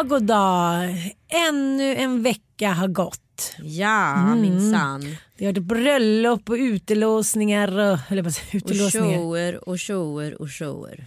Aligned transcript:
dag, 0.00 0.08
god 0.08 0.22
dag. 0.22 1.14
Ännu 1.48 1.94
en 1.96 2.22
vecka 2.22 2.70
har 2.72 2.88
gått. 2.88 3.52
Ja, 3.62 4.14
Mm. 4.16 4.40
minsann. 4.40 5.16
Det 5.38 5.44
har 5.46 5.52
varit 5.52 5.62
bröllop 5.64 6.48
och 6.50 6.54
utelåsningar 6.56 7.78
och, 7.78 7.98
eller 8.08 8.22
vad 8.22 8.34
säger 8.34 8.48
jag, 8.52 8.62
Och 8.64 8.70
utelåsningar. 8.70 9.18
shower 9.18 9.68
och 9.68 9.80
shower 9.80 10.42
och 10.42 10.50
shower. 10.52 11.04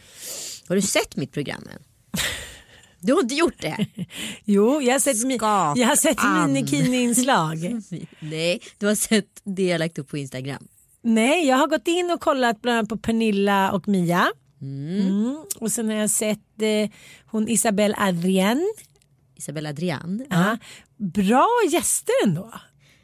Har 0.68 0.76
du 0.76 0.82
sett 0.82 1.16
mitt 1.16 1.32
program 1.32 1.64
än? 1.74 1.84
Du 3.00 3.14
har 3.14 3.22
inte 3.22 3.36
gjort 3.36 3.62
det? 3.62 3.86
Jo, 4.46 4.82
jag 4.82 4.92
har 4.94 5.00
sett, 5.00 5.18
mi- 5.18 5.38
Skap 5.38 5.78
jag 5.78 5.88
har 5.88 5.96
sett 5.96 6.18
minikini-inslag. 6.48 7.82
Nej, 8.20 8.62
du 8.78 8.88
har 8.88 8.96
sett 8.96 9.26
det 9.44 9.64
jag 9.66 9.80
lagt 9.80 10.00
upp 10.00 10.10
på 10.10 10.18
Instagram. 10.18 10.68
Nej, 11.02 11.48
jag 11.48 11.58
har 11.58 11.68
gått 11.68 11.88
in 11.88 12.12
och 12.12 12.22
kollat 12.22 12.62
bland 12.62 12.78
annat 12.78 12.90
på 12.90 12.98
Pernilla 12.98 13.72
och 13.72 13.88
Mia. 13.88 14.28
Mm. 14.64 15.46
Och 15.60 15.72
sen 15.72 15.88
har 15.88 15.96
jag 15.96 16.10
sett 16.10 16.62
eh, 16.62 16.90
hon 17.26 17.48
Isabelle 17.48 17.96
Adrien. 17.98 18.74
Isabella 19.36 19.70
Adrian. 19.70 20.26
Ja. 20.30 20.58
Bra 20.98 21.50
gäster 21.72 22.14
ändå. 22.26 22.54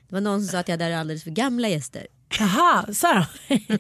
Det 0.08 0.16
var 0.16 0.22
någon 0.22 0.42
som 0.42 0.52
sa 0.52 0.60
att 0.60 0.68
jag 0.68 0.74
hade 0.74 1.00
alldeles 1.00 1.24
för 1.24 1.32
gamla 1.32 1.70
gäster. 1.70 2.08
Jaha, 2.40 2.94
sa 2.94 3.14
de? 3.14 3.26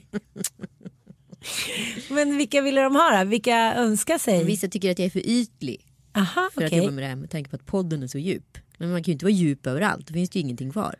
Men 2.09 2.37
vilka 2.37 2.61
ville 2.61 2.81
de 2.81 2.95
ha 2.95 3.17
då? 3.17 3.29
Vilka 3.29 3.73
önskar 3.73 4.17
sig? 4.17 4.43
Vissa 4.43 4.67
tycker 4.67 4.91
att 4.91 4.99
jag 4.99 5.05
är 5.05 5.09
för 5.09 5.27
ytlig 5.27 5.85
Aha, 6.13 6.49
för 6.53 6.61
att 6.61 6.67
okej. 6.67 6.79
jobba 6.79 6.91
med 6.91 7.03
det 7.03 7.07
här 7.07 7.15
med 7.15 7.29
tanke 7.29 7.49
på 7.49 7.55
att 7.55 7.65
podden 7.65 8.03
är 8.03 8.07
så 8.07 8.17
djup. 8.17 8.57
Men 8.77 8.91
man 8.91 9.03
kan 9.03 9.11
ju 9.11 9.13
inte 9.13 9.25
vara 9.25 9.33
djup 9.33 9.67
överallt, 9.67 10.07
då 10.07 10.13
finns 10.13 10.29
det 10.29 10.39
ju 10.39 10.43
ingenting 10.43 10.71
kvar. 10.71 10.95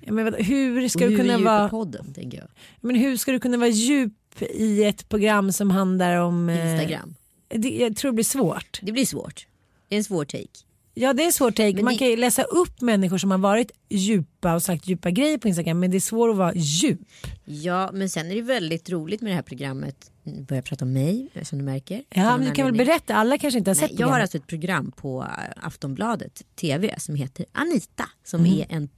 Ja, 0.00 0.12
men 0.12 0.34
hur 0.34 0.88
ska 0.88 1.04
och 1.04 1.10
du 1.10 1.16
hur 1.16 1.22
kunna 1.22 1.34
är 1.34 1.38
vara... 1.38 1.68
podden, 1.68 2.14
tänker 2.14 2.38
jag. 2.38 2.48
Men 2.80 2.96
hur 2.96 3.16
ska 3.16 3.32
du 3.32 3.40
kunna 3.40 3.56
vara 3.56 3.68
djup 3.68 4.12
i 4.40 4.84
ett 4.84 5.08
program 5.08 5.52
som 5.52 5.70
handlar 5.70 6.16
om... 6.16 6.48
eh, 6.48 6.70
Instagram. 6.72 7.14
Det, 7.48 7.68
jag 7.68 7.96
tror 7.96 8.10
det 8.10 8.14
blir 8.14 8.24
svårt. 8.24 8.78
Det 8.82 8.92
blir 8.92 9.06
svårt. 9.06 9.46
Det 9.88 9.94
är 9.94 9.98
en 9.98 10.04
svår 10.04 10.24
take. 10.24 10.46
Ja 10.94 11.12
det 11.12 11.24
är 11.24 11.30
svårt 11.30 11.56
take. 11.56 11.72
Men 11.74 11.84
Man 11.84 11.92
det- 11.94 11.98
kan 11.98 12.08
ju 12.08 12.16
läsa 12.16 12.42
upp 12.42 12.80
människor 12.80 13.18
som 13.18 13.30
har 13.30 13.38
varit 13.38 13.70
djupa 13.88 14.54
och 14.54 14.62
sagt 14.62 14.86
djupa 14.88 15.10
grejer 15.10 15.38
på 15.38 15.48
Instagram 15.48 15.80
men 15.80 15.90
det 15.90 15.96
är 15.96 16.00
svårt 16.00 16.30
att 16.30 16.36
vara 16.36 16.54
djup. 16.54 17.00
Ja, 17.44 17.90
men 17.92 18.08
sen 18.10 18.30
är 18.30 18.34
det 18.34 18.42
väldigt 18.42 18.90
roligt 18.90 19.20
med 19.20 19.30
det 19.30 19.34
här 19.34 19.42
programmet. 19.42 20.10
Nu 20.22 20.32
börjar 20.42 20.58
jag 20.58 20.64
prata 20.64 20.84
om 20.84 20.92
mig, 20.92 21.28
som 21.42 21.58
du 21.58 21.64
märker. 21.64 22.04
Ja 22.10 22.36
men 22.36 22.46
du 22.48 22.52
kan 22.54 22.66
väl 22.66 22.74
berätta, 22.74 23.14
alla 23.14 23.38
kanske 23.38 23.58
inte 23.58 23.70
har 23.70 23.74
Nej, 23.74 23.80
sett 23.88 23.90
jag 23.90 24.06
har 24.06 24.10
programmet. 24.12 24.22
alltså 24.22 24.38
ett 24.38 24.46
program 24.46 24.92
på 24.96 25.22
eh, 25.22 25.66
Aftonbladet 25.66 26.42
TV 26.56 26.94
som 26.98 27.14
heter 27.14 27.46
Anita. 27.52 28.08
Som 28.24 28.40
Mm. 28.40 28.52
är 28.60 28.66
en, 28.68 28.88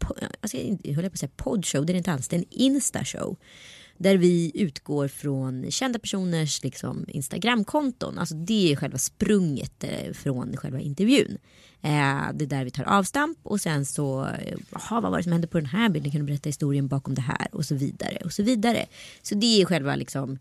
jag 0.53 0.61
inte, 0.62 0.89
jag 0.89 0.94
höll 0.97 1.05
på 1.05 1.12
att 1.12 1.19
säga 1.19 1.31
poddshow, 1.37 1.87
det 1.87 1.91
är 1.91 1.94
det 1.94 1.99
inte 1.99 2.12
alls, 2.12 2.28
det 2.28 2.37
är 2.37 2.39
en 2.39 2.44
instashow. 2.50 3.37
Där 3.97 4.16
vi 4.16 4.53
utgår 4.55 5.09
från 5.09 5.71
kända 5.71 5.99
personers 5.99 6.62
liksom, 6.62 7.05
Instagramkonton. 7.09 8.19
Alltså 8.19 8.34
det 8.34 8.72
är 8.72 8.77
själva 8.77 8.99
sprunget 8.99 9.84
eh, 9.84 10.12
från 10.12 10.56
själva 10.56 10.81
intervjun. 10.81 11.38
Eh, 11.82 12.22
det 12.34 12.44
är 12.44 12.47
där 12.47 12.65
vi 12.65 12.71
tar 12.71 12.84
avstamp 12.84 13.38
och 13.43 13.60
sen 13.60 13.87
så, 13.87 14.27
eh, 14.27 14.59
jaha 14.71 15.00
vad 15.00 15.10
var 15.10 15.19
det 15.19 15.22
som 15.22 15.32
hände 15.32 15.47
på 15.47 15.59
den 15.59 15.66
här 15.66 15.88
bilden? 15.88 16.12
Kan 16.12 16.21
du 16.21 16.27
berätta 16.27 16.49
historien 16.49 16.88
bakom 16.88 17.15
det 17.15 17.22
här? 17.22 17.49
Och 17.53 17.65
så 17.65 17.75
vidare 17.75 18.19
och 18.25 18.32
så 18.32 18.43
vidare. 18.43 18.87
Så 19.22 19.34
det 19.34 19.62
är 19.62 19.65
själva 19.65 19.97
liksom 19.97 20.38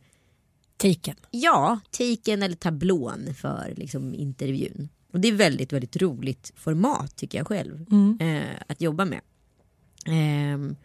Taken. 0.77 1.15
Ja, 1.31 1.79
taken 1.91 2.43
eller 2.43 2.55
tablån 2.55 3.33
för 3.33 3.73
liksom, 3.75 4.13
intervjun. 4.13 4.89
Och 5.13 5.19
det 5.19 5.27
är 5.27 5.31
väldigt, 5.33 5.73
väldigt 5.73 5.97
roligt 5.97 6.51
format 6.55 7.15
tycker 7.15 7.37
jag 7.37 7.47
själv 7.47 7.85
eh, 8.19 8.61
att 8.67 8.81
jobba 8.81 9.05
med. 9.05 9.21
Ehm, 10.05 10.75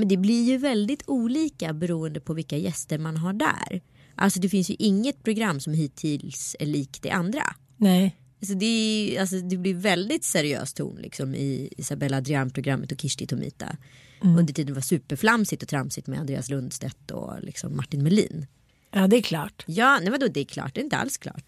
men 0.00 0.08
det 0.08 0.16
blir 0.16 0.44
ju 0.44 0.56
väldigt 0.56 1.02
olika 1.06 1.72
beroende 1.72 2.20
på 2.20 2.34
vilka 2.34 2.56
gäster 2.56 2.98
man 2.98 3.16
har 3.16 3.32
där. 3.32 3.80
Alltså 4.14 4.40
det 4.40 4.48
finns 4.48 4.70
ju 4.70 4.76
inget 4.78 5.22
program 5.22 5.60
som 5.60 5.74
hittills 5.74 6.56
är 6.60 6.66
likt 6.66 7.02
det 7.02 7.10
andra. 7.10 7.42
Nej. 7.76 8.16
Alltså 8.40 8.54
det, 8.54 8.66
är, 8.66 9.20
alltså 9.20 9.36
det 9.36 9.56
blir 9.56 9.74
väldigt 9.74 10.24
seriös 10.24 10.72
ton 10.72 10.96
liksom 10.96 11.34
i 11.34 11.72
Isabella 11.76 12.16
Adrian-programmet 12.16 12.92
och 12.92 13.00
Kirsti 13.00 13.26
Tomita. 13.26 13.76
Under 14.22 14.54
tiden 14.54 14.74
var 14.74 14.82
superflamsigt 14.82 15.62
och 15.62 15.68
tramsigt 15.68 16.06
med 16.06 16.20
Andreas 16.20 16.50
Lundstedt 16.50 17.10
och 17.10 17.34
liksom 17.42 17.76
Martin 17.76 18.02
Melin. 18.02 18.46
Ja 18.90 19.06
det 19.06 19.16
är 19.16 19.22
klart. 19.22 19.64
Ja, 19.66 19.98
nej 19.98 20.10
vadå 20.10 20.28
det 20.28 20.40
är 20.40 20.44
klart, 20.44 20.74
det 20.74 20.80
är 20.80 20.84
inte 20.84 20.96
alls 20.96 21.18
klart. 21.18 21.44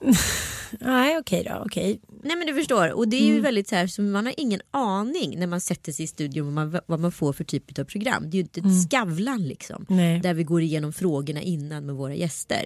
Nej 0.80 1.18
okej 1.18 1.44
då, 1.48 1.62
okej. 1.66 2.00
Nej 2.22 2.36
men 2.36 2.46
du 2.46 2.54
förstår, 2.54 2.92
och 2.92 3.08
det 3.08 3.16
är 3.16 3.24
ju 3.24 3.30
Mm. 3.30 3.42
väldigt 3.42 3.68
så 3.68 3.74
här, 3.76 3.86
så 3.86 4.02
man 4.02 4.26
har 4.26 4.34
ingen 4.36 4.60
aning 4.70 5.38
när 5.38 5.46
man 5.46 5.60
sätter 5.60 5.92
sig 5.92 6.04
i 6.04 6.06
studion 6.06 6.44
vad 6.54 6.54
man, 6.54 6.80
vad 6.86 7.00
man 7.00 7.12
får 7.12 7.32
för 7.32 7.44
typ 7.44 7.78
av 7.78 7.84
program. 7.84 8.22
Det 8.30 8.36
är 8.36 8.38
ju 8.38 8.40
inte 8.42 8.60
ett 8.60 8.90
Skavlan 8.90 9.48
liksom. 9.48 9.86
Mm. 9.90 9.96
Nej. 10.02 10.20
Där 10.20 10.34
vi 10.34 10.44
går 10.44 10.62
igenom 10.62 10.92
frågorna 10.92 11.40
innan 11.42 11.86
med 11.86 11.94
våra 11.94 12.14
gäster. 12.14 12.64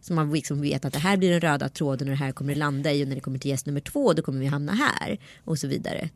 Så 0.00 0.12
man 0.12 0.32
liksom 0.32 0.60
vet 0.60 0.84
att 0.84 0.92
det 0.92 0.98
här 0.98 1.16
blir 1.16 1.30
den 1.30 1.40
röda 1.40 1.68
tråden 1.68 2.08
och 2.08 2.12
det 2.12 2.24
här 2.24 2.32
kommer 2.32 2.54
det 2.54 2.58
landa 2.58 2.92
i 2.92 3.04
och 3.04 3.08
när 3.08 3.14
det 3.14 3.20
kommer 3.20 3.38
till 3.38 3.50
gäst 3.50 3.66
nummer 3.66 3.80
två 3.80 4.12
då 4.12 4.22
kommer 4.22 4.40
vi 4.40 4.46
hamna 4.46 4.72
här. 4.72 5.18
Och 5.44 5.58
så 5.58 5.66
vidare. 5.66 6.08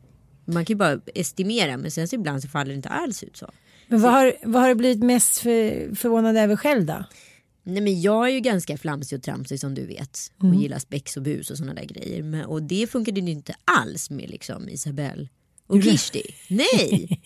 Man 0.45 0.65
kan 0.65 0.73
ju 0.73 0.77
bara 0.77 0.99
estimera 1.15 1.77
men 1.77 1.91
sen 1.91 2.07
så 2.07 2.15
ibland 2.15 2.41
så 2.41 2.47
faller 2.49 2.71
det 2.71 2.75
inte 2.75 2.89
alls 2.89 3.23
ut 3.23 3.37
så. 3.37 3.49
Men 3.87 4.01
vad 4.01 4.11
har, 4.11 4.33
vad 4.43 4.61
har 4.61 4.69
du 4.69 4.75
blivit 4.75 5.03
mest 5.03 5.37
för, 5.37 5.95
förvånad 5.95 6.37
över 6.37 6.55
själv 6.55 6.85
då? 6.85 7.03
Nej 7.67 7.81
men 7.81 8.01
jag 8.01 8.27
är 8.27 8.31
ju 8.31 8.39
ganska 8.39 8.77
flamsig 8.77 9.17
och 9.17 9.23
tramsig 9.23 9.59
som 9.59 9.75
du 9.75 9.85
vet. 9.85 10.19
Och 10.37 10.55
gillar 10.55 10.79
spex 10.79 11.17
och 11.17 11.23
bus 11.23 11.51
och 11.51 11.57
sådana 11.57 11.73
där 11.73 11.85
grejer. 11.85 12.23
Men, 12.23 12.45
och 12.45 12.63
det 12.63 12.87
funkade 12.87 13.19
ju 13.19 13.31
inte 13.31 13.55
alls 13.65 14.09
med 14.09 14.29
liksom 14.29 14.69
Isabelle 14.69 15.27
och 15.67 15.83
Kirsti. 15.83 16.21
Nej! 16.47 17.21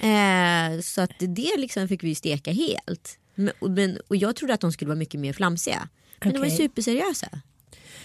eh, 0.00 0.80
så 0.80 1.00
att 1.00 1.12
det 1.18 1.56
liksom 1.56 1.88
fick 1.88 2.04
vi 2.04 2.08
ju 2.08 2.14
steka 2.14 2.52
helt. 2.52 3.18
Men, 3.34 3.52
och, 3.60 3.70
men, 3.70 3.98
och 4.08 4.16
jag 4.16 4.36
trodde 4.36 4.54
att 4.54 4.60
de 4.60 4.72
skulle 4.72 4.88
vara 4.88 4.98
mycket 4.98 5.20
mer 5.20 5.32
flamsiga. 5.32 5.88
Men 6.20 6.32
de 6.32 6.38
var 6.38 6.46
ju 6.46 6.56
superseriösa. 6.56 7.28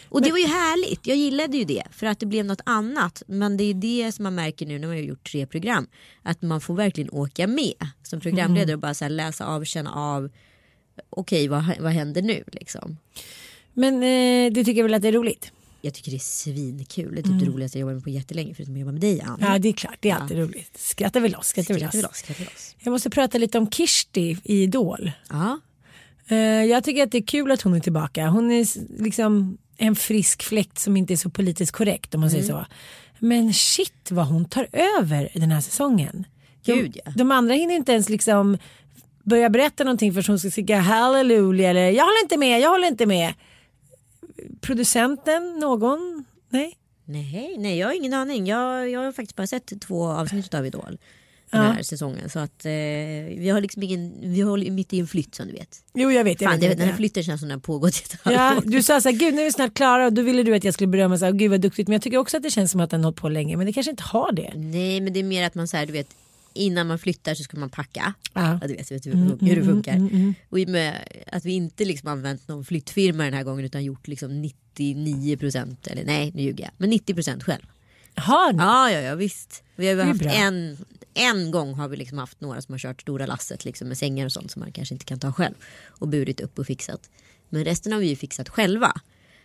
Och 0.09 0.21
det 0.21 0.31
var 0.31 0.37
ju 0.37 0.47
härligt. 0.47 1.07
Jag 1.07 1.17
gillade 1.17 1.57
ju 1.57 1.63
det. 1.63 1.83
För 1.91 2.05
att 2.07 2.19
det 2.19 2.25
blev 2.25 2.45
något 2.45 2.61
annat. 2.65 3.23
Men 3.27 3.57
det 3.57 3.63
är 3.63 3.73
det 3.73 4.11
som 4.11 4.23
man 4.23 4.35
märker 4.35 4.65
nu 4.65 4.79
när 4.79 4.87
man 4.87 4.97
har 4.97 5.03
gjort 5.03 5.31
tre 5.31 5.47
program. 5.47 5.87
Att 6.23 6.41
man 6.41 6.61
får 6.61 6.75
verkligen 6.75 7.09
åka 7.09 7.47
med 7.47 7.87
som 8.03 8.19
programledare 8.19 8.73
och 8.73 8.79
bara 8.79 9.09
läsa 9.09 9.45
av, 9.45 9.63
känna 9.63 9.93
av. 9.93 10.29
Okej, 11.09 11.47
vad, 11.47 11.63
vad 11.79 11.91
händer 11.91 12.21
nu 12.21 12.43
liksom? 12.51 12.97
Men 13.73 13.93
eh, 14.03 14.53
du 14.53 14.63
tycker 14.63 14.83
väl 14.83 14.93
att 14.93 15.01
det 15.01 15.07
är 15.07 15.11
roligt? 15.11 15.51
Jag 15.81 15.93
tycker 15.93 16.11
det 16.11 16.17
är 16.17 16.19
svinkul. 16.19 17.15
Det 17.15 17.21
är 17.21 17.23
typ 17.23 17.39
det 17.39 17.45
roligaste 17.45 17.79
jag 17.79 17.81
jobbat 17.81 17.95
med 17.95 18.03
på 18.03 18.09
jättelänge 18.09 18.53
förutom 18.53 18.73
att 18.73 18.79
jobba 18.79 18.91
med 18.91 19.01
dig 19.01 19.21
Ann. 19.21 19.37
Ja 19.41 19.59
det 19.59 19.69
är 19.69 19.73
klart, 19.73 19.97
det 19.99 20.09
är 20.09 20.15
alltid 20.15 20.37
roligt. 20.37 20.77
Skrattar 20.77 21.19
vi 21.19 21.29
loss, 21.29 21.47
skrattar 21.47 21.73
Skrattar 21.73 21.97
vi 21.97 22.01
loss. 22.01 22.11
loss, 22.11 22.17
skrattar 22.17 22.39
vi 22.39 22.45
loss. 22.45 22.75
Jag 22.79 22.91
måste 22.91 23.09
prata 23.09 23.37
lite 23.37 23.57
om 23.57 23.71
Kirsti 23.71 24.37
i 24.43 24.63
Idol. 24.63 25.11
Ja, 25.29 25.59
Eh, 26.27 26.37
jag 26.37 26.83
tycker 26.83 27.03
att 27.03 27.11
det 27.11 27.17
är 27.17 27.25
kul 27.25 27.51
att 27.51 27.61
hon 27.61 27.73
är 27.73 27.79
tillbaka. 27.79 28.27
Hon 28.27 28.51
är 28.51 28.67
liksom 29.03 29.57
en 29.77 29.95
frisk 29.95 30.43
fläkt 30.43 30.79
som 30.79 30.97
inte 30.97 31.13
är 31.13 31.17
så 31.17 31.29
politiskt 31.29 31.71
korrekt 31.71 32.15
om 32.15 32.21
man 32.21 32.31
säger 32.31 32.43
så. 32.43 32.65
Men 33.19 33.53
shit 33.53 34.11
vad 34.11 34.27
hon 34.27 34.45
tar 34.45 34.67
över 34.99 35.29
den 35.33 35.51
här 35.51 35.61
säsongen. 35.61 36.25
Gud, 36.65 36.97
ja. 37.05 37.11
de 37.15 37.31
andra 37.31 37.53
hinner 37.53 37.75
inte 37.75 37.91
ens 37.91 38.09
liksom 38.09 38.57
börja 39.23 39.49
berätta 39.49 39.83
någonting 39.83 40.13
för 40.13 40.27
hon 40.27 40.39
ska 40.39 40.51
skrika 40.51 40.77
halleluja 40.79 41.69
eller 41.69 41.89
jag 41.89 42.03
håller 42.03 42.21
inte 42.23 42.37
med, 42.37 42.59
jag 42.61 42.69
håller 42.69 42.87
inte 42.87 43.05
med. 43.05 43.33
Producenten, 44.61 45.59
någon? 45.59 46.25
Nej? 46.49 46.77
Nej, 47.05 47.55
nej, 47.57 47.77
jag 47.77 47.87
har 47.87 47.93
ingen 47.93 48.13
aning. 48.13 48.47
Jag, 48.47 48.89
jag 48.89 48.99
har 48.99 49.11
faktiskt 49.11 49.35
bara 49.35 49.47
sett 49.47 49.81
två 49.81 50.07
avsnitt 50.07 50.53
av 50.53 50.65
Idol 50.65 50.97
den 51.51 51.65
Ja. 51.65 51.71
här 51.71 51.83
säsongen. 51.83 52.29
Så 52.29 52.39
att 52.39 52.65
eh, 52.65 52.71
vi 53.37 53.49
har 53.53 53.61
liksom 53.61 53.83
ingen, 53.83 54.13
vi 54.21 54.41
håller 54.41 54.71
mitt 54.71 54.93
i 54.93 54.99
en 54.99 55.07
flytt 55.07 55.35
som 55.35 55.47
du 55.47 55.53
vet. 55.53 55.83
Jo 55.93 56.11
jag 56.11 56.23
vet. 56.23 56.41
Jag 56.41 56.51
Fan, 56.51 56.59
vet, 56.59 56.69
det, 56.69 56.75
den 56.75 56.87
här 56.87 56.95
flytten 56.95 57.23
känns 57.23 57.39
som 57.41 57.49
den 57.49 57.55
har 57.55 57.61
pågått 57.61 57.93
ett 57.95 58.17
Ja, 58.25 58.61
du 58.65 58.83
sa 58.83 59.01
så 59.01 59.09
här, 59.09 59.15
gud 59.17 59.33
nu 59.33 59.41
är 59.41 59.45
vi 59.45 59.51
snart 59.51 59.73
klara 59.73 60.05
och 60.05 60.13
då 60.13 60.21
ville 60.21 60.43
du 60.43 60.55
att 60.55 60.63
jag 60.63 60.73
skulle 60.73 60.87
berömma 60.87 61.17
så 61.17 61.25
här, 61.25 61.31
gud 61.31 61.51
vad 61.51 61.61
duktigt. 61.61 61.87
Men 61.87 61.93
jag 61.93 62.01
tycker 62.01 62.17
också 62.17 62.37
att 62.37 62.43
det 62.43 62.49
känns 62.51 62.71
som 62.71 62.81
att 62.81 62.89
den 62.89 62.99
har 62.99 63.05
hållit 63.05 63.19
på 63.21 63.29
länge. 63.29 63.57
Men 63.57 63.65
det 63.65 63.73
kanske 63.73 63.89
inte 63.91 64.03
har 64.03 64.31
det. 64.31 64.51
Nej, 64.55 65.01
men 65.01 65.13
det 65.13 65.19
är 65.19 65.23
mer 65.23 65.47
att 65.47 65.55
man 65.55 65.67
så 65.67 65.77
här, 65.77 65.85
du 65.85 65.93
vet, 65.93 66.07
innan 66.53 66.87
man 66.87 66.99
flyttar 66.99 67.35
så 67.35 67.43
ska 67.43 67.57
man 67.57 67.69
packa. 67.69 68.13
Ja. 68.33 68.59
Ja, 68.61 68.67
du 68.67 68.75
vet, 68.75 68.91
vet 68.91 69.05
hur, 69.05 69.37
hur 69.47 69.55
det 69.55 69.63
funkar. 69.63 70.09
Och 70.49 70.59
i 70.59 70.65
och 70.65 70.69
med 70.69 71.07
att 71.31 71.45
vi 71.45 71.51
inte 71.51 71.85
liksom 71.85 72.09
använt 72.09 72.47
någon 72.47 72.65
flyttfirma 72.65 73.23
den 73.23 73.33
här 73.33 73.43
gången 73.43 73.65
utan 73.65 73.83
gjort 73.83 74.07
liksom 74.07 74.41
99 74.41 75.37
procent, 75.37 75.87
eller 75.87 76.05
nej 76.05 76.31
nu 76.35 76.41
ljuger 76.41 76.63
jag, 76.63 76.71
men 76.77 76.89
90 76.89 77.13
procent 77.13 77.43
själv. 77.43 77.63
Har? 78.15 78.53
Ja, 78.53 78.91
ja, 78.91 78.99
ja 78.99 79.15
visst. 79.15 79.63
Vi 79.75 79.87
har 79.87 80.05
haft 80.05 80.19
bra. 80.19 80.31
en, 80.31 80.77
en 81.13 81.51
gång 81.51 81.73
har 81.73 81.87
vi 81.87 81.97
liksom 81.97 82.17
haft 82.17 82.41
några 82.41 82.61
som 82.61 82.73
har 82.73 82.79
kört 82.79 83.01
stora 83.01 83.25
lasset 83.25 83.65
liksom 83.65 83.87
med 83.87 83.97
sängar 83.97 84.25
och 84.25 84.31
sånt 84.31 84.51
som 84.51 84.59
man 84.59 84.71
kanske 84.71 84.95
inte 84.95 85.05
kan 85.05 85.19
ta 85.19 85.33
själv. 85.33 85.55
Och 85.85 86.07
burit 86.07 86.41
upp 86.41 86.59
och 86.59 86.67
fixat. 86.67 87.09
Men 87.49 87.65
resten 87.65 87.91
har 87.91 87.99
vi 87.99 88.07
ju 88.07 88.15
fixat 88.15 88.49
själva. 88.49 88.93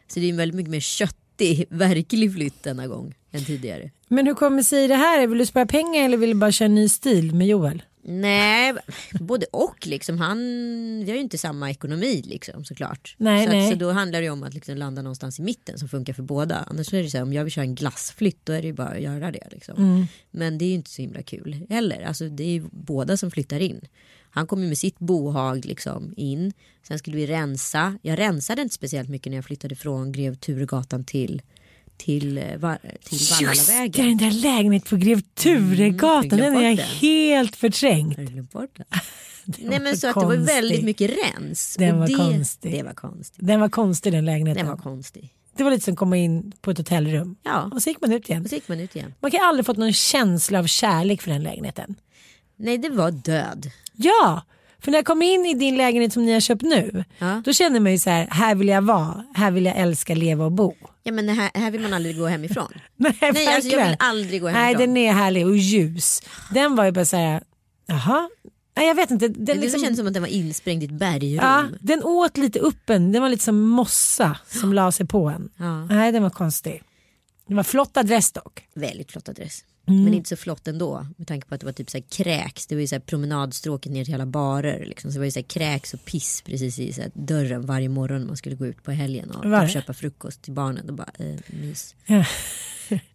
Så 0.08 0.20
det 0.20 0.28
är 0.28 0.32
väldigt 0.32 0.56
mycket 0.56 0.70
mer 0.70 0.80
köttig, 1.38 1.66
verklig 1.70 2.34
flytt 2.34 2.62
denna 2.62 2.86
gång 2.86 3.14
än 3.32 3.44
tidigare. 3.44 3.90
Men 4.08 4.26
hur 4.26 4.34
kommer 4.34 4.62
sig 4.62 4.88
det 4.88 4.94
här? 4.94 5.26
Vill 5.26 5.38
du 5.38 5.46
spara 5.46 5.66
pengar 5.66 6.04
eller 6.04 6.16
vill 6.16 6.30
du 6.30 6.34
bara 6.34 6.52
köra 6.52 6.66
en 6.66 6.74
ny 6.74 6.88
stil 6.88 7.34
med 7.34 7.46
Joel? 7.46 7.82
Nej, 8.02 8.74
både 9.20 9.46
och 9.52 9.86
liksom. 9.86 10.18
Han, 10.18 10.38
vi 11.04 11.10
har 11.10 11.14
ju 11.14 11.22
inte 11.22 11.38
samma 11.38 11.70
ekonomi 11.70 12.22
liksom 12.24 12.64
såklart. 12.64 13.14
Nej, 13.18 13.46
så, 13.46 13.52
nej. 13.52 13.64
Att, 13.64 13.72
så 13.72 13.78
då 13.78 13.90
handlar 13.90 14.20
det 14.20 14.30
om 14.30 14.42
att 14.42 14.54
liksom 14.54 14.76
landa 14.76 15.02
någonstans 15.02 15.38
i 15.38 15.42
mitten 15.42 15.78
som 15.78 15.88
funkar 15.88 16.12
för 16.12 16.22
båda. 16.22 16.56
Annars 16.56 16.94
är 16.94 17.02
det 17.02 17.10
så 17.10 17.16
här, 17.16 17.22
om 17.22 17.32
jag 17.32 17.44
vill 17.44 17.52
köra 17.52 17.64
en 17.64 17.74
glassflytt 17.74 18.40
då 18.44 18.52
är 18.52 18.62
det 18.62 18.66
ju 18.66 18.72
bara 18.72 18.88
att 18.88 19.00
göra 19.00 19.32
det. 19.32 19.48
Liksom. 19.50 19.76
Mm. 19.76 20.06
Men 20.30 20.58
det 20.58 20.64
är 20.64 20.68
ju 20.68 20.74
inte 20.74 20.90
så 20.90 21.02
himla 21.02 21.22
kul 21.22 21.66
heller. 21.70 22.02
Alltså, 22.02 22.28
det 22.28 22.44
är 22.44 22.52
ju 22.52 22.64
båda 22.72 23.16
som 23.16 23.30
flyttar 23.30 23.60
in. 23.60 23.80
Han 24.38 24.46
kom 24.46 24.62
ju 24.62 24.68
med 24.68 24.78
sitt 24.78 24.98
bohag 24.98 25.64
liksom 25.64 26.14
in. 26.16 26.52
Sen 26.88 26.98
skulle 26.98 27.16
vi 27.16 27.26
rensa. 27.26 27.98
Jag 28.02 28.18
rensade 28.18 28.62
inte 28.62 28.74
speciellt 28.74 29.08
mycket 29.08 29.30
när 29.30 29.36
jag 29.36 29.44
flyttade 29.44 29.76
från 29.76 30.12
Grev 30.12 30.34
Turegatan 30.34 31.04
till, 31.04 31.42
till, 31.96 32.38
eh, 32.38 32.44
till 33.04 33.18
Just 33.40 33.68
det, 33.68 33.88
den 33.88 34.16
där 34.16 34.30
lägenheten 34.30 34.88
på 34.88 34.96
Grev 34.96 35.20
Turegatan. 35.34 36.40
Mm, 36.40 36.54
den 36.54 36.56
är 36.56 36.70
jag 36.70 36.76
helt 36.76 37.56
förträngt. 37.56 38.18
Nej 39.58 39.80
men 39.80 39.96
så 39.96 40.06
att 40.08 40.14
det 40.14 40.20
var 40.20 40.34
konstig. 40.36 40.54
väldigt 40.54 40.84
mycket 40.84 41.10
rens. 41.10 41.76
Den 41.78 41.98
var 41.98 42.06
det, 42.06 42.14
konstig. 42.14 42.72
Det 42.72 42.82
var 42.82 42.94
konstigt. 42.94 43.46
Den 43.46 43.60
var 43.60 43.68
konstig 43.68 44.12
den 44.12 44.24
lägenheten. 44.24 44.66
Den 44.66 44.76
var 44.76 44.82
konstig. 44.82 45.34
Det 45.56 45.64
var 45.64 45.70
lite 45.70 45.84
som 45.84 45.92
att 45.92 45.98
komma 45.98 46.16
in 46.16 46.52
på 46.60 46.70
ett 46.70 46.78
hotellrum. 46.78 47.36
Ja. 47.42 47.70
Och 47.74 47.82
så 47.82 47.90
gick 47.90 48.00
man 48.00 48.12
ut 48.12 48.28
igen. 48.28 48.42
Och 48.42 48.48
så 48.48 48.54
gick 48.54 48.68
man 48.68 48.80
ut 48.80 48.96
igen. 48.96 49.14
Man 49.20 49.30
kan 49.30 49.40
aldrig 49.42 49.66
fått 49.66 49.76
någon 49.76 49.92
känsla 49.92 50.58
av 50.58 50.66
kärlek 50.66 51.22
för 51.22 51.30
den 51.30 51.42
lägenheten. 51.42 51.94
Nej 52.56 52.78
det 52.78 52.88
var 52.88 53.10
död. 53.10 53.70
Ja, 54.00 54.42
för 54.80 54.90
när 54.90 54.98
jag 54.98 55.04
kom 55.04 55.22
in 55.22 55.46
i 55.46 55.54
din 55.54 55.76
lägenhet 55.76 56.12
som 56.12 56.24
ni 56.24 56.32
har 56.32 56.40
köpt 56.40 56.62
nu. 56.62 57.04
Ja. 57.18 57.42
Då 57.44 57.52
kände 57.52 57.80
man 57.80 57.92
ju 57.92 57.98
så 57.98 58.10
här, 58.10 58.28
här 58.30 58.54
vill 58.54 58.68
jag 58.68 58.82
vara, 58.82 59.24
här 59.34 59.50
vill 59.50 59.64
jag 59.64 59.76
älska, 59.76 60.14
leva 60.14 60.44
och 60.44 60.52
bo. 60.52 60.74
Ja 61.02 61.12
men 61.12 61.28
här, 61.28 61.50
här 61.54 61.70
vill 61.70 61.80
man 61.80 61.92
aldrig 61.92 62.18
gå 62.18 62.26
hemifrån. 62.26 62.68
Nej, 62.96 63.16
Nej 63.20 63.46
alltså 63.54 63.70
jag 63.70 63.86
vill 63.88 63.96
aldrig 63.98 64.40
gå 64.40 64.46
Nej 64.50 64.56
hemifrån. 64.56 64.86
den 64.86 64.96
är 64.96 65.12
härlig 65.12 65.46
och 65.46 65.56
ljus. 65.56 66.22
Den 66.54 66.76
var 66.76 66.84
ju 66.84 66.92
bara 66.92 67.04
så 67.04 67.16
här, 67.16 67.42
jaha. 67.86 68.28
Nej 68.76 68.86
jag 68.88 68.94
vet 68.94 69.10
inte. 69.10 69.28
Den, 69.28 69.44
det 69.44 69.54
liksom, 69.54 69.80
kändes 69.80 69.98
som 69.98 70.06
att 70.06 70.12
den 70.14 70.22
var 70.22 70.28
insprängd 70.30 70.82
i 70.82 70.86
ett 70.86 70.92
bergrum. 70.92 71.34
ja, 71.42 71.64
den 71.80 72.02
åt 72.04 72.36
lite 72.36 72.58
upp 72.58 72.90
en, 72.90 73.12
den 73.12 73.22
var 73.22 73.28
lite 73.28 73.44
som 73.44 73.68
mossa 73.68 74.36
som 74.50 74.72
la 74.72 74.92
sig 74.92 75.06
på 75.06 75.28
en. 75.28 75.50
Ja. 75.56 75.84
Nej 75.84 76.12
den 76.12 76.22
var 76.22 76.30
konstig. 76.30 76.82
Det 77.48 77.54
var 77.54 77.62
flott 77.62 77.96
adress 77.96 78.32
dock. 78.32 78.62
Väldigt 78.74 79.12
flott 79.12 79.28
adress. 79.28 79.64
Mm. 79.88 80.04
Men 80.04 80.14
inte 80.14 80.28
så 80.28 80.36
flott 80.36 80.68
ändå. 80.68 81.06
Med 81.16 81.26
tanke 81.26 81.48
på 81.48 81.54
att 81.54 81.60
det 81.60 81.66
var 81.66 81.72
typ 81.72 81.90
så 81.90 81.96
här 81.98 82.04
kräks. 82.08 82.66
Det 82.66 82.74
var 82.74 82.80
ju 82.80 82.86
så 82.86 82.94
här 82.94 83.00
promenadstråket 83.00 83.92
ner 83.92 84.04
till 84.04 84.14
alla 84.14 84.26
barer. 84.26 84.84
Liksom. 84.86 85.10
Så 85.10 85.14
det 85.14 85.18
var 85.18 85.24
ju 85.24 85.30
så 85.30 85.38
här 85.38 85.46
kräks 85.48 85.94
och 85.94 86.04
piss 86.04 86.42
precis 86.42 86.78
i 86.78 86.92
så 86.92 87.00
här 87.02 87.10
dörren 87.14 87.66
varje 87.66 87.88
morgon 87.88 88.26
man 88.26 88.36
skulle 88.36 88.56
gå 88.56 88.66
ut 88.66 88.82
på 88.82 88.90
helgen 88.90 89.30
och 89.30 89.50
det? 89.50 89.68
köpa 89.68 89.94
frukost 89.94 90.42
till 90.42 90.52
barnen. 90.52 90.88
Och 90.88 90.94
bara, 90.94 91.10
eh, 91.18 91.36
mys. 91.46 91.94
Ja. 92.06 92.24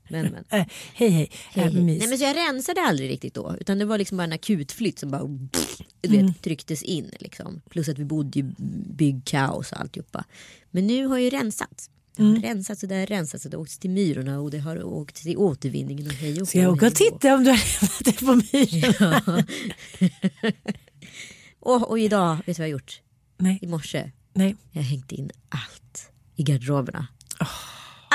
Men 0.09 0.25
men. 0.31 0.43
Äh, 0.59 0.67
hej 0.93 1.09
hej, 1.09 1.31
Hej, 1.51 1.65
Äh, 1.65 1.71
hej. 1.71 1.81
mys. 1.83 1.99
Nej, 1.99 2.09
men 2.09 2.17
så 2.17 2.23
jag 2.23 2.35
rensade 2.35 2.81
aldrig 2.81 3.09
riktigt 3.09 3.33
då. 3.33 3.55
Utan 3.59 3.77
det 3.79 3.85
var 3.85 3.97
liksom 3.97 4.17
bara 4.17 4.23
en 4.23 4.33
akutflytt 4.33 4.99
som 4.99 5.11
bara 5.11 5.27
pff, 5.53 5.77
du 6.01 6.09
Mm. 6.15 6.25
vet, 6.27 6.41
trycktes 6.41 6.83
in. 6.83 7.11
Liksom. 7.19 7.61
Plus 7.69 7.89
att 7.89 7.97
vi 7.99 8.05
bodde 8.05 8.39
i 8.39 8.43
byggkaos 8.87 9.71
och 9.71 9.79
alltihopa. 9.79 10.23
Men 10.71 10.87
nu 10.87 11.05
har 11.07 11.17
jag 11.17 11.23
ju 11.23 11.29
rensat. 11.29 11.89
Det 12.15 12.23
har 12.23 12.29
Mm. 12.29 12.41
rensats 12.41 12.83
och 12.83 12.89
det 12.89 12.95
har 12.95 13.05
rensats 13.05 13.45
och 13.45 13.51
det 13.51 13.57
har 13.57 13.61
åkt 13.61 13.79
till 13.81 13.89
Myrorna 13.89 14.39
och 14.39 14.51
det 14.51 14.59
har 14.59 14.83
åkt 14.83 15.15
till 15.15 15.37
återvinningen 15.37 16.07
och 16.07 16.13
hej 16.13 16.41
och 16.41 16.47
Ska 16.47 16.59
jag 16.59 16.73
åka 16.73 16.87
och 16.87 16.95
titta 16.95 17.35
om 17.35 17.43
du 17.43 17.49
har 17.49 17.57
lämnat 17.81 18.01
det 18.05 18.19
på 18.25 18.35
myren? 18.35 19.43
Och, 21.59 21.89
och 21.89 21.99
idag, 21.99 22.35
vet 22.35 22.45
du 22.45 22.51
vad 22.53 22.57
jag 22.57 22.63
har 22.63 22.67
gjort? 22.79 23.01
Nej, 23.37 23.59
I 23.61 23.67
morse, 23.67 24.11
nej. 24.33 24.55
jag 24.71 24.81
har 24.81 24.89
hängt 24.89 25.11
in 25.11 25.31
allt 25.49 26.11
i 26.35 26.43
garderoberna. 26.43 27.07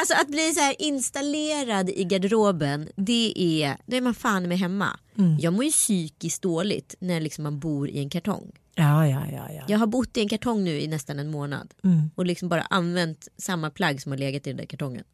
Alltså 0.01 0.15
att 0.15 0.29
bli 0.29 0.53
så 0.55 0.61
här 0.61 0.75
installerad 0.79 1.91
i 1.91 2.05
garderoben, 2.05 2.89
det 2.97 3.33
är, 3.37 3.77
då 3.87 3.97
är 3.97 4.01
man 4.01 4.15
fan 4.15 4.49
med 4.49 4.59
hemma. 4.59 4.99
Mm. 5.19 5.39
Jag 5.41 5.53
mår 5.53 5.65
ju 5.65 5.71
psykiskt 5.71 6.43
dåligt 6.43 6.95
när 6.99 7.21
liksom 7.21 7.45
man 7.45 7.59
bor 7.59 7.89
i 7.89 7.99
en 7.99 8.11
kartong. 8.11 8.51
Ja, 8.75 9.07
ja, 9.07 9.27
ja. 9.33 9.49
ja. 9.53 9.63
Jag 9.69 9.79
har 9.79 9.87
bott 9.87 10.17
i 10.17 10.21
en 10.21 10.29
kartong 10.29 10.65
nu 10.65 10.81
i 10.81 10.87
nästan 10.87 11.19
en 11.19 11.31
månad. 11.31 11.75
Mm. 11.85 12.11
Och 12.15 12.27
liksom 12.27 12.49
bara 12.49 12.63
använt 12.63 13.29
samma 13.37 13.71
plagg 13.71 14.03
som 14.03 14.13
har 14.13 14.19
legat 14.19 14.47
i 14.47 14.51
den 14.51 14.57
där 14.57 14.67
kartongen. 14.67 15.05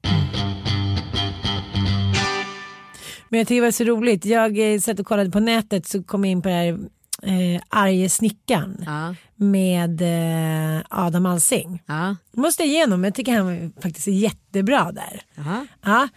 Men 3.28 3.38
jag 3.38 3.48
tycker 3.48 3.60
det 3.60 3.66
var 3.66 3.70
så 3.70 3.84
roligt. 3.84 4.25
Jag 4.25 4.75
eh, 4.75 4.81
satt 4.81 5.00
och 5.00 5.06
kollade 5.06 5.31
på 5.31 5.40
nätet 5.40 5.86
så 5.86 6.02
kom 6.02 6.25
jag 6.25 6.32
in 6.32 6.42
på 6.42 6.48
det 6.48 6.54
här 6.54 6.78
eh, 7.25 7.62
Arje 7.69 8.09
snickaren 8.11 8.82
Ja, 8.87 9.15
med 9.37 10.03
eh, 10.03 10.82
Adam 10.91 11.26
Alsing. 11.26 11.82
ja, 11.87 12.17
Måste 12.32 12.63
jag 12.63 12.69
igenom, 12.70 13.05
jag 13.05 13.15
tycker 13.15 13.32
han 13.39 13.72
faktiskt 13.82 14.08
är 14.08 14.13
jättebra 14.13 14.93
där. 14.93 15.22
ja. 15.84 16.08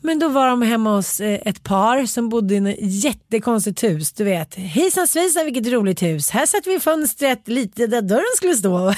Men 0.00 0.18
då 0.18 0.28
var 0.28 0.48
de 0.48 0.62
hemma 0.62 0.96
hos 0.96 1.20
eh, 1.20 1.40
ett 1.44 1.62
par 1.62 2.06
som 2.06 2.28
bodde 2.28 2.54
i 2.54 2.58
ett 2.58 3.04
jättekonstigt 3.04 3.82
hus. 3.82 4.12
Du 4.12 4.24
vet, 4.24 4.54
hejsan 4.54 5.08
svejsan 5.08 5.44
vilket 5.44 5.72
roligt 5.72 6.02
hus. 6.02 6.30
Här 6.30 6.46
satt 6.46 6.66
vi 6.66 6.74
i 6.74 6.80
fönstret 6.80 7.48
lite 7.48 7.86
där 7.86 8.02
dörren 8.02 8.36
skulle 8.36 8.54
stå. 8.54 8.78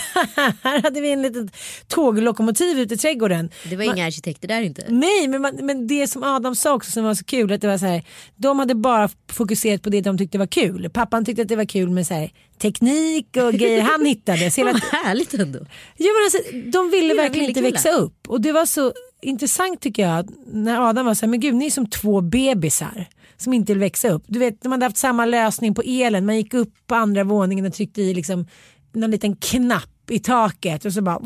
här 0.63 0.83
hade 0.83 1.01
vi 1.01 1.13
en 1.13 1.23
litet 1.23 1.57
tåglokomotiv 1.89 2.79
ute 2.79 2.95
i 2.95 2.97
trädgården. 2.97 3.51
Det 3.71 3.77
var 3.77 3.85
inga 3.85 4.07
arkitekter 4.07 4.49
där 4.49 4.63
inte. 4.63 4.85
Nej, 4.89 5.29
men, 5.29 5.43
man, 5.43 5.57
men 5.63 5.87
det 5.87 6.07
som 6.07 6.23
Adam 6.23 6.55
sa 6.55 6.75
också 6.75 6.91
som 6.91 7.05
var 7.05 7.15
så 7.15 7.25
kul, 7.25 7.53
att 7.53 7.61
det 7.61 7.69
var 7.69 7.79
så 7.79 7.87
här, 7.87 8.05
de 8.37 8.59
hade 8.59 8.75
bara 8.75 9.11
fokuserat 9.29 9.83
på 9.83 9.91
det 9.91 10.01
de 10.01 10.19
tyckte 10.19 10.39
var 10.39 10.47
kul. 10.47 10.91
Pappan 10.91 11.25
tyckte 11.25 11.43
att 11.43 11.49
det 11.49 11.57
var 11.57 11.65
kul 11.65 11.91
med 11.91 12.07
så 12.07 12.15
här, 12.15 12.31
teknik 12.61 13.37
och 13.37 13.53
grejer 13.53 13.83
han 13.83 14.07
hittade. 14.07 14.51
Så 14.51 14.61
hela, 14.67 14.73
Vad 14.73 14.83
härligt 14.83 15.35
ändå. 15.35 15.59
Ja, 15.97 16.09
men 16.13 16.25
alltså, 16.25 16.71
de 16.71 16.91
ville 16.91 17.15
verkligen 17.15 17.49
inte 17.49 17.61
ville 17.61 17.73
växa 17.73 17.91
upp 17.91 18.29
och 18.29 18.41
det 18.41 18.53
var 18.53 18.67
så 18.67 18.93
intressant 19.23 19.81
tycker 19.81 20.03
jag 20.03 20.29
när 20.47 20.89
Adam 20.89 21.07
var 21.07 21.15
så 21.15 21.27
här, 21.27 21.31
men 21.31 21.41
gud 21.41 21.55
ni 21.55 21.67
är 21.67 21.71
som 21.71 21.91
två 21.91 22.21
bebisar 22.21 23.09
som 23.37 23.53
inte 23.53 23.73
vill 23.73 23.81
växa 23.81 24.09
upp. 24.11 24.25
Du 24.27 24.39
vet 24.39 24.63
de 24.63 24.73
hade 24.73 24.85
haft 24.87 24.97
samma 24.97 25.25
lösning 25.25 25.75
på 25.75 25.83
elen, 25.83 26.27
man 26.27 26.37
gick 26.37 26.55
upp 26.55 26.75
på 26.87 26.95
andra 26.95 27.25
våningen 27.25 27.67
och 27.67 27.73
tryckte 27.73 28.03
i 28.03 28.15
liksom 28.15 28.47
någon 28.93 29.11
liten 29.11 29.37
knapp 29.37 30.11
i 30.11 30.19
taket 30.19 30.85
och 30.85 30.93
så 30.93 31.03
bara! 31.03 31.19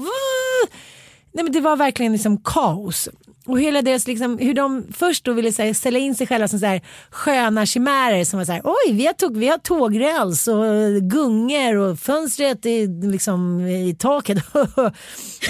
Nej 1.32 1.44
men 1.44 1.52
det 1.52 1.60
var 1.60 1.76
verkligen 1.76 2.12
liksom 2.12 2.42
kaos. 2.42 3.08
Och 3.46 3.60
hela 3.60 3.82
deras 3.82 4.06
liksom, 4.06 4.38
hur 4.38 4.54
de 4.54 4.86
först 4.92 5.24
då 5.24 5.32
ville 5.32 5.52
så 5.52 5.62
här, 5.62 5.72
ställa 5.72 5.98
in 5.98 6.14
sig 6.14 6.26
själva 6.26 6.48
som 6.48 6.58
så 6.58 6.66
här, 6.66 6.80
sköna 7.10 7.66
chimärer 7.66 8.24
som 8.24 8.38
var 8.38 8.46
så 8.46 8.52
här, 8.52 8.60
oj 8.64 8.92
vi 8.92 9.06
har, 9.06 9.12
tåg, 9.12 9.36
vi 9.36 9.48
har 9.48 9.58
tågräls 9.58 10.48
och 10.48 10.64
gungor 11.02 11.76
och 11.76 11.98
fönstret 11.98 12.66
i, 12.66 12.86
liksom, 12.86 13.60
i 13.66 13.96
taket. 13.98 14.38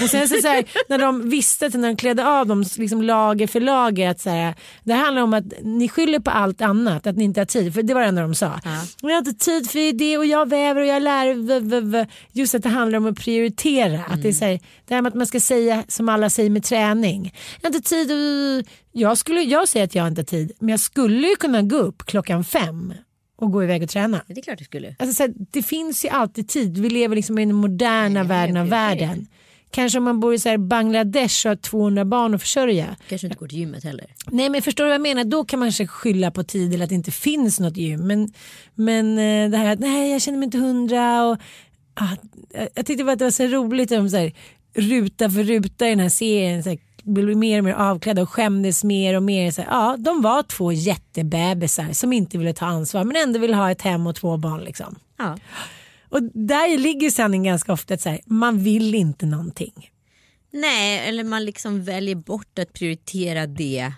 och 0.01 0.09
sen 0.09 0.29
så, 0.29 0.35
så 0.41 0.47
här, 0.47 0.65
när 0.89 0.97
de 0.97 1.29
visste 1.29 1.69
när 1.77 1.87
de 1.87 1.95
klädde 1.95 2.27
av 2.27 2.47
dem 2.47 2.65
liksom 2.77 3.01
lager 3.01 3.47
för 3.47 3.59
lager 3.59 4.09
att 4.09 4.21
så 4.21 4.29
här, 4.29 4.55
det 4.83 4.93
handlar 4.93 5.21
om 5.21 5.33
att 5.33 5.45
ni 5.63 5.89
skyller 5.89 6.19
på 6.19 6.31
allt 6.31 6.61
annat, 6.61 7.07
att 7.07 7.15
ni 7.15 7.23
inte 7.23 7.39
har 7.39 7.45
tid. 7.45 7.73
För 7.73 7.83
det 7.83 7.93
var 7.93 8.01
det 8.01 8.07
enda 8.07 8.21
de 8.21 8.35
sa. 8.35 8.59
Jag 9.01 9.09
har 9.09 9.17
inte 9.17 9.33
tid 9.33 9.69
för 9.69 9.93
det 9.93 10.17
och 10.17 10.25
jag 10.25 10.49
väver 10.49 10.81
och 10.81 10.87
jag 10.87 11.03
lär. 11.03 11.33
v- 11.33 11.59
v- 11.59 11.79
v." 11.81 12.05
Just 12.31 12.55
att 12.55 12.63
det 12.63 12.69
handlar 12.69 12.97
om 12.97 13.05
att 13.05 13.19
prioritera. 13.19 14.03
Att 14.09 14.23
det, 14.23 14.29
är 14.29 14.33
så 14.33 14.45
här, 14.45 14.59
det 14.85 14.93
här 14.95 15.01
med 15.01 15.09
att 15.09 15.15
man 15.15 15.27
ska 15.27 15.39
säga 15.39 15.83
som 15.87 16.09
alla 16.09 16.29
säger 16.29 16.49
med 16.49 16.63
träning. 16.63 17.33
Jag 17.61 17.73
tid. 17.85 18.11
Jag, 18.91 19.17
skulle, 19.17 19.41
jag 19.41 19.67
säger 19.67 19.83
att 19.83 19.95
jag 19.95 20.07
inte 20.07 20.21
har 20.21 20.25
tid 20.25 20.51
men 20.59 20.69
jag 20.69 20.79
skulle 20.79 21.27
ju 21.27 21.35
kunna 21.35 21.61
gå 21.61 21.77
upp 21.77 22.05
klockan 22.05 22.43
fem 22.43 22.93
och 23.37 23.51
gå 23.51 23.63
iväg 23.63 23.83
och 23.83 23.89
träna. 23.89 24.21
Det 24.27 24.37
är 24.39 24.41
klart 24.41 24.57
det 24.59 24.63
skulle. 24.65 24.95
Alltså, 24.99 25.15
så 25.15 25.23
här, 25.23 25.33
det 25.51 25.63
finns 25.63 26.05
ju 26.05 26.09
alltid 26.09 26.47
tid. 26.49 26.77
Vi 26.77 26.89
lever 26.89 27.15
liksom 27.15 27.39
i 27.39 27.45
den 27.45 27.55
moderna 27.55 28.19
Nej, 28.19 28.27
världen 28.29 28.57
av 28.57 28.67
världen. 28.67 29.27
Kanske 29.71 29.97
om 29.97 30.03
man 30.03 30.19
bor 30.19 30.33
i 30.33 30.39
så 30.39 30.57
Bangladesh 30.57 31.45
och 31.47 31.49
har 31.49 31.55
200 31.55 32.05
barn 32.05 32.33
att 32.35 32.41
försörja. 32.41 32.95
Kanske 33.09 33.27
inte 33.27 33.37
går 33.39 33.47
till 33.47 33.57
gymmet 33.57 33.83
heller. 33.83 34.05
Nej 34.31 34.49
men 34.49 34.61
förstår 34.61 34.83
du 34.83 34.87
vad 34.89 34.93
jag 34.95 35.01
menar? 35.01 35.23
Då 35.23 35.45
kan 35.45 35.59
man 35.59 35.65
kanske 35.67 35.87
skylla 35.87 36.31
på 36.31 36.43
tid 36.43 36.73
eller 36.73 36.83
att 36.83 36.89
det 36.89 36.95
inte 36.95 37.11
finns 37.11 37.59
något 37.59 37.77
gym. 37.77 38.07
Men, 38.07 38.33
men 38.75 39.17
eh, 39.17 39.49
det 39.49 39.57
här 39.57 39.73
att 39.73 39.79
nej 39.79 40.11
jag 40.11 40.21
känner 40.21 40.37
mig 40.37 40.45
inte 40.45 40.57
hundra. 40.57 41.23
Och, 41.25 41.37
ah, 41.93 42.07
jag- 42.53 42.69
jag 42.75 42.85
tyckte 42.85 43.03
bara 43.03 43.11
att 43.13 43.19
det 43.19 43.25
var 43.25 43.31
så 43.31 43.43
roligt 43.47 43.91
om 43.91 44.09
så 44.09 44.17
här, 44.17 44.33
ruta 44.75 45.29
för 45.29 45.43
ruta 45.43 45.87
i 45.87 45.89
den 45.89 45.99
här 45.99 46.09
serien. 46.09 46.63
Så 46.63 46.69
här, 46.69 46.79
blev 47.05 47.37
mer 47.37 47.57
och 47.57 47.63
mer 47.63 47.73
avklädda 47.73 48.21
och 48.21 48.29
skämdes 48.29 48.83
mer 48.83 49.15
och 49.15 49.23
mer. 49.23 49.51
Så 49.51 49.61
här, 49.61 49.69
ja, 49.69 49.95
de 49.99 50.21
var 50.21 50.43
två 50.43 50.71
jättebebisar 50.71 51.93
som 51.93 52.13
inte 52.13 52.37
ville 52.37 52.53
ta 52.53 52.65
ansvar 52.65 53.03
men 53.03 53.15
ändå 53.15 53.39
ville 53.39 53.55
ha 53.55 53.71
ett 53.71 53.81
hem 53.81 54.07
och 54.07 54.15
två 54.15 54.37
barn. 54.37 54.63
Liksom. 54.63 54.95
Ja. 55.17 55.37
Och 56.09 56.23
där 56.23 56.77
ligger 56.77 57.09
sanningen 57.09 57.43
ganska 57.43 57.73
ofta 57.73 57.93
att 57.93 58.01
så 58.01 58.09
här, 58.09 58.19
man 58.25 58.59
vill 58.63 58.95
inte 58.95 59.25
någonting. 59.25 59.89
Nej, 60.51 61.09
eller 61.09 61.23
man 61.23 61.45
liksom 61.45 61.83
väljer 61.83 62.15
bort 62.15 62.59
att 62.59 62.73
prioritera 62.73 63.47
det 63.47 63.91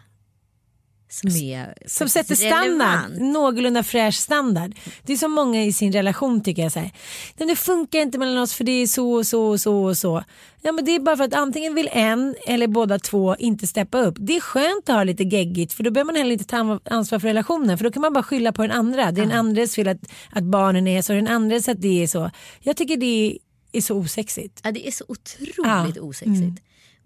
som 1.09 1.29
är 1.29 1.73
Som 1.85 2.09
sätter 2.09 2.35
standard, 2.35 3.21
någorlunda 3.21 3.83
fräsch 3.83 4.15
standard. 4.15 4.75
Det 5.03 5.13
är 5.13 5.17
som 5.17 5.31
många 5.31 5.63
i 5.63 5.73
sin 5.73 5.91
relation 5.91 6.43
tycker 6.43 6.61
jag 6.61 6.71
säger. 6.71 6.91
Det 7.35 7.55
funkar 7.55 7.99
inte 7.99 8.17
mellan 8.17 8.37
oss 8.37 8.53
för 8.53 8.63
det 8.63 8.71
är 8.71 8.87
så 8.87 9.11
och 9.11 9.27
så 9.27 9.47
och 9.47 9.61
så 9.61 9.83
och 9.83 9.97
så. 9.97 10.23
Ja 10.61 10.71
men 10.71 10.85
det 10.85 10.95
är 10.95 10.99
bara 10.99 11.17
för 11.17 11.23
att 11.23 11.33
antingen 11.33 11.75
vill 11.75 11.89
en 11.91 12.35
eller 12.47 12.67
båda 12.67 12.99
två 12.99 13.35
inte 13.35 13.67
steppa 13.67 13.99
upp. 14.01 14.15
Det 14.19 14.35
är 14.35 14.41
skönt 14.41 14.89
att 14.89 14.95
ha 14.95 15.03
lite 15.03 15.23
geggigt 15.23 15.73
för 15.73 15.83
då 15.83 15.91
behöver 15.91 16.13
man 16.13 16.15
heller 16.15 16.31
inte 16.31 16.45
ta 16.45 16.79
ansvar 16.83 17.19
för 17.19 17.27
relationen 17.27 17.77
för 17.77 17.85
då 17.85 17.91
kan 17.91 18.01
man 18.01 18.13
bara 18.13 18.23
skylla 18.23 18.51
på 18.51 18.61
den 18.61 18.71
andra. 18.71 19.11
Det 19.11 19.21
är 19.21 19.25
den 19.25 19.37
andres 19.37 19.75
fel 19.75 19.87
att, 19.87 19.99
att 20.29 20.43
barnen 20.43 20.87
är 20.87 21.01
så, 21.01 21.13
den 21.13 21.27
andres 21.27 21.67
att 21.67 21.81
det 21.81 22.03
är 22.03 22.07
så. 22.07 22.31
Jag 22.59 22.77
tycker 22.77 22.97
det 22.97 23.37
är 23.71 23.81
så 23.81 23.95
osexigt. 23.95 24.61
Ja, 24.63 24.71
det 24.71 24.87
är 24.87 24.91
så 24.91 25.05
otroligt 25.07 25.97
Ja. 25.97 26.25
Mm. 26.25 26.57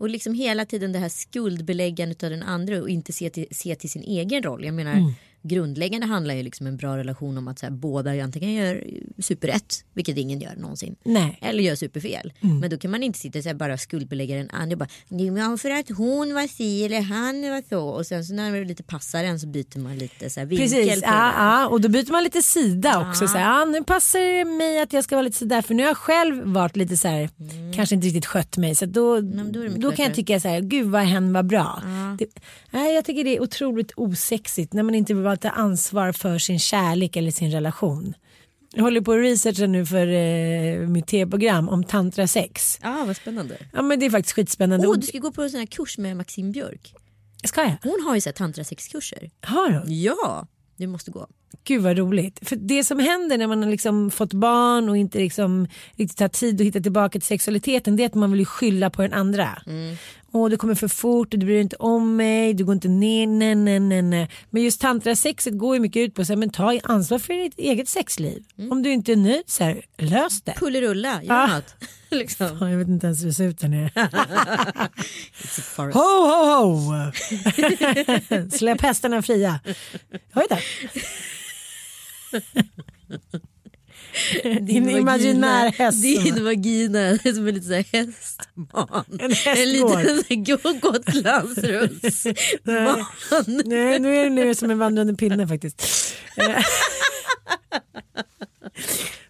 Och 0.02 0.10
liksom 0.10 0.34
hela 0.34 0.66
tiden 0.66 0.92
det 0.92 1.00
här 1.00 1.10
skuldbeläggandet 1.10 2.24
av 2.24 2.30
den 2.30 2.44
andra 2.44 2.82
och 2.82 2.90
inte 2.90 3.14
se 3.14 3.30
till, 3.30 3.48
se 3.52 3.76
till 3.76 3.90
sin 3.90 4.04
egen 4.04 4.44
roll. 4.44 4.66
Jag 4.66 4.74
menar 4.74 4.94
Mm 4.94 5.14
grundläggande 5.44 6.08
handlar 6.08 6.34
ju 6.34 6.44
liksom 6.44 6.68
en 6.68 6.78
bra 6.78 6.98
relation 6.98 7.38
om 7.38 7.48
att 7.48 7.60
så 7.60 7.66
här, 7.66 7.72
båda 7.74 8.24
antingen 8.24 8.54
gör 8.54 8.84
superrätt, 9.20 9.86
vilket 9.94 10.18
ingen 10.18 10.40
gör 10.42 10.56
någonsin. 10.56 10.96
Nej. 11.04 11.38
Eller 11.42 11.64
gör 11.64 11.76
superfel. 11.76 12.34
Mm. 12.42 12.60
Men 12.60 12.70
då 12.70 12.78
kan 12.78 12.92
man 12.92 13.04
inte 13.04 13.20
sitta 13.20 13.42
så 13.42 13.50
här, 13.50 13.54
bara 13.56 13.78
skuldbelägga 13.78 14.36
den 14.38 14.50
andra. 14.50 14.74
och 14.74 14.80
Bara, 14.80 14.88
"Nej, 15.08 15.58
för 15.58 15.70
att 15.70 15.90
hon 15.98 16.34
var 16.34 16.48
si 16.48 16.86
eller 16.86 17.02
han 17.02 17.42
var 17.42 17.64
så. 17.70 17.84
Och 17.88 18.06
sen 18.06 18.26
så 18.26 18.34
när 18.34 18.52
det 18.52 18.64
lite 18.66 18.84
passar 18.84 19.24
en 19.24 19.40
så 19.40 19.48
byter 19.48 19.80
man 19.80 19.98
lite 19.98 20.30
så 20.30 20.40
här, 20.40 20.48
vinkel 20.48 20.68
Precis, 20.70 21.02
ja, 21.04 21.10
där. 21.12 21.34
ja, 21.38 21.68
och 21.68 21.82
då 21.82 21.90
byter 21.90 22.12
man 22.12 22.24
lite 22.24 22.42
sida 22.42 23.10
också. 23.10 23.28
Så 23.28 23.38
här, 23.38 23.60
ja, 23.60 23.66
nu 23.66 23.84
passar 23.84 24.20
det 24.20 24.46
mig 24.46 24.80
att 24.82 24.94
jag 24.94 25.04
ska 25.04 25.16
vara 25.16 25.24
lite 25.26 25.38
sådär 25.38 25.62
för 25.62 25.74
nu 25.74 25.84
har 25.84 25.90
jag 25.90 25.98
själv 25.98 26.44
varit 26.46 26.76
lite 26.76 26.98
så 26.98 27.08
här, 27.08 27.30
kanske 27.76 27.96
inte 27.96 28.08
riktigt 28.08 28.26
skött 28.26 28.58
mig. 28.58 28.76
Så 28.76 28.86
då, 28.86 29.16
Mm. 29.16 29.30
men 29.36 29.52
då 29.52 29.90
då 29.90 29.92
kan 29.96 30.06
jag 30.06 30.16
tycka 30.16 30.40
så 30.40 30.48
här, 30.48 30.60
gud 30.62 30.88
vad 30.88 31.02
hen 31.02 31.34
var 31.34 31.44
bra. 31.44 31.82
Det, 32.20 32.26
nej, 32.72 32.96
jag 32.96 33.06
tycker 33.06 33.24
det 33.24 33.36
är 33.38 33.42
otroligt 33.42 33.92
osexigt 33.96 34.74
när 34.74 34.84
man 34.84 34.96
inte 34.96 35.14
vill 35.32 35.40
ta 35.40 35.50
ansvar 35.50 36.12
för 36.12 36.38
sin 36.38 36.60
kärlek 36.60 37.16
eller 37.16 37.32
sin 37.32 37.52
relation. 37.52 38.14
Jag 38.74 38.84
håller 38.84 39.02
på 39.02 39.12
att 39.12 39.20
researcha 39.20 39.68
nu 39.68 39.86
för 39.86 40.08
eh, 40.08 40.88
mitt 40.88 41.08
tv-program 41.08 41.70
om 41.70 41.84
tantra 41.84 42.28
sex. 42.28 42.80
Ja, 42.82 43.04
vad 43.08 43.16
spännande. 43.18 43.58
Ja 43.74 43.82
men 43.82 44.00
det 44.00 44.06
är 44.06 44.10
faktiskt 44.10 44.36
skitspännande. 44.36 44.88
Åh, 44.88 44.94
Och- 44.94 45.00
du 45.00 45.08
ska 45.08 45.18
gå 45.20 45.32
på 45.32 45.42
en 45.44 45.50
sån 45.50 45.60
här 45.60 45.68
kurs 45.68 45.98
med 45.98 46.18
Maxine 46.18 46.52
Björk. 46.52 46.94
Ska 47.44 47.62
jag? 47.62 47.76
Hon 47.84 48.04
har 48.08 48.16
ju 48.16 48.22
så 48.22 48.30
här 48.30 48.34
tantrasexkurser. 48.34 49.30
Har 49.42 49.70
du? 49.70 49.94
Ja, 49.94 50.48
du 50.78 50.88
måste 50.88 51.12
gå. 51.12 51.28
Gud 51.64 51.82
vad 51.82 51.98
roligt. 51.98 52.40
För 52.50 52.56
det 52.56 52.84
som 52.84 53.00
händer 53.00 53.38
när 53.38 53.48
man 53.48 53.64
har 53.64 53.70
liksom 53.70 54.12
fått 54.12 54.34
barn 54.34 54.90
och 54.90 54.98
inte 54.98 55.18
liksom 55.18 55.68
riktigt 55.96 56.20
har 56.20 56.28
tid 56.28 56.62
att 56.62 56.68
hitta 56.68 56.80
tillbaka 56.80 57.20
till 57.20 57.28
sexualiteten 57.28 57.96
det 57.96 58.04
är 58.04 58.08
att 58.08 58.16
man 58.16 58.32
vill 58.32 58.46
skylla 58.46 58.90
på 58.90 59.02
den 59.02 59.14
andra. 59.14 59.62
Åh 60.34 60.50
det 60.50 60.58
kommer 60.58 60.76
för 60.76 60.88
fort 60.88 61.32
du 61.32 61.38
bryr 61.38 61.48
dig 61.54 61.62
inte 61.62 61.76
om 61.76 62.16
mig, 62.16 62.54
du 62.54 62.66
går 62.66 62.74
inte 62.74 62.88
ner, 62.88 63.28
nej 63.28 63.56
nej 63.56 63.80
nej 63.80 64.02
nej. 64.02 64.30
Men 64.50 64.64
just 64.64 64.82
tantrasexet 64.82 65.58
går 65.58 65.76
ju 65.76 65.80
mycket 65.82 66.00
ut 66.00 66.14
på 66.16 66.22
att 66.22 66.54
ta 66.54 66.80
ansvar 66.84 67.20
för 67.20 67.34
ditt 67.34 67.60
eget 67.60 67.90
sexliv. 67.90 68.44
Om 68.72 68.84
du 68.84 68.92
inte 68.92 69.12
är 69.12 69.16
nöjd 69.16 69.44
så 69.48 69.64
här, 69.64 69.82
lös 69.98 70.42
det. 70.42 70.54
Pullerulla, 70.54 71.24
gör 71.24 71.36
Ah. 71.36 71.48
något. 71.56 71.76
liksom. 72.10 72.60
Fan, 72.60 72.72
jag 72.72 72.78
vet 72.78 72.88
inte 72.88 73.08
ens 73.08 73.22
hur 73.22 73.28
det 73.28 73.34
ser 73.34 73.44
ut 73.48 73.60
där 73.60 73.68
nere. 73.68 73.92
Ho 75.94 76.00
ho 76.00 76.76
ho! 76.76 77.12
Släpp 78.58 78.82
hästarna 78.82 79.22
fria. 79.22 79.60
Oj 80.36 80.46
då. 80.50 80.58
Din 84.62 84.90
imaginär 84.90 85.72
häst. 85.72 86.02
Din 86.04 86.44
vagina 86.44 87.00
är 87.00 87.34
som 87.34 87.48
en 87.48 87.56
liten 87.56 87.70
så 87.70 87.74
här 87.74 87.86
hästman. 87.94 89.06
En 89.20 89.32
hästgård. 89.32 90.00
En 90.00 90.16
liten 90.18 90.44
gå- 90.44 90.74
Gotlandsrullsman. 90.82 93.06
Nej, 93.66 94.00
nu 94.00 94.16
är 94.18 94.24
det 94.24 94.30
nu 94.30 94.56
som 94.56 94.72
en 94.72 94.80
vandrande 94.80 95.14
pinne 95.16 95.48
faktiskt. 95.48 95.84
Eh, 96.38 96.64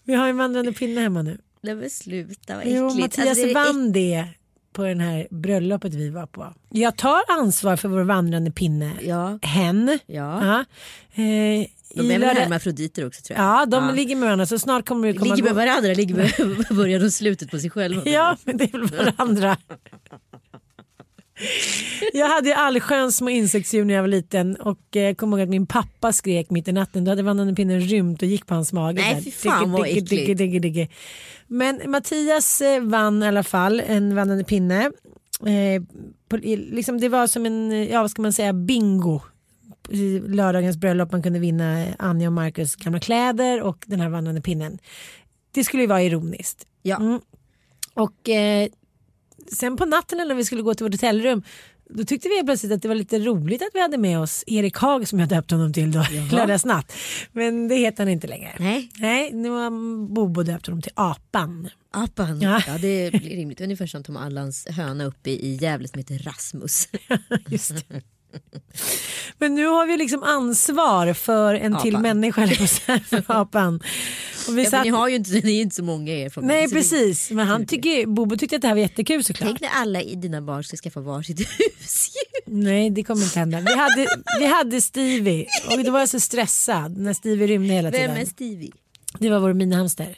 Vi 0.03 0.13
har 0.13 0.27
en 0.27 0.37
vandrande 0.37 0.73
pinne 0.73 1.01
hemma 1.01 1.21
nu. 1.21 1.37
Nej 1.63 1.75
men 1.75 1.89
sluta 1.89 2.55
vad 2.55 2.63
Jo, 2.67 2.87
äckligt. 2.87 3.01
Mattias 3.17 3.27
Alltså, 3.29 3.47
är 3.47 3.53
vann 3.53 3.91
det 3.91 4.27
på 4.73 4.83
den 4.83 4.99
här 4.99 5.27
bröllopet 5.29 5.93
vi 5.93 6.09
var 6.09 6.25
på. 6.25 6.53
Jag 6.69 6.97
tar 6.97 7.21
ansvar 7.27 7.75
för 7.75 7.89
vår 7.89 8.01
vandrande 8.03 8.51
pinne. 8.51 8.91
Ja. 9.01 9.39
Hen. 9.41 9.99
Ja. 10.05 10.59
Eh, 11.13 11.23
De 11.95 12.11
är 12.11 12.19
väl 12.19 12.37
hermafroditer 12.37 13.07
också 13.07 13.21
tror 13.21 13.39
jag. 13.39 13.45
Ja, 13.45 13.65
de 13.65 13.95
ligger 13.95 14.15
med 14.15 14.23
varandra 14.25 14.45
så 14.45 14.59
snart 14.59 14.85
kommer 14.87 15.07
det 15.07 15.13
komma 15.13 15.35
ligger 15.35 15.43
med 15.53 15.55
varandra, 15.55 15.93
ligger 15.93 16.15
med 16.15 16.65
början 16.77 17.05
och 17.05 17.13
slutet 17.13 17.51
på 17.51 17.59
sig 17.59 17.69
själva. 17.69 18.01
Ja, 18.05 18.37
men 18.43 18.57
det 18.57 18.63
är 18.63 18.77
väl 18.79 19.05
varandra. 19.05 19.57
Jag 22.13 22.27
hade 22.27 22.47
ju 22.49 22.53
allsköns 22.55 23.17
små 23.17 23.29
insektsdjur 23.29 23.85
när 23.85 23.93
jag 23.93 24.01
var 24.01 24.07
liten 24.07 24.55
och 24.55 24.95
eh, 24.95 25.15
kommer 25.15 25.37
ihåg 25.37 25.43
att 25.43 25.49
min 25.49 25.67
pappa 25.67 26.13
skrek 26.13 26.49
mitt 26.49 26.67
i 26.67 26.71
natten. 26.71 27.05
Då 27.05 27.11
hade 27.11 27.23
vandrande 27.23 27.53
pinnen 27.55 27.81
rymt 27.81 28.21
och 28.21 28.27
gick 28.27 28.45
på 28.45 28.53
hans 28.53 28.73
mage. 28.73 29.01
Nej, 29.01 29.23
fy 29.23 29.31
fan, 29.31 29.71
vad 29.71 29.87
äckligt. 29.87 30.09
Men 31.53 31.91
Mattias 31.91 32.61
eh, 32.61 32.81
vann 32.81 33.23
i 33.23 33.27
alla 33.27 33.43
fall 33.43 33.79
en 33.79 34.15
vandrande 34.15 34.43
pinne. 34.43 34.91
Eh, 35.45 35.83
på, 36.29 36.37
liksom 36.37 36.99
det 36.99 37.09
var 37.09 37.27
som 37.27 37.45
en, 37.45 37.87
ja 37.87 38.01
vad 38.01 38.11
ska 38.11 38.21
man 38.21 38.33
säga, 38.33 38.53
bingo. 38.53 39.21
I 39.89 40.19
lördagens 40.19 40.77
bröllop 40.77 41.11
man 41.11 41.23
kunde 41.23 41.39
vinna 41.39 41.85
Anja 41.99 42.27
och 42.27 42.33
Marcus 42.33 42.75
gamla 42.75 42.99
kläder 42.99 43.61
och 43.61 43.83
den 43.87 43.99
här 43.99 44.09
vandrande 44.09 44.41
pinnen. 44.41 44.79
Det 45.51 45.63
skulle 45.63 45.83
ju 45.83 45.87
vara 45.87 46.03
ironiskt. 46.03 46.67
Ja. 46.81 46.95
Mm. 46.95 47.19
Och 47.93 48.29
eh, 48.29 48.67
sen 49.47 49.77
på 49.77 49.85
natten 49.85 50.27
när 50.27 50.35
vi 50.35 50.45
skulle 50.45 50.61
gå 50.61 50.73
till 50.73 50.85
vårt 50.85 50.93
hotellrum 50.93 51.43
då 51.93 52.03
tyckte 52.03 52.29
vi 52.29 52.43
plötsligt 52.45 52.71
att 52.71 52.81
det 52.81 52.87
var 52.87 52.95
lite 52.95 53.19
roligt 53.19 53.61
att 53.61 53.69
vi 53.73 53.81
hade 53.81 53.97
med 53.97 54.19
oss 54.19 54.43
Erik 54.47 54.77
Haag 54.77 55.07
som 55.07 55.19
jag 55.19 55.29
döpte 55.29 55.55
honom 55.55 55.73
till 55.73 55.91
då, 55.91 56.05
lördagsnatt. 56.31 56.93
Men 57.31 57.67
det 57.67 57.75
heter 57.75 58.03
han 58.03 58.09
inte 58.11 58.27
längre. 58.27 58.51
Nej, 58.59 58.89
Nej, 58.99 59.33
nu 59.33 59.49
har 59.49 59.69
Bobo 60.13 60.43
döpt 60.43 60.65
honom 60.65 60.81
till 60.81 60.91
Apan. 60.95 61.69
apan. 61.91 62.41
Ja. 62.41 62.61
Ja. 62.67 62.73
det 62.77 63.11
blir 63.11 63.35
rimligt. 63.35 63.61
Ungefär 63.61 63.85
som 63.87 64.03
Tom 64.03 64.17
Allans 64.17 64.67
höna 64.69 65.03
uppe 65.05 65.29
i 65.29 65.57
Gävle 65.61 65.87
som 65.87 65.97
heter 65.99 66.19
Rasmus. 66.19 66.87
Just 67.47 67.89
det. 67.89 68.01
Men 69.37 69.55
nu 69.55 69.65
har 69.65 69.85
vi 69.87 69.97
liksom 69.97 70.23
ansvar 70.23 71.13
för 71.13 71.53
en 71.55 71.77
till 71.81 71.95
Apan. 71.95 72.01
människa, 72.01 72.47
säga, 72.67 72.99
för 73.09 73.23
apan. 73.27 73.81
Och 74.47 74.57
vi 74.57 74.63
Ja, 74.63 74.69
satt... 74.69 74.83
ni 74.83 74.89
har 74.89 75.07
ju 75.09 75.15
inte, 75.15 75.31
ni 75.31 75.57
är 75.57 75.61
inte 75.61 75.75
så 75.75 75.83
många 75.83 76.11
er 76.13 76.29
familj. 76.29 76.53
Nej 76.53 76.69
precis, 76.69 77.31
men 77.31 77.47
han 77.47 77.65
tycker, 77.65 78.05
Bobo 78.05 78.37
tyckte 78.37 78.55
att 78.55 78.61
det 78.61 78.67
här 78.67 78.75
var 78.75 78.81
jättekul 78.81 79.23
såklart. 79.23 79.47
Tänk 79.49 79.61
när 79.61 79.69
alla 79.69 80.01
i 80.01 80.15
dina 80.15 80.41
barn 80.41 80.63
ska 80.63 80.77
skaffa 80.77 80.99
varsitt 80.99 81.39
husdjur. 81.79 82.41
Nej 82.45 82.89
det 82.89 83.03
kommer 83.03 83.23
inte 83.23 83.39
hända. 83.39 83.59
Vi 83.61 83.75
hade, 83.75 84.07
vi 84.39 84.45
hade 84.45 84.81
Stevie 84.81 85.47
och 85.71 85.83
då 85.83 85.91
var 85.91 85.99
jag 85.99 86.09
så 86.09 86.19
stressad 86.19 86.97
när 86.97 87.13
Stevie 87.13 87.47
rymde 87.47 87.73
hela 87.73 87.91
tiden. 87.91 88.11
Vem 88.13 88.21
är 88.21 88.25
Stevie? 88.25 88.71
Det 89.19 89.29
var 89.29 89.39
vår 89.39 89.53
minihamster. 89.53 90.15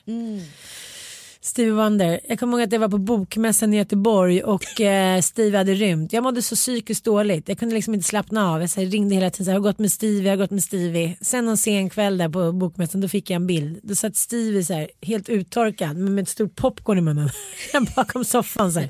Stevie 1.46 1.72
Wonder. 1.72 2.20
Jag 2.30 2.40
kommer 2.40 2.54
ihåg 2.54 2.64
att 2.64 2.70
det 2.70 2.78
var 2.78 2.90
på 2.90 2.98
bokmässan 2.98 3.74
i 3.74 3.78
Göteborg 3.78 4.44
och 4.44 4.82
eh, 4.82 5.22
Stevie 5.22 5.58
hade 5.58 5.74
rymt. 5.74 6.14
Jag 6.14 6.24
mådde 6.24 6.42
så 6.42 6.56
psykiskt 6.56 7.06
dåligt. 7.06 7.50
Jag 7.50 7.60
kunde 7.60 7.76
liksom 7.76 7.94
inte 7.94 8.08
slappna 8.08 8.52
av. 8.52 8.62
Jag 8.62 8.70
så 8.70 8.82
här, 8.82 8.88
ringde 8.88 9.16
hela 9.16 9.30
tiden. 9.30 9.46
Så 9.46 9.52
här, 9.52 9.56
jag 9.56 9.62
har 9.62 9.70
gått 9.70 9.80
med 9.80 9.92
Stevie, 9.92 10.24
jag 10.24 10.32
har 10.32 10.38
gått 10.38 10.52
med 10.52 10.64
Stevie. 10.64 11.18
Sen 11.22 11.46
någon 11.46 11.58
sen 11.58 11.90
kväll 11.90 12.18
där 12.18 12.30
på 12.30 12.52
bokmässan 12.52 13.02
då 13.02 13.08
fick 13.08 13.30
jag 13.30 13.36
en 13.36 13.48
bild. 13.48 13.80
Då 13.84 13.96
satt 13.96 14.16
Stevie 14.16 14.64
så 14.64 14.74
här, 14.74 14.90
helt 15.02 15.30
uttorkad 15.30 15.98
men 15.98 16.16
med 16.16 16.22
ett 16.22 16.30
stort 16.30 16.56
popcorn 16.56 16.98
i 16.98 17.02
munnen. 17.02 17.30
Bakom 17.96 18.26
soffan 18.26 18.74
så 18.74 18.80
här. 18.80 18.90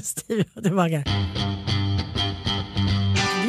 Stevie 0.00 0.44
var 0.54 0.62
tillbaka. 0.62 1.04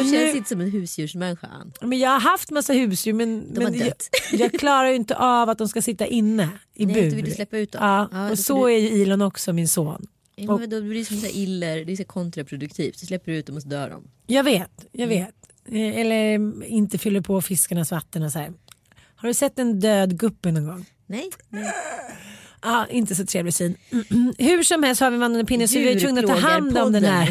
Du 0.03 0.09
känns 0.11 0.31
nu- 0.33 0.37
inte 0.37 0.49
som 0.49 0.61
en 0.61 0.71
husdjursmänniska. 0.71 1.47
Men 1.81 1.99
jag 1.99 2.09
har 2.09 2.19
haft 2.19 2.51
massa 2.51 2.73
husdjur 2.73 3.13
men, 3.13 3.39
men 3.39 3.73
jag, 3.77 3.93
jag 4.33 4.51
klarar 4.53 4.89
ju 4.89 4.95
inte 4.95 5.15
av 5.15 5.49
att 5.49 5.57
de 5.57 5.67
ska 5.67 5.81
sitta 5.81 6.05
inne 6.05 6.49
i 6.73 6.85
Nej, 6.85 6.95
bur. 6.95 7.09
du 7.09 7.15
vill 7.21 7.35
släppa 7.35 7.57
ut 7.57 7.71
dem. 7.71 7.79
Ja, 7.83 8.09
Ja, 8.11 8.31
och 8.31 8.39
så 8.39 8.67
du- 8.67 8.73
är 8.73 8.77
ju 8.77 9.01
Elon 9.03 9.21
också 9.21 9.53
min 9.53 9.67
son. 9.67 10.07
Ja, 10.35 10.57
men 10.57 10.69
då 10.69 10.81
blir 10.81 10.99
det 10.99 11.05
som 11.05 11.17
så 11.17 11.27
iller, 11.27 11.85
det 11.85 11.91
är 11.91 11.95
så 11.95 12.03
kontraproduktivt. 12.05 12.99
Så 12.99 13.05
släpper 13.05 13.31
du 13.31 13.37
ut 13.37 13.45
dem 13.47 13.55
och 13.55 13.61
så 13.61 13.67
dör 13.67 13.89
de. 13.89 14.03
Jag 14.27 14.43
vet, 14.43 14.85
jag 14.91 15.07
vet. 15.07 15.35
Eh, 15.65 15.99
Eller 15.99 16.63
inte 16.63 16.97
fyller 16.97 17.21
på 17.21 17.41
fiskarnas 17.41 17.91
vatten 17.91 18.23
och 18.23 18.31
så 18.31 18.39
här. 18.39 18.53
Har 19.15 19.27
du 19.27 19.33
sett 19.33 19.59
en 19.59 19.79
död 19.79 20.19
guppy 20.19 20.51
någon 20.51 20.67
gång? 20.67 20.85
Nej, 21.07 21.29
nej. 21.49 21.73
Ja, 22.63 22.87
inte 22.89 23.15
så 23.15 23.25
trevlig 23.25 23.53
syn. 23.53 23.75
Hur 24.37 24.63
som 24.63 24.83
helst 24.83 25.01
har 25.01 25.11
vi 25.11 25.17
vandrande 25.17 25.45
pinne 25.47 25.67
så 25.67 25.79
vi 25.79 25.91
är 25.91 25.99
tvungna 25.99 26.21
att 26.21 26.27
ta 26.27 26.35
hand 26.35 26.77
om 26.77 26.91
den 26.91 27.03
här. 27.03 27.27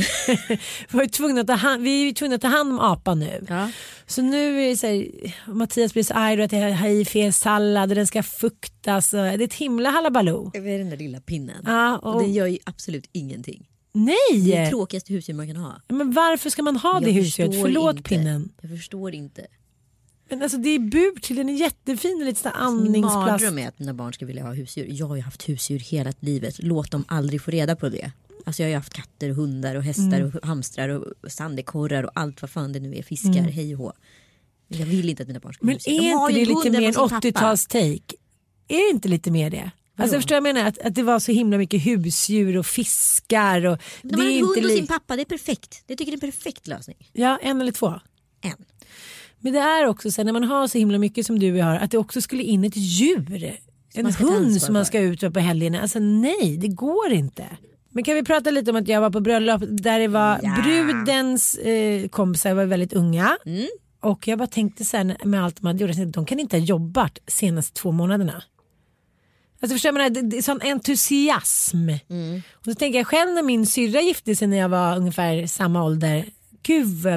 vi, 0.96 1.02
är 1.02 1.08
tvungna 1.08 1.40
att 1.40 1.46
ta 1.46 1.52
hand, 1.52 1.82
vi 1.82 2.08
är 2.08 2.12
tvungna 2.14 2.36
att 2.36 2.42
ta 2.42 2.48
hand 2.48 2.72
om 2.72 2.78
apan 2.78 3.18
nu. 3.18 3.46
Ja. 3.48 3.70
Så 4.06 4.22
nu 4.22 4.62
är 4.62 4.68
det 4.68 4.76
så 4.76 4.86
här, 4.86 5.06
Mattias 5.46 5.92
blir 5.92 6.02
så 6.02 6.14
arg 6.14 6.42
att 6.42 6.52
jag 6.52 6.72
har 6.72 6.88
i 6.88 7.04
fel 7.04 7.32
sallad 7.32 7.90
och 7.90 7.96
den 7.96 8.06
ska 8.06 8.22
fuktas. 8.22 9.10
Det 9.10 9.18
är 9.18 9.42
ett 9.42 9.54
himla 9.54 9.90
halabaloo. 9.90 10.50
Över 10.54 10.78
den 10.78 10.90
där 10.90 10.96
lilla 10.96 11.20
pinnen. 11.20 11.62
Ja, 11.66 11.98
och... 11.98 12.14
och, 12.14 12.22
den 12.22 12.32
gör 12.32 12.46
ju 12.46 12.58
absolut 12.64 13.08
ingenting. 13.12 13.68
Det 13.92 14.00
är 14.00 14.44
det 14.44 14.58
nej! 14.58 14.70
tråkigaste 14.70 15.12
husdjur 15.12 15.34
man 15.34 15.46
kan 15.46 15.56
ha. 15.56 15.80
Men 15.88 16.12
varför 16.12 16.50
ska 16.50 16.62
man 16.62 16.76
ha 16.76 17.00
det 17.00 17.06
Jag 17.06 17.12
husdjuret? 17.12 17.52
förstår 17.52 17.66
Förlåt 17.66 17.96
inte. 17.96 18.08
pinnen. 18.08 18.48
Jag 18.60 18.70
förstår 18.70 19.14
inte. 19.14 19.46
Men 20.36 20.42
alltså 20.42 20.58
det 20.58 20.68
är 20.68 20.78
bur 20.78 21.20
till, 21.20 21.36
den 21.36 21.48
är 21.48 21.52
jättefin 21.54 22.16
och 22.20 22.26
lite 22.26 22.40
sån 22.40 22.52
här 22.54 22.70
Min 22.70 22.84
andningsplats. 22.86 23.14
mardröm 23.14 23.58
är 23.58 23.68
att 23.68 23.78
mina 23.78 23.94
barn 23.94 24.12
ska 24.12 24.26
vilja 24.26 24.42
ha 24.42 24.52
husdjur. 24.52 24.86
Jag 24.90 25.06
har 25.06 25.16
ju 25.16 25.22
haft 25.22 25.48
husdjur 25.48 25.78
hela 25.78 26.12
livet. 26.20 26.54
Låt 26.58 26.90
dem 26.90 27.04
aldrig 27.08 27.42
få 27.42 27.50
reda 27.50 27.76
på 27.76 27.88
det. 27.88 28.12
Alltså 28.44 28.62
jag 28.62 28.66
har 28.66 28.70
ju 28.70 28.76
haft 28.76 28.92
katter, 28.94 29.30
och 29.30 29.36
hundar 29.36 29.74
och 29.74 29.82
hästar 29.82 30.20
Mm. 30.20 30.32
och 30.34 30.46
hamstrar 30.46 30.88
och 30.88 31.32
sandekorrar 31.32 32.02
och 32.02 32.10
allt 32.14 32.42
vad 32.42 32.50
fan 32.50 32.72
det 32.72 32.80
nu 32.80 32.94
är. 32.96 33.02
Fiskar, 33.02 33.32
hej 33.42 33.74
och 33.74 33.78
hå. 33.80 33.92
Men 34.68 34.78
Jag 34.78 34.86
vill 34.86 35.08
inte 35.10 35.22
att 35.22 35.26
mina 35.28 35.40
barn 35.40 35.54
ska 35.54 35.66
ha 35.66 35.66
Men. 35.66 35.78
De 35.84 35.90
är 35.92 36.30
inte 36.30 36.32
det 36.32 36.44
lite 36.44 36.54
hund 36.54 36.70
mer 36.72 36.78
en 36.78 36.94
hemma 36.94 37.02
hos 37.02 37.22
sin 37.22 37.32
pappa. 37.32 37.54
80-tals-take? 37.54 38.14
Är 38.68 38.76
det 38.88 38.90
inte 38.94 39.08
lite 39.08 39.30
mer 39.30 39.50
det? 39.50 39.70
Alltså 39.96 40.16
förstår 40.16 40.34
jag 40.34 40.42
menar 40.42 40.64
att, 40.64 40.78
att 40.78 40.94
det 40.94 41.02
var 41.02 41.18
så 41.18 41.32
himla 41.32 41.58
mycket 41.58 41.86
husdjur 41.86 42.56
och 42.56 42.66
fiskar 42.66 43.66
och 43.66 43.78
De 44.02 44.08
det 44.16 44.22
är 44.22 44.26
en 44.26 44.32
inte 44.32 44.46
hund 44.46 44.62
hos 44.66 44.72
sin 44.76 44.86
pappa, 44.86 45.16
det 45.16 45.22
är 45.22 45.26
perfekt. 45.26 45.82
Jag 45.86 45.98
tycker 45.98 46.12
det 46.12 46.14
är 46.14 46.26
en 46.26 46.32
perfekt 46.32 46.66
lösning. 46.66 47.10
Ja, 47.12 47.38
en 47.42 47.60
eller 47.60 47.72
två. 47.72 47.94
En. 48.40 48.64
Men 49.42 49.52
det 49.52 49.58
är 49.58 49.86
också 49.86 50.10
så 50.10 50.20
här, 50.20 50.24
när 50.24 50.32
man 50.32 50.44
har 50.44 50.66
så 50.66 50.78
himla 50.78 50.98
mycket 50.98 51.26
som 51.26 51.38
du 51.38 51.60
har 51.62 51.76
att 51.76 51.90
det 51.90 51.98
också 51.98 52.20
skulle 52.20 52.42
in 52.42 52.64
ett 52.64 52.76
djur. 52.76 53.56
En 53.94 54.02
man 54.02 54.12
hund 54.12 54.62
som 54.62 54.72
man 54.72 54.86
ska 54.86 55.00
ut 55.00 55.22
med 55.22 55.34
på 55.34 55.40
helgerna. 55.40 55.80
Alltså 55.80 55.98
nej, 55.98 56.56
det 56.60 56.68
går 56.68 57.12
inte. 57.12 57.46
Men 57.90 58.04
kan 58.04 58.14
vi 58.14 58.22
prata 58.22 58.50
lite 58.50 58.70
om 58.70 58.76
att 58.76 58.88
jag 58.88 59.00
var 59.00 59.10
på 59.10 59.20
bröllop 59.20 59.62
där 59.68 59.98
det 59.98 60.08
var 60.08 60.40
Ja. 60.42 60.56
brudens 60.62 61.54
eh, 61.54 62.08
kompisar 62.08 62.54
var 62.54 62.64
väldigt 62.64 62.92
unga. 62.92 63.36
Mm. 63.46 63.68
Och 64.00 64.28
jag 64.28 64.38
bara 64.38 64.46
tänkte 64.48 64.84
här 64.96 65.24
med 65.26 65.44
allt 65.44 65.56
de 65.60 65.66
hade 65.66 65.78
gjort, 65.78 65.88
jag 65.88 65.96
tänkte, 65.96 66.18
de 66.20 66.26
kan 66.26 66.40
inte 66.40 66.56
ha 66.56 66.64
jobbat 66.64 67.18
senaste 67.26 67.80
två 67.80 67.92
månaderna. 67.92 68.42
Alltså 69.60 69.74
förstår 69.74 69.92
man, 69.92 70.12
det, 70.12 70.22
det 70.22 70.38
är 70.38 70.42
sån 70.42 70.60
entusiasm. 70.62 71.88
Mm. 72.08 72.42
Och 72.52 72.64
så 72.64 72.74
tänker 72.74 72.98
jag 72.98 73.06
själv 73.06 73.30
när 73.34 73.42
min 73.42 73.66
syrra 73.66 74.00
gifte 74.00 74.36
sig 74.36 74.48
när 74.48 74.56
jag 74.56 74.68
var 74.68 74.96
ungefär 74.96 75.46
samma 75.46 75.84
ålder. 75.84 76.24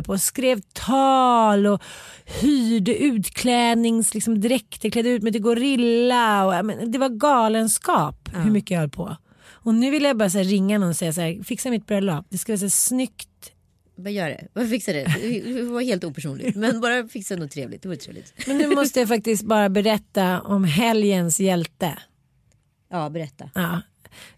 På 0.05 0.11
och 0.11 0.21
skrev 0.21 0.61
tal 0.73 1.67
och 1.67 1.81
hyrde 2.25 2.97
utklädnings 2.97 4.13
liksom, 4.13 4.41
dräkter, 4.41 4.89
klädde 4.89 5.09
ut 5.09 5.23
mig 5.23 5.31
till 5.31 5.41
gorilla. 5.41 6.45
Och, 6.45 6.53
ja, 6.53 6.63
men, 6.63 6.91
det 6.91 6.97
var 6.97 7.09
galenskap 7.09 8.29
hur 8.33 8.51
mycket 8.51 8.71
jag 8.71 8.79
höll 8.79 8.89
på. 8.89 9.17
Och 9.65 9.73
nu 9.75 9.91
vill 9.91 10.03
jag 10.03 10.17
bara 10.17 10.29
så 10.29 10.37
här, 10.37 10.45
ringa 10.45 10.77
någon 10.77 10.89
och 10.89 10.95
säga 10.95 11.13
så 11.13 11.21
här, 11.21 11.43
fixa 11.43 11.69
mitt 11.69 11.87
bröllop. 11.87 12.25
Det 12.29 12.37
ska 12.37 12.51
vara 12.51 12.57
så 12.57 12.65
här, 12.65 12.69
snyggt. 12.69 13.51
Vad 13.95 14.11
gör 14.11 14.29
det? 14.29 14.47
Vad 14.53 14.69
fixar 14.69 14.93
det? 14.93 15.03
Det 15.53 15.61
var 15.61 15.81
helt 15.81 16.03
opersonligt. 16.03 16.55
Men 16.55 16.81
bara 16.81 17.07
fixa 17.07 17.35
något 17.35 17.51
trevligt. 17.51 17.81
Det 17.81 17.87
vore 17.87 17.97
trevligt. 17.97 18.33
Men 18.47 18.57
nu 18.57 18.67
måste 18.75 18.99
jag 18.99 19.07
faktiskt 19.07 19.43
bara 19.43 19.69
berätta 19.69 20.41
om 20.41 20.63
helgens 20.63 21.39
hjälte. 21.39 21.97
Ja, 22.89 23.09
berätta. 23.09 23.49
Ja, 23.55 23.81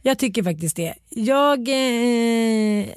jag 0.01 0.19
tycker 0.19 0.43
faktiskt 0.43 0.75
det. 0.75 0.93
Jag, 1.09 1.59
eh, 1.59 2.87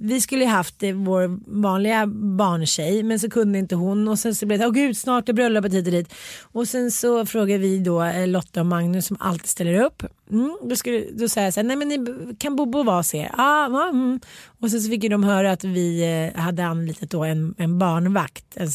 vi 0.00 0.20
skulle 0.20 0.44
ju 0.44 0.50
haft 0.50 0.82
eh, 0.82 0.92
vår 0.92 1.40
vanliga 1.60 2.06
barntjej 2.06 3.02
men 3.02 3.18
så 3.18 3.30
kunde 3.30 3.58
inte 3.58 3.74
hon 3.74 4.08
och 4.08 4.18
sen 4.18 4.34
så 4.34 4.46
blev 4.46 4.58
det, 4.58 4.66
åh 4.66 4.72
gud 4.72 4.96
snart 4.96 5.28
är 5.28 5.32
bröllopet 5.32 5.72
hit 5.72 5.86
och 5.86 5.92
dit. 5.92 6.14
Och 6.42 6.68
sen 6.68 6.90
så 6.90 7.26
frågade 7.26 7.58
vi 7.58 7.78
då 7.78 8.02
eh, 8.02 8.26
Lotta 8.26 8.60
och 8.60 8.66
Magnus 8.66 9.06
som 9.06 9.16
alltid 9.20 9.48
ställer 9.48 9.80
upp. 9.80 10.02
Mm, 10.30 10.58
då, 10.62 10.76
skulle, 10.76 11.04
då 11.10 11.28
säger 11.28 11.46
jag 11.46 11.54
så 11.54 11.60
här, 11.60 11.66
nej 11.66 11.76
men 11.76 11.88
ni, 11.88 12.06
kan 12.38 12.56
Bobo 12.56 12.82
vara 12.82 12.96
hos 12.96 13.14
er? 13.14 13.30
Ah, 13.32 13.88
mm. 13.88 14.20
Och 14.60 14.70
sen 14.70 14.80
så 14.80 14.90
fick 14.90 15.02
ju 15.02 15.08
de 15.08 15.24
höra 15.24 15.52
att 15.52 15.64
vi 15.64 16.02
eh, 16.34 16.40
hade 16.40 16.66
anlitat 16.66 17.10
då 17.10 17.24
en, 17.24 17.54
en 17.58 17.78
barnvakt 17.78 18.44
en, 18.54 18.68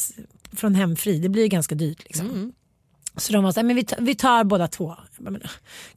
från 0.53 0.75
Hemfri. 0.75 1.19
Det 1.19 1.29
blir 1.29 1.43
ju 1.43 1.49
ganska 1.49 1.75
dyrt 1.75 2.03
liksom. 2.03 2.29
Mm. 2.29 2.51
Så 3.17 3.33
de 3.33 3.43
var 3.43 3.51
så 3.51 3.59
här, 3.59 3.67
men 3.67 3.75
vi 3.75 3.83
tar, 3.83 4.01
vi 4.01 4.15
tar 4.15 4.43
båda 4.43 4.67
två. 4.67 4.95
Bara, 5.17 5.31
men, 5.31 5.41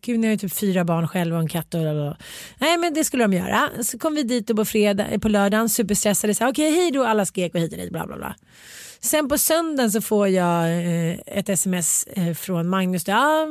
Gud, 0.01 0.21
ni 0.21 0.27
har 0.27 0.33
ju 0.33 0.39
typ 0.39 0.53
fyra 0.53 0.85
barn 0.85 1.09
själva 1.09 1.37
och 1.37 1.43
en 1.43 1.49
katt. 1.49 1.75
Och, 1.75 1.81
och, 1.81 2.09
och. 2.09 2.15
Nej 2.59 2.79
men 2.79 2.95
det 2.95 3.05
skulle 3.05 3.25
de 3.25 3.33
göra. 3.33 3.71
Så 3.83 3.99
kom 3.99 4.15
vi 4.15 4.23
dit 4.23 4.51
och 4.51 4.57
på, 4.57 4.65
fredag, 4.65 5.07
eh, 5.07 5.19
på 5.19 5.29
lördagen 5.29 5.69
superstressade. 5.69 6.33
Okej, 6.33 6.49
okay, 6.49 6.67
Okej 6.67 6.83
hej 6.83 6.91
då 6.91 7.05
alla 7.05 7.27
skrek 7.27 7.55
och 7.55 7.61
hit 7.61 7.73
och 7.73 7.79
dit 7.79 7.93
bla 7.93 8.07
bla 8.07 8.17
bla. 8.17 8.37
Sen 9.01 9.29
på 9.29 9.39
söndagen 9.39 9.91
så 9.91 10.01
får 10.01 10.29
jag 10.29 10.65
eh, 10.65 11.19
ett 11.27 11.49
sms 11.49 12.05
eh, 12.05 12.35
från 12.35 12.69
Magnus. 12.69 13.09
Ja, 13.09 13.49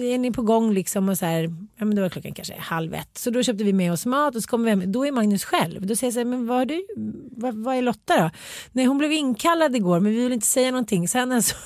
är 0.00 0.18
ni 0.18 0.32
på 0.32 0.42
gång 0.42 0.74
liksom? 0.74 1.08
Och 1.08 1.18
så 1.18 1.26
här, 1.26 1.42
ja, 1.76 1.84
men 1.84 1.94
då 1.94 2.02
var 2.02 2.08
klockan 2.08 2.32
kanske 2.32 2.54
halv 2.58 2.94
ett. 2.94 3.18
Så 3.18 3.30
då 3.30 3.42
köpte 3.42 3.64
vi 3.64 3.72
med 3.72 3.92
oss 3.92 4.06
mat 4.06 4.36
och 4.36 4.42
så 4.42 4.48
kommer 4.48 4.64
vi 4.64 4.70
hem. 4.70 4.92
Då 4.92 5.06
är 5.06 5.12
Magnus 5.12 5.44
själv. 5.44 5.86
Då 5.86 5.96
säger 5.96 6.06
jag 6.06 6.14
så 6.14 6.20
här, 6.20 6.24
men 6.24 6.46
vad, 6.46 6.68
du, 6.68 6.86
vad, 7.30 7.54
vad 7.54 7.76
är 7.76 7.82
Lotta 7.82 8.22
då? 8.22 8.30
Nej 8.72 8.84
hon 8.84 8.98
blev 8.98 9.12
inkallad 9.12 9.76
igår 9.76 10.00
men 10.00 10.12
vi 10.12 10.22
vill 10.22 10.32
inte 10.32 10.46
säga 10.46 10.70
någonting. 10.70 11.08
Sen 11.08 11.32
alltså, 11.32 11.56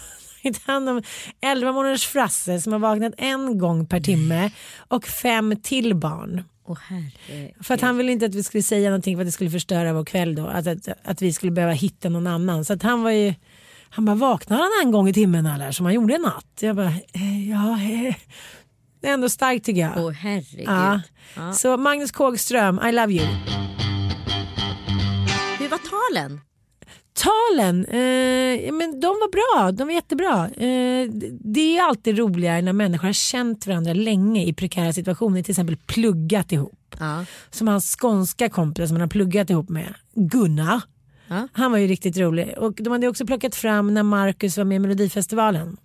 tagit 0.53 0.67
hand 0.67 0.89
om 0.89 1.03
11 1.41 1.73
månaders 1.73 2.07
Frasse 2.07 2.61
som 2.61 2.73
har 2.73 2.81
vaknat 2.81 3.15
en 3.19 3.59
gång 3.59 3.87
per 3.87 4.01
timme 4.01 4.51
och 4.89 5.07
fem 5.07 5.57
till 5.63 5.95
barn. 5.95 6.45
Herre. 6.89 7.53
För 7.61 7.75
att 7.75 7.81
han 7.81 7.97
ville 7.97 8.13
inte 8.13 8.27
att 8.27 8.35
vi 8.35 8.43
skulle 8.43 8.63
säga 8.63 8.89
någonting 8.91 9.17
för 9.17 9.23
att 9.23 9.29
det 9.29 9.33
skulle 9.33 9.51
förstöra 9.51 9.93
vår 9.93 10.05
kväll 10.05 10.35
då. 10.35 10.47
Att, 10.47 10.67
att, 10.67 10.89
att 11.05 11.23
vi 11.23 11.33
skulle 11.33 11.53
behöva 11.53 11.73
hitta 11.73 12.09
någon 12.09 12.27
annan. 12.27 12.65
Så 12.65 12.73
att 12.73 12.83
han 12.83 13.03
var 13.03 13.11
ju, 13.11 13.35
han 13.91 14.05
bara 14.05 14.17
vaknar 14.17 14.57
han 14.57 14.71
en 14.83 14.91
gång 14.91 15.09
i 15.09 15.13
timmen 15.13 15.47
eller 15.47 15.73
som 15.73 15.87
han 15.87 15.95
gjorde 15.95 16.15
en 16.15 16.23
natt. 16.23 16.59
Jag 16.61 16.77
bara, 16.77 16.95
eh, 17.13 17.51
ja, 17.51 17.73
eh. 17.73 18.15
det 19.01 19.09
är 19.09 19.15
ändå 19.15 19.29
starkt 19.29 19.65
tycker 19.67 19.81
jag. 19.81 19.93
Åh 19.97 20.13
herregud. 20.13 20.67
ja. 20.67 21.01
Ja. 21.35 21.53
Så 21.53 21.77
Magnus 21.77 22.13
Kågström, 22.13 22.81
I 22.89 22.93
love 22.93 23.13
you. 23.13 23.27
Hur 25.59 25.69
var 25.69 25.79
talen? 25.79 26.41
Talen, 27.17 27.85
eh, 27.85 28.73
men 28.73 29.01
de 29.01 29.07
var 29.07 29.31
bra, 29.31 29.73
de 29.73 29.89
var 29.89 29.95
jättebra. 29.95 30.49
Eh, 30.49 31.11
det 31.41 31.79
är 31.79 31.83
alltid 31.83 32.19
roligare 32.19 32.63
när 32.63 32.73
människor 32.73 33.07
har 33.07 33.13
känt 33.13 33.67
varandra 33.67 33.93
länge 33.93 34.45
i 34.45 34.53
prekära 34.53 34.93
situationer, 34.93 35.43
till 35.43 35.53
exempel 35.53 35.77
pluggat 35.77 36.53
ihop. 36.53 36.97
Ja. 36.99 37.25
Som 37.51 37.69
hans 37.69 37.97
skånska 38.01 38.49
kompis 38.49 38.89
som 38.89 38.95
han 38.95 39.01
har 39.01 39.09
pluggat 39.09 39.51
ihop 39.51 39.69
med, 39.69 39.95
Gunnar. 40.15 40.81
Ja. 41.29 41.49
Han 41.53 41.71
var 41.71 41.79
ju 41.79 41.87
riktigt 41.87 42.17
rolig 42.17 42.55
och 42.59 42.73
de 42.73 42.91
hade 42.91 43.09
också 43.09 43.27
plockat 43.27 43.55
fram 43.55 43.95
när 43.95 44.03
Marcus 44.03 44.59
var 44.59 44.65
med 44.65 44.77
i 44.77 44.79
Melodifestivalen. 44.79 45.77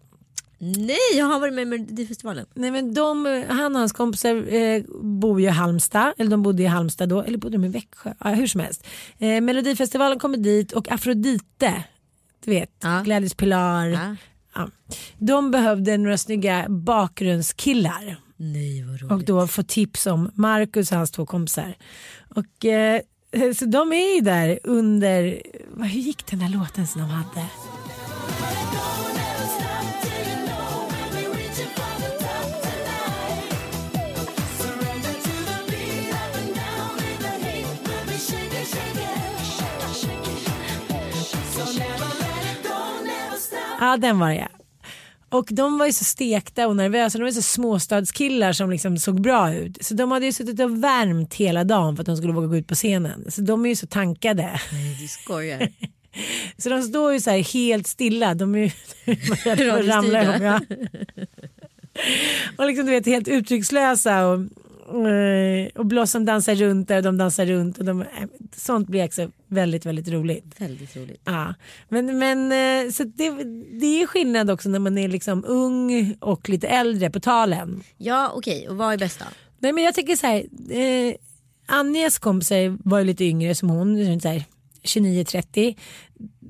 Nej, 0.63 0.97
jag 1.17 1.26
har 1.26 1.39
varit 1.39 1.54
med 1.54 1.62
i 1.62 1.65
Melodifestivalen. 1.65 2.45
Nej, 2.54 2.71
men 2.71 2.93
de, 2.93 3.43
han 3.50 3.74
och 3.76 3.80
hans 3.80 3.91
kompisar 3.91 4.54
eh, 4.54 4.84
bor 5.02 5.41
ju 5.41 5.47
i 5.47 5.50
Halmstad, 5.50 6.13
eller 6.17 6.32
de 6.32 6.41
bodde 6.43 6.63
i 6.63 6.65
Halmstad 6.65 7.10
då, 7.10 7.21
eller 7.21 7.38
bodde 7.38 7.58
de 7.58 7.65
i 7.65 7.67
Växjö? 7.69 8.13
Ja, 8.19 8.30
hur 8.30 8.47
som 8.47 8.62
helst. 8.62 8.88
Eh, 9.17 9.41
Melodifestivalen 9.41 10.19
kommer 10.19 10.38
dit 10.38 10.71
och 10.71 10.91
Afrodite, 10.91 11.84
du 12.45 12.52
vet, 12.52 12.69
Ja. 12.84 13.02
Gladys 13.06 13.34
Pilar. 13.34 13.88
Ja. 13.88 14.15
Ja. 14.56 14.69
De 15.17 15.52
behövde 15.52 15.97
några 15.97 16.17
snygga 16.17 16.65
bakgrundskillar 16.69 18.17
Nej, 18.38 18.84
vad 18.84 19.02
roligt. 19.02 19.12
och 19.12 19.24
då 19.24 19.47
få 19.47 19.63
tips 19.63 20.06
om 20.08 20.32
Marcus 20.34 20.91
och 20.91 20.97
hans 20.97 21.12
två 21.12 21.26
kompisar. 21.26 21.76
Och, 22.36 22.65
eh, 22.65 23.02
så 23.56 23.65
de 23.65 23.91
är 23.93 24.15
ju 24.15 24.21
där 24.21 24.60
under, 24.63 25.41
hur 25.78 26.00
gick 26.00 26.26
den 26.28 26.39
där 26.39 26.50
låten 26.50 26.88
som 26.88 27.02
de 27.02 27.10
hade? 27.10 27.45
Ja 43.82 43.98
den 43.98 44.20
var 44.20 44.30
det. 44.30 44.48
Och 45.30 45.48
de 45.52 45.78
var 45.78 45.86
ju 45.86 45.94
så 45.94 46.04
stekta 46.04 46.67
och 46.67 46.76
nervösa. 46.76 47.17
De 47.17 47.24
var 47.24 47.32
så 47.32 47.41
småstadskillar 47.41 48.54
som 48.54 48.70
liksom 48.70 48.98
såg 48.98 49.22
bra 49.22 49.54
ut. 49.54 49.86
Så 49.86 49.94
de 49.94 50.12
hade 50.12 50.26
ju 50.26 50.32
suttit 50.32 50.60
och 50.60 50.84
värmt 50.84 51.34
hela 51.34 51.63
dagen 51.63 51.96
för 51.96 52.02
att 52.04 52.06
de 52.06 52.17
skulle 52.17 52.34
våga 52.34 52.48
gå 52.48 52.58
ut 52.58 52.67
på 52.67 52.76
scenen. 52.76 53.26
Så 53.32 53.41
de 53.41 53.65
är 53.65 53.70
ju 53.70 53.76
så 53.76 53.88
tankade. 53.88 54.60
Nej, 54.72 54.98
du 55.02 55.08
skojar. 55.08 55.67
Så 56.58 56.70
de 56.70 56.84
står 56.84 57.13
ju 57.13 57.20
så 57.20 57.30
här 57.30 57.54
helt 57.54 57.88
stilla. 57.88 58.34
De 58.34 58.56
är 58.56 58.60
ju 58.60 58.72
rädda 59.06 59.58
för 59.58 59.80
att 59.80 59.86
ramla 59.88 60.24
Radiostyrda. 60.24 60.24
ihop. 60.24 60.63
Ja. 60.76 61.26
Och 62.58 62.65
liksom 62.67 62.86
du 62.86 62.91
vet 62.91 63.06
helt 63.06 63.28
uttryckslösa. 63.28 64.26
Och, 64.28 64.39
och 65.75 65.86
Blossom 65.86 66.25
dansar 66.25 66.56
runt 66.56 66.88
där 66.88 66.97
och 66.97 67.04
de 67.04 67.17
dansar 67.17 67.45
runt. 67.45 67.77
Och 67.77 67.86
de, 67.86 68.06
sånt 68.56 68.88
blir 68.88 69.06
också 69.06 69.32
väldigt 69.47 69.86
väldigt 69.86 70.08
roligt. 70.08 70.45
Väldigt 70.58 70.95
roligt. 70.95 71.21
Ja, 71.25 71.54
men, 71.89 72.19
men 72.19 72.51
eh, 72.51 72.91
så 72.91 73.04
det, 73.04 73.30
det 73.80 74.01
är 74.01 74.08
skillnad 74.08 74.49
också 74.49 74.69
när 74.69 74.80
man 74.80 74.97
är 74.97 75.08
liksom 75.08 75.45
ung 75.47 76.15
och 76.19 76.49
lite 76.49 76.67
äldre 76.67 77.10
på 77.10 77.19
talen. 77.19 77.84
Ja, 77.97 78.32
okej. 78.36 78.69
Och 78.69 78.77
vad 78.77 78.93
är 78.93 78.97
bäst 78.97 79.19
då? 79.19 79.25
Nej 79.60 79.73
men 79.73 79.84
jag 79.84 79.95
tycker 79.95 80.15
så 80.15 80.27
här. 80.27 80.45
Eh, 80.69 81.15
Anjas 81.65 82.19
kompisar 82.19 82.77
var 82.89 82.99
ju 82.99 83.06
lite 83.06 83.23
yngre 83.23 83.56
som 83.56 83.69
hon, 83.69 83.99
runt 83.99 84.21
så 84.21 84.30
här 84.30 84.43
29-30. 84.84 85.75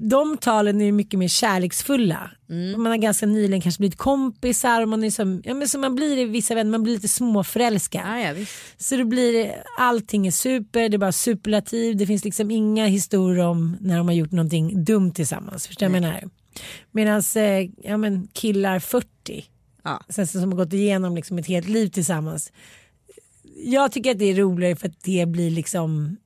De 0.09 0.37
talen 0.37 0.81
är 0.81 0.91
mycket 0.91 1.19
mer 1.19 1.27
kärleksfulla. 1.27 2.31
Man 2.77 2.85
har 2.85 2.97
ganska 2.97 3.25
nyligen 3.25 3.61
kanske 3.61 3.79
blivit 3.79 3.97
kompisar. 3.97 4.81
och 4.81 4.89
Man, 4.89 5.03
är 5.03 5.09
som, 5.11 5.41
ja, 5.45 5.53
men 5.53 5.67
som 5.67 5.81
man 5.81 5.95
blir 5.95 6.17
i 6.17 6.25
vissa 6.25 6.55
vänner, 6.55 6.71
man 6.71 6.83
blir 6.83 6.93
lite 6.93 7.07
småförälskad. 7.07 8.01
Ja, 8.05 8.19
ja. 8.19 8.45
Så 8.77 8.95
det 8.95 9.05
blir, 9.05 9.51
allting 9.79 10.27
är 10.27 10.31
super, 10.31 10.89
det 10.89 10.95
är 10.95 10.97
bara 10.97 11.11
superlativ. 11.11 11.97
Det 11.97 12.05
finns 12.07 12.25
liksom 12.25 12.51
inga 12.51 12.85
historier 12.85 13.45
om 13.45 13.77
när 13.81 13.97
de 13.97 14.07
har 14.07 14.15
gjort 14.15 14.31
någonting 14.31 14.83
dumt 14.83 15.11
tillsammans. 15.11 15.67
Förstår 15.67 15.85
du 15.85 15.91
vad 15.91 15.95
jag 15.97 16.01
menar? 16.01 16.29
Medan 16.91 17.21
eh, 17.35 17.69
ja, 17.83 17.97
men 17.97 18.27
killar 18.33 18.79
40 18.79 19.07
Ja. 19.83 20.01
sen 20.09 20.27
som 20.27 20.51
har 20.51 20.57
gått 20.57 20.73
igenom 20.73 21.15
liksom 21.15 21.37
ett 21.37 21.47
helt 21.47 21.67
liv 21.69 21.87
tillsammans. 21.87 22.51
Jag 23.65 23.91
tycker 23.91 24.11
att 24.11 24.19
det 24.19 24.25
är 24.25 24.35
roligare 24.35 24.75
för 24.75 24.87
att 24.87 25.03
det 25.03 25.25
blir 25.25 25.51
liksom 25.51 26.17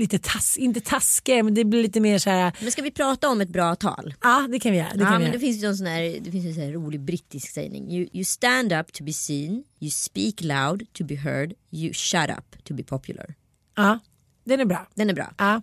lite 0.00 0.18
tass, 0.18 0.56
inte 0.58 0.80
taskigare 0.80 1.42
men 1.42 1.54
det 1.54 1.64
blir 1.64 1.82
lite 1.82 2.00
mer 2.00 2.18
så 2.18 2.30
här. 2.30 2.52
Men 2.60 2.72
ska 2.72 2.82
vi 2.82 2.90
prata 2.90 3.28
om 3.28 3.40
ett 3.40 3.48
bra 3.48 3.76
tal? 3.76 4.14
Ja 4.22 4.48
det 4.52 4.60
kan 4.60 4.72
vi 4.72 4.78
göra. 4.78 4.88
Det 4.94 5.00
ja, 5.04 5.10
men 5.10 5.20
göra. 5.22 5.32
det 5.32 5.38
finns 5.38 5.62
ju 5.62 5.66
en 5.68 5.76
sån 5.76 5.86
här, 5.86 6.20
det 6.20 6.30
finns 6.30 6.46
en 6.46 6.54
sån 6.54 6.62
här 6.62 6.72
rolig 6.72 7.00
brittisk 7.00 7.48
sägning. 7.50 7.90
You, 7.92 8.08
you 8.12 8.24
stand 8.24 8.72
up 8.72 8.92
to 8.92 9.04
be 9.04 9.12
seen, 9.12 9.64
you 9.80 9.90
speak 9.90 10.34
loud 10.40 10.92
to 10.92 11.04
be 11.04 11.14
heard, 11.16 11.52
you 11.70 11.92
shut 11.94 12.30
up 12.30 12.64
to 12.64 12.74
be 12.74 12.82
popular. 12.82 13.34
Ja, 13.76 13.98
den 14.44 14.60
är 14.60 14.64
bra. 14.64 14.88
Den 14.94 15.10
är 15.10 15.14
bra. 15.14 15.32
Ja, 15.38 15.62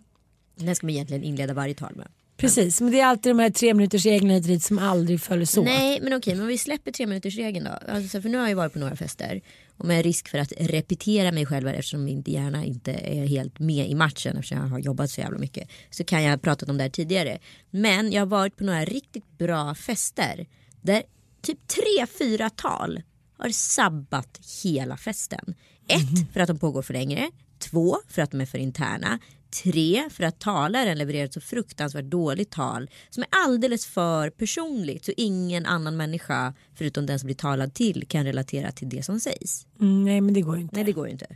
Den 0.55 0.75
ska 0.75 0.85
man 0.87 0.91
egentligen 0.93 1.23
inleda 1.23 1.53
varje 1.53 1.73
tal 1.75 1.95
med. 1.95 2.07
precis, 2.37 2.81
men 2.81 2.91
det 2.91 2.99
är 2.99 3.05
alltid 3.05 3.29
de 3.31 3.39
här 3.39 3.49
tre 3.49 3.73
minuters 3.73 4.05
reglerna 4.05 4.59
som 4.59 4.79
aldrig 4.79 5.21
följs 5.21 5.57
åt. 5.57 5.65
Nej 5.65 5.99
men 6.01 6.13
okej, 6.13 6.35
men 6.35 6.47
vi 6.47 6.57
släpper 6.57 6.91
tre 6.91 7.07
minuters 7.07 7.35
regeln 7.37 7.65
då. 7.65 7.93
Alltså, 7.93 8.21
för 8.21 8.29
nu 8.29 8.37
har 8.37 8.43
jag 8.43 8.49
ju 8.49 8.55
varit 8.55 8.73
på 8.73 8.79
några 8.79 8.95
fester. 8.95 9.41
Och 9.77 9.85
med 9.85 10.03
risk 10.03 10.27
för 10.27 10.37
att 10.37 10.53
repetera 10.57 11.31
mig 11.31 11.45
själv 11.45 11.67
eftersom 11.67 12.03
min 12.03 12.23
hjärna 12.25 12.65
inte 12.65 12.91
är 12.91 13.25
helt 13.25 13.59
med 13.59 13.89
i 13.89 13.95
matchen 13.95 14.37
eftersom 14.37 14.57
jag 14.57 14.67
har 14.67 14.79
jobbat 14.79 15.09
så 15.09 15.21
jävla 15.21 15.37
mycket. 15.37 15.69
Så 15.89 16.03
kan 16.03 16.23
jag 16.23 16.29
ha 16.29 16.37
pratat 16.37 16.69
om 16.69 16.77
det 16.77 16.83
här 16.83 16.89
tidigare. 16.89 17.37
Men 17.71 18.11
jag 18.11 18.21
har 18.21 18.25
varit 18.25 18.57
på 18.57 18.63
några 18.63 18.85
riktigt 18.85 19.37
bra 19.37 19.75
fester. 19.75 20.47
Där 20.81 21.03
typ 21.41 21.67
tre, 21.67 22.07
fyra 22.19 22.49
tal 22.49 23.01
har 23.37 23.49
sabbat 23.49 24.39
hela 24.63 24.97
festen. 24.97 25.55
Ett, 25.87 26.33
för 26.33 26.39
att 26.39 26.47
de 26.47 26.59
pågår 26.59 26.81
för 26.81 26.93
längre. 26.93 27.31
Två, 27.59 27.97
för 28.07 28.21
att 28.21 28.31
de 28.31 28.41
är 28.41 28.45
för 28.45 28.57
interna. 28.57 29.19
Tre, 29.49 30.03
för 30.09 30.23
att 30.23 30.39
talaren 30.39 30.97
levererar 30.97 31.25
ett 31.25 31.33
så 31.33 31.41
fruktansvärt 31.41 32.05
dåligt 32.05 32.51
tal 32.51 32.89
som 33.09 33.23
är 33.23 33.29
alldeles 33.45 33.85
för 33.85 34.29
personligt 34.29 35.05
så 35.05 35.11
ingen 35.17 35.65
annan 35.65 35.97
människa 35.97 36.53
förutom 36.75 37.05
den 37.05 37.19
som 37.19 37.27
blir 37.27 37.35
talad 37.35 37.73
till 37.73 38.07
kan 38.07 38.25
relatera 38.25 38.71
till 38.71 38.89
det 38.89 39.03
som 39.03 39.19
sägs. 39.19 39.67
Mm, 39.79 40.05
nej 40.05 40.21
men 40.21 40.33
det 40.33 40.41
går 40.41 40.57
inte. 40.57 40.75
Nej 40.75 40.83
det 40.83 40.91
går 40.91 41.07
inte. 41.07 41.27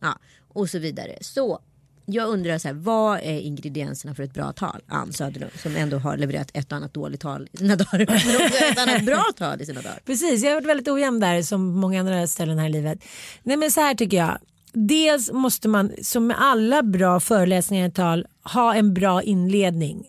Ja, 0.00 0.18
och 0.48 0.70
så 0.70 0.78
vidare. 0.78 1.18
Så 1.20 1.60
jag 2.06 2.28
undrar 2.28 2.58
så 2.58 2.68
här, 2.68 2.74
vad 2.74 3.18
är 3.18 3.40
ingredienserna 3.40 4.14
för 4.14 4.22
ett 4.22 4.34
bra 4.34 4.52
tal? 4.52 4.80
Ann 4.86 5.12
Söderlund 5.12 5.52
som 5.62 5.76
ändå 5.76 5.98
har 5.98 6.16
levererat 6.16 6.50
ett 6.54 6.72
och 6.72 6.76
annat 6.76 6.94
dåligt 6.94 7.20
tal 7.20 7.48
i 7.52 7.56
sina 7.56 7.76
dagar. 7.76 7.98
Men 8.08 8.46
också 8.46 8.64
ett 8.64 8.78
annat 8.78 9.04
bra 9.06 9.24
tal 9.36 9.60
i 9.60 9.66
sina 9.66 9.82
dagar. 9.82 10.00
Precis, 10.04 10.42
jag 10.42 10.50
har 10.50 10.54
varit 10.54 10.68
väldigt 10.68 10.88
ojämn 10.88 11.20
där 11.20 11.42
som 11.42 11.66
många 11.66 12.00
andra 12.00 12.26
ställen 12.26 12.58
här 12.58 12.68
i 12.68 12.72
livet. 12.72 12.98
Nej 13.42 13.56
men 13.56 13.70
så 13.70 13.80
här 13.80 13.94
tycker 13.94 14.16
jag. 14.16 14.38
Dels 14.72 15.32
måste 15.32 15.68
man 15.68 15.92
som 16.02 16.26
med 16.26 16.36
alla 16.40 16.82
bra 16.82 17.20
föreläsningar 17.20 17.88
och 17.88 17.94
tal 17.94 18.26
ha 18.42 18.74
en 18.74 18.94
bra 18.94 19.22
inledning. 19.22 20.04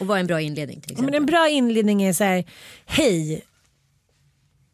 Och 0.00 0.06
vad 0.06 0.16
är 0.16 0.20
en 0.20 0.26
bra 0.26 0.40
inledning 0.40 0.80
till 0.80 0.90
Ja, 0.92 0.96
Men 1.02 1.04
exempel? 1.08 1.22
en 1.22 1.26
bra 1.26 1.48
inledning 1.48 2.02
är 2.02 2.12
så 2.12 2.24
här, 2.24 2.44
hej. 2.86 3.42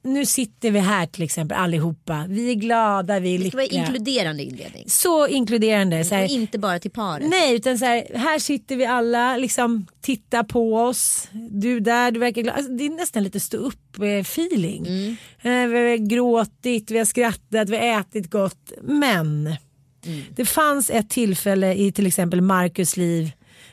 Nu 0.04 0.26
sitter 0.26 0.70
vi 0.70 0.78
här 0.78 1.06
till 1.06 1.22
exempel 1.22 1.58
allihopa. 1.58 2.24
Vi 2.28 2.50
är 2.50 2.54
glada, 2.54 3.20
vi 3.20 3.34
är 3.34 3.38
det 3.38 3.48
ska 3.48 3.56
vara 3.56 3.62
lyckliga. 3.64 3.82
inkluderande 3.86 4.42
inledning. 4.42 4.84
Så 4.86 5.26
inkluderande. 5.28 6.04
Så 6.04 6.14
här, 6.14 6.30
inte 6.30 6.58
bara 6.58 6.78
till 6.78 6.90
paret. 6.90 7.28
Nej, 7.28 7.54
utan 7.54 7.78
så 7.78 7.84
här, 7.84 8.06
här 8.14 8.38
sitter 8.38 8.76
vi 8.76 8.86
alla, 8.86 9.36
liksom 9.36 9.86
titta 10.00 10.44
på 10.44 10.76
oss. 10.76 11.28
Du 11.50 11.80
där, 11.80 12.10
du 12.10 12.20
verkar 12.20 12.42
glad. 12.42 12.56
Alltså, 12.56 12.72
det 12.72 12.84
är 12.86 12.90
nästan 12.90 13.22
lite 13.22 13.40
stå 13.40 13.56
upp 13.56 13.96
feeling. 14.22 14.86
Mm. 14.86 15.16
Eh, 15.42 15.68
vi 15.68 15.90
har 15.90 15.96
gråtit, 16.08 16.90
vi 16.90 16.98
har 16.98 17.04
skrattat, 17.04 17.68
vi 17.68 17.76
har 17.76 18.00
ätit 18.00 18.30
gott. 18.30 18.72
Men 18.82 19.56
Mm. 20.06 20.22
det 20.36 20.44
fanns 20.44 20.90
ett 20.90 21.10
tillfälle 21.10 21.74
i 21.74 21.92
till 21.92 22.06
exempel 22.06 22.40
Marcus 22.40 22.96
liv 22.96 23.32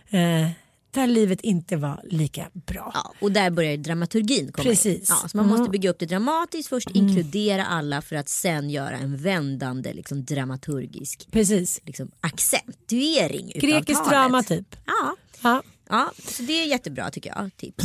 eh, 0.10 0.50
där 0.94 1.08
livet 1.08 1.42
inte 1.42 1.78
var 1.78 2.02
lika 2.04 2.48
bra. 2.54 2.92
Ja, 2.94 3.14
och 3.22 3.32
där 3.32 3.50
börjar 3.50 3.78
dramaturgin 3.78 4.52
komma 4.52 4.64
Precis. 4.70 4.86
in. 5.00 5.06
Ja, 5.10 5.28
så 5.30 5.38
man 5.38 5.46
Mm. 5.46 5.58
måste 5.58 5.72
bygga 5.72 5.90
upp 5.90 6.00
det 6.00 6.06
dramatiskt 6.06 6.70
först, 6.70 6.90
inkludera 6.92 7.66
alla 7.66 8.02
för 8.02 8.16
att 8.16 8.30
sen 8.30 8.70
göra 8.70 8.98
en 8.98 9.18
vändande 9.18 9.94
liksom, 9.94 10.26
dramaturgisk 10.26 11.28
Precis. 11.32 11.80
liksom, 11.86 12.12
accentuering 12.22 13.52
talet. 13.96 14.10
drama 14.10 14.44
typ. 14.44 14.76
Ja, 14.86 15.16
Ja. 15.44 15.64
ja, 15.90 16.12
så 16.28 16.44
det 16.44 16.54
är 16.54 16.66
jättebra 16.66 17.12
tycker 17.12 17.30
jag. 17.36 17.52
Tips. 17.58 17.84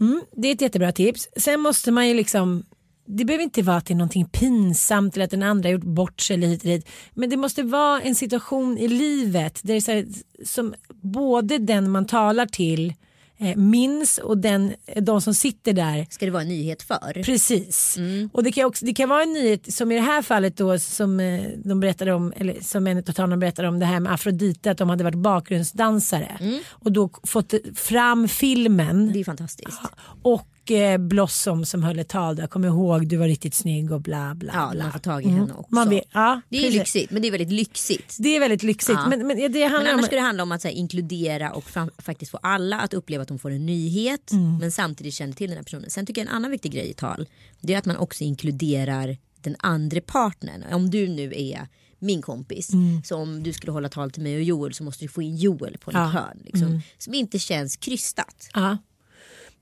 Mm, 0.00 0.22
det 0.32 0.48
är 0.48 0.52
ett 0.54 0.60
jättebra 0.60 0.92
tips. 0.92 1.28
Sen 1.36 1.60
måste 1.60 1.90
man 1.90 2.08
ju 2.08 2.14
liksom 2.14 2.64
det 3.06 3.24
behöver 3.24 3.44
inte 3.44 3.62
vara 3.62 3.76
att 3.76 3.86
det 3.86 3.94
är 3.94 3.96
någonting 3.96 4.24
pinsamt 4.24 5.14
eller 5.14 5.24
att 5.24 5.30
den 5.30 5.42
andra 5.42 5.68
har 5.68 5.72
gjort 5.72 5.84
bort 5.84 6.20
sig 6.20 6.34
eller 6.34 6.46
hit 6.46 6.60
och 6.60 6.68
dit. 6.68 6.88
Men 7.14 7.30
det 7.30 7.36
måste 7.36 7.62
vara 7.62 8.00
en 8.00 8.14
situation 8.14 8.78
i 8.78 8.88
livet 8.88 9.60
där 9.62 9.74
det 9.74 9.78
är 9.78 9.80
så 9.80 9.92
här, 9.92 10.06
som 10.44 10.74
både 11.02 11.58
den 11.58 11.90
man 11.90 12.06
talar 12.06 12.46
till 12.46 12.94
eh, 13.38 13.56
minns 13.56 14.18
och 14.18 14.38
den, 14.38 14.72
de 15.00 15.20
som 15.20 15.34
sitter 15.34 15.72
där 15.72 16.06
Ska 16.10 16.24
det 16.24 16.30
vara 16.32 16.42
en 16.42 16.48
nyhet 16.48 16.82
för? 16.82 17.22
Precis. 17.24 17.96
Mm. 17.96 18.30
Och 18.32 18.44
det 18.44 18.52
kan, 18.52 18.64
också, 18.64 18.84
det 18.84 18.94
kan 18.94 19.08
vara 19.08 19.22
en 19.22 19.32
nyhet 19.32 19.74
som 19.74 19.92
i 19.92 19.94
det 19.94 20.00
här 20.00 20.22
fallet 20.22 20.56
då 20.56 20.78
som 20.78 21.20
eh, 21.20 21.42
de 21.64 21.80
berättade 21.80 22.12
om, 22.12 22.32
eller 22.36 22.60
som 22.60 22.86
en 22.86 22.98
av 22.98 23.02
talarna 23.02 23.36
berättade 23.36 23.68
om 23.68 23.78
det 23.78 23.86
här 23.86 24.00
med 24.00 24.12
Afrodite 24.12 24.70
att 24.70 24.78
de 24.78 24.88
hade 24.88 25.04
varit 25.04 25.14
bakgrundsdansare 25.14 26.38
och 26.68 26.92
då 26.92 27.10
fått 27.22 27.54
fram 27.74 28.28
filmen 28.28 28.84
Mm. 28.84 29.12
Det 29.12 29.20
är 29.20 29.24
fantastiskt. 29.24 29.80
och 30.22 30.53
eh, 30.70 30.98
Blossom 30.98 31.64
som 31.66 31.82
höll 31.82 31.98
ett 31.98 32.08
tal 32.08 32.36
där, 32.36 32.42
jag 32.42 32.50
kommer 32.50 32.68
ihåg 32.68 33.08
du 33.08 33.16
var 33.16 33.26
riktigt 33.28 33.54
snygg 33.54 33.92
och 33.92 34.00
bla 34.00 34.34
bla 34.34 34.52
Ja, 34.54 34.70
bla. 34.72 34.82
man 34.82 34.92
får 34.92 34.98
tag 34.98 35.24
i 35.24 35.28
henne 35.28 35.52
också. 35.54 35.74
Man 35.74 35.88
vet, 35.88 36.04
ja, 36.12 36.40
Det 36.48 36.56
är 36.56 36.60
precis. 36.62 36.78
lyxigt, 36.78 37.10
men 37.10 37.22
det 37.22 37.28
är 37.28 37.32
väldigt 37.32 37.52
lyxigt. 37.52 38.16
Det 38.18 38.36
är 38.36 38.40
väldigt 38.40 38.62
lyxigt. 38.62 38.98
Ja. 39.02 39.08
Men, 39.08 39.26
men 39.26 39.36
det 39.36 39.48
Men 39.48 39.74
annars 39.74 39.94
om... 39.94 40.02
ska 40.02 40.14
det 40.16 40.22
handla 40.22 40.42
om 40.42 40.52
att 40.52 40.64
här, 40.64 40.70
inkludera 40.70 41.52
och 41.52 41.64
fram, 41.64 41.90
faktiskt 41.98 42.30
få 42.30 42.36
alla 42.42 42.80
att 42.80 42.94
uppleva 42.94 43.22
att 43.22 43.28
de 43.28 43.38
får 43.38 43.50
en 43.50 43.66
nyhet 43.66 44.32
Mm. 44.32 44.58
men 44.58 44.72
samtidigt 44.72 45.14
känner 45.14 45.32
till 45.34 45.50
den 45.50 45.56
här 45.56 45.64
personen. 45.64 45.90
Sen 45.90 46.06
tycker 46.06 46.20
jag 46.20 46.28
en 46.28 46.34
annan 46.36 46.50
viktig 46.50 46.72
grej 46.72 46.90
i 46.90 46.94
tal 46.94 47.28
det 47.60 47.74
är 47.74 47.78
att 47.78 47.86
man 47.86 47.96
också 47.96 48.24
inkluderar 48.24 49.16
den 49.40 49.56
andra 49.58 50.00
partnern. 50.00 50.64
Om 50.72 50.90
du 50.90 51.08
nu 51.08 51.32
är 51.36 51.68
min 51.98 52.22
kompis 52.22 52.72
Mm. 52.72 53.02
så 53.04 53.16
om 53.16 53.42
du 53.42 53.52
skulle 53.52 53.72
hålla 53.72 53.88
tal 53.88 54.10
till 54.10 54.22
mig 54.22 54.36
och 54.36 54.42
Joel 54.42 54.74
så 54.74 54.84
måste 54.84 55.04
du 55.04 55.08
få 55.08 55.22
in 55.22 55.36
Joel 55.36 55.76
på 55.78 55.90
något 55.90 55.98
Ja. 56.00 56.04
hörn. 56.06 56.38
Liksom, 56.44 56.66
Mm. 56.68 56.80
Som 56.98 57.14
inte 57.14 57.38
känns 57.38 57.76
krystat. 57.76 58.48
Ja. 58.54 58.78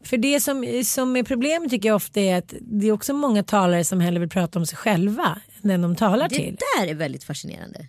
För 0.05 0.17
det 0.17 0.41
som, 0.41 0.83
som 0.85 1.17
är 1.17 1.23
problemet 1.23 1.71
tycker 1.71 1.89
jag 1.89 1.97
ofta 1.97 2.21
är 2.21 2.39
att 2.39 2.55
det 2.61 2.87
är 2.89 2.93
också 2.93 3.13
många 3.15 3.43
talare 3.43 3.85
som 3.85 4.01
hellre 4.01 4.21
vill 4.21 4.29
prata 4.29 4.59
om 4.59 4.67
sig 4.67 4.79
själva 4.79 5.41
än 5.63 5.69
den 5.69 5.83
de 5.83 5.97
talar 5.97 6.29
Det 6.29 6.35
till. 6.37 6.57
där 6.79 6.87
är 6.87 6.95
väldigt 6.95 7.25
fascinerande. 7.25 7.87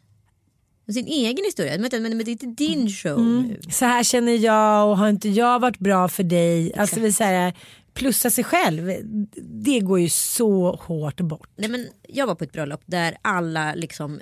Sin 0.94 1.08
egen 1.08 1.46
historia, 1.46 1.78
men, 1.78 1.90
men, 2.04 2.18
men 2.18 2.26
det 2.26 2.32
är 2.32 2.46
inte 2.46 2.64
din 2.64 2.90
show 2.90 3.20
Mm. 3.20 3.42
nu. 3.48 3.60
Så 3.72 3.86
här 3.86 4.04
känner 4.04 4.32
jag 4.38 4.90
och 4.90 4.98
har 4.98 5.10
inte 5.10 5.30
jag 5.30 5.60
varit 5.60 5.80
bra 5.80 6.08
för 6.10 6.24
dig. 6.24 6.74
Alltså 6.76 7.00
vi 7.00 7.12
säger 7.14 7.54
plussa 7.94 8.30
sig 8.30 8.44
själv. 8.44 8.92
Det 9.64 9.80
går 9.80 10.00
ju 10.00 10.10
så 10.10 10.76
hårt 10.76 11.22
bort. 11.22 11.50
Nej, 11.56 11.70
men 11.70 11.88
jag 12.08 12.28
var 12.28 12.36
på 12.36 12.44
ett 12.44 12.52
bröllop 12.52 12.82
där 12.86 13.18
alla 13.22 13.74
liksom 13.76 14.22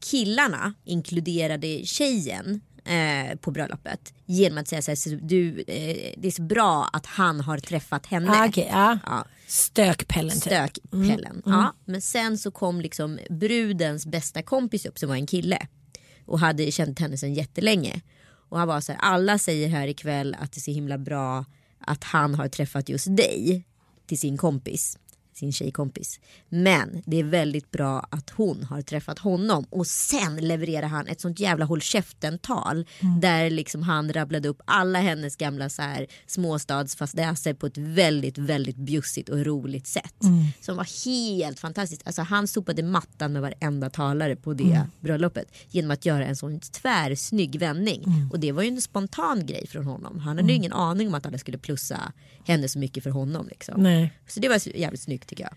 killarna 0.00 0.74
inkluderade 0.84 1.80
tjejen 1.84 2.60
eh, 2.84 3.36
på 3.36 3.50
bröllopet 3.50 4.14
genom 4.26 4.58
att 4.58 4.68
säga 4.68 4.82
så 4.82 4.90
här, 4.90 4.96
så 4.96 5.10
du, 5.10 5.58
eh, 5.58 6.14
det 6.16 6.26
är 6.28 6.30
så 6.30 6.42
bra 6.42 6.90
att 6.92 7.06
han 7.06 7.40
har 7.40 7.58
träffat 7.58 8.06
henne. 8.06 8.30
Ah, 8.30 8.46
okej, 8.48 8.68
ja. 8.70 8.98
Ja, 9.06 9.24
Stökpellen 9.46 10.30
typ. 10.30 10.42
stökpellen. 10.42 11.42
Ja, 11.46 11.74
men 11.84 12.00
sen 12.00 12.38
så 12.38 12.50
kom 12.50 12.80
liksom 12.80 13.18
brudens 13.30 14.06
bästa 14.06 14.42
kompis 14.42 14.86
upp 14.86 14.98
som 14.98 15.08
var 15.08 15.16
en 15.16 15.26
kille 15.26 15.66
och 16.26 16.38
hade 16.40 16.70
känt 16.72 16.98
henne 16.98 17.16
sedan 17.16 17.34
jättelänge. 17.34 18.00
Och 18.48 18.58
han 18.58 18.68
var 18.68 18.80
så 18.80 18.92
här, 18.92 19.00
alla 19.00 19.38
säger 19.38 19.68
här 19.68 19.88
ikväll 19.88 20.36
att 20.40 20.52
det 20.52 20.58
är 20.58 20.60
så 20.60 20.70
himla 20.70 20.98
bra 20.98 21.44
att 21.80 22.04
han 22.04 22.34
har 22.34 22.48
träffat 22.48 22.88
just 22.88 23.16
dig 23.16 23.64
till 24.06 24.18
sin 24.18 24.36
kompis 24.36 24.98
sin 25.40 25.52
tjejkompis. 25.52 26.20
Men 26.48 27.02
det 27.06 27.20
är 27.20 27.24
väldigt 27.24 27.70
bra 27.70 28.06
att 28.10 28.30
hon 28.30 28.62
har 28.62 28.82
träffat 28.82 29.18
honom 29.18 29.64
och 29.70 29.86
sen 29.86 30.36
levererar 30.36 30.86
han 30.86 31.06
ett 31.06 31.20
sånt 31.20 31.40
jävla 31.40 31.64
håll 31.64 31.80
käften-tal 31.80 32.86
där 33.20 33.50
liksom 33.50 33.82
han 33.82 34.12
rabblade 34.12 34.48
upp 34.48 34.62
alla 34.64 35.00
hennes 35.00 35.36
gamla 35.36 35.68
så 35.68 35.82
här 35.82 36.06
småstadsfadäser 36.26 37.54
på 37.54 37.66
ett 37.66 37.78
väldigt, 37.78 38.38
väldigt 38.38 38.76
bjussigt 38.76 39.28
och 39.28 39.44
roligt 39.44 39.86
sätt. 39.86 40.14
Som 40.60 40.76
var 40.76 41.04
helt 41.04 41.58
fantastiskt. 41.58 42.02
Alltså 42.04 42.22
han 42.22 42.48
sopade 42.48 42.82
mattan 42.82 43.32
med 43.32 43.42
varenda 43.42 43.90
talare 43.90 44.36
på 44.36 44.54
det 44.54 44.82
bröllopet 45.00 45.52
genom 45.68 45.90
att 45.90 46.06
göra 46.06 46.26
en 46.26 46.36
sån 46.36 46.60
tvärsnygg 46.60 47.58
vändning. 47.58 48.04
Och 48.32 48.40
det 48.40 48.52
var 48.52 48.62
ju 48.62 48.68
en 48.68 48.82
spontan 48.82 49.46
grej 49.46 49.66
från 49.66 49.84
honom. 49.84 50.18
Han 50.18 50.36
hade 50.36 50.48
ju 50.48 50.54
ingen 50.54 50.72
aning 50.72 51.08
om 51.08 51.14
att 51.14 51.26
alla 51.26 51.38
skulle 51.38 51.58
plussa 51.58 52.12
henne 52.44 52.68
så 52.68 52.78
mycket 52.78 53.02
för 53.02 53.10
honom. 53.10 53.48
Liksom. 53.48 53.82
Nej. 53.82 54.12
Så 54.28 54.40
det 54.40 54.48
var 54.48 54.78
jävligt 54.78 55.00
snyggt 55.00 55.29
tycker 55.30 55.44
jag. 55.44 55.52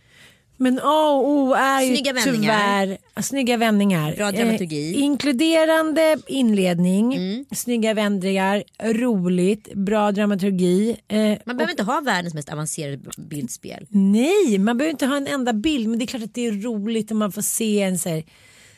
Men 0.57 0.79
A 0.83 1.09
och 1.11 1.27
O 1.29 1.53
är 1.53 1.81
ju 1.81 1.95
Snygga 1.95 2.13
vändningar. 2.13 2.85
tyvärr 2.85 3.21
snygga 3.21 3.57
vändningar. 3.57 4.15
Bra 4.15 4.31
dramaturgi. 4.31 4.93
Eh, 4.95 5.03
inkluderande 5.03 6.17
inledning, 6.27 7.13
Mm. 7.15 7.45
snygga 7.51 7.93
vändningar, 7.93 8.63
roligt, 8.83 9.73
bra 9.73 10.11
dramaturgi. 10.11 10.97
Eh, 11.07 11.17
Man 11.45 11.57
behöver 11.57 11.71
inte 11.71 11.83
ha 11.83 12.01
världens 12.01 12.33
mest 12.33 12.49
avancerade 12.49 12.99
bildspel. 13.17 13.85
Nej, 13.89 14.57
man 14.57 14.77
behöver 14.77 14.91
inte 14.91 15.05
ha 15.05 15.17
en 15.17 15.27
enda 15.27 15.53
bild 15.53 15.87
men 15.89 15.99
det 15.99 16.05
är 16.05 16.07
klart 16.07 16.23
att 16.23 16.33
det 16.33 16.45
är 16.47 16.51
roligt 16.51 17.11
om 17.11 17.17
man 17.17 17.31
får 17.31 17.41
se 17.41 17.81
en 17.81 17.99
så 17.99 18.09
här, 18.09 18.23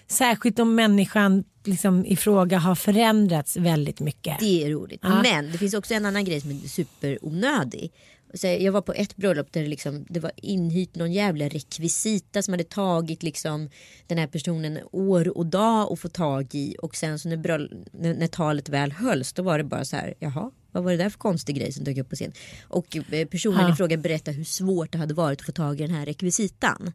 särskilt 0.07 0.59
om 0.59 0.75
människan 0.75 1.43
liksom, 1.65 2.05
i 2.05 2.15
fråga 2.15 2.57
har 2.57 2.75
förändrats 2.75 3.57
väldigt 3.57 3.99
mycket. 3.99 4.39
Det 4.39 4.63
är 4.63 4.69
roligt. 4.69 5.03
Men 5.03 5.51
det 5.51 5.57
finns 5.57 5.73
också 5.73 5.93
en 5.93 6.05
annan 6.05 6.25
grej 6.25 6.41
som 6.41 6.51
är 6.51 6.67
superonödig. 6.67 7.91
Så 8.35 8.47
jag 8.47 8.71
var 8.71 8.81
på 8.81 8.93
ett 8.93 9.15
bröllop 9.15 9.51
där 9.51 9.61
det, 9.61 9.67
liksom, 9.67 10.05
det 10.09 10.19
var 10.19 10.31
inhyrt 10.35 10.95
någon 10.95 11.13
jävla 11.13 11.45
rekvisita 11.45 12.41
som 12.41 12.53
hade 12.53 12.63
tagit 12.63 13.23
liksom, 13.23 13.69
den 14.07 14.17
här 14.17 14.27
personen 14.27 14.79
år 14.91 15.37
och 15.37 15.45
dag 15.45 15.93
att 15.93 15.99
få 15.99 16.09
tag 16.09 16.55
i. 16.55 16.75
Och 16.81 16.95
sen 16.95 17.19
så 17.19 17.29
när, 17.29 17.37
bröll- 17.37 17.85
när, 17.91 18.13
när 18.13 18.27
talet 18.27 18.69
väl 18.69 18.91
hölls 18.91 19.33
då 19.33 19.43
var 19.43 19.57
det 19.57 19.63
bara 19.63 19.85
så 19.85 19.95
här, 19.95 20.13
jaha, 20.19 20.51
vad 20.71 20.83
var 20.83 20.91
det 20.91 20.97
där 20.97 21.09
för 21.09 21.19
konstig 21.19 21.55
grej 21.55 21.71
som 21.71 21.83
dök 21.83 21.97
upp 21.97 22.09
på 22.09 22.15
scen? 22.15 22.31
Och 22.67 22.97
eh, 23.11 23.27
personen 23.27 23.73
i 23.73 23.75
fråga 23.75 23.97
berättade 23.97 24.37
hur 24.37 24.43
svårt 24.43 24.91
det 24.91 24.97
hade 24.97 25.13
varit 25.13 25.39
att 25.39 25.45
få 25.45 25.51
tag 25.51 25.79
i 25.79 25.83
den 25.83 25.95
här 25.95 26.05
rekvisitan. 26.05 26.91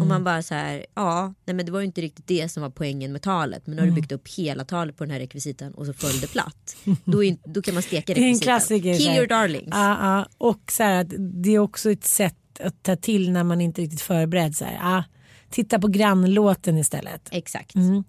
Och 0.00 0.06
man 0.06 0.24
bara 0.24 0.42
så 0.42 0.54
här, 0.54 0.86
ja, 0.94 1.34
nej 1.44 1.56
men 1.56 1.66
det 1.66 1.72
var 1.72 1.80
ju 1.80 1.86
inte 1.86 2.00
riktigt 2.00 2.26
det 2.26 2.48
som 2.48 2.62
var 2.62 2.70
poängen 2.70 3.12
med 3.12 3.22
talet. 3.22 3.66
Men 3.66 3.76
nu 3.76 3.82
har 3.82 3.86
du 3.88 3.94
byggt 3.94 4.12
upp 4.12 4.28
hela 4.28 4.64
talet 4.64 4.96
på 4.96 5.04
den 5.04 5.10
här 5.10 5.18
rekvisitan 5.18 5.74
och 5.74 5.86
så 5.86 5.92
föll 5.92 6.20
det 6.20 6.26
platt. 6.26 6.76
Då, 7.04 7.24
är, 7.24 7.36
då 7.44 7.62
kan 7.62 7.74
man 7.74 7.82
steka 7.82 8.14
Det 8.14 8.20
är 8.20 8.22
en 8.22 8.28
rekvisitan. 8.28 8.46
klassiker. 8.46 8.98
Kill 8.98 9.16
your 9.16 9.26
darlings. 9.26 9.68
Ja, 9.70 9.98
ja. 10.00 10.26
Och 10.38 10.72
så 10.72 10.82
här, 10.82 11.00
att 11.00 11.12
det 11.18 11.50
är 11.50 11.58
också 11.58 11.90
ett 11.90 12.04
sätt 12.04 12.36
att 12.60 12.82
ta 12.82 12.96
till 12.96 13.32
när 13.32 13.44
man 13.44 13.60
inte 13.60 13.82
riktigt 13.82 14.00
förberedd. 14.00 14.56
Så 14.56 14.64
här. 14.64 14.74
Ja, 14.80 15.04
titta 15.50 15.78
på 15.78 15.88
grannlåten 15.88 16.78
istället. 16.78 17.28
Exakt. 17.32 17.74
Mm. 17.74 18.04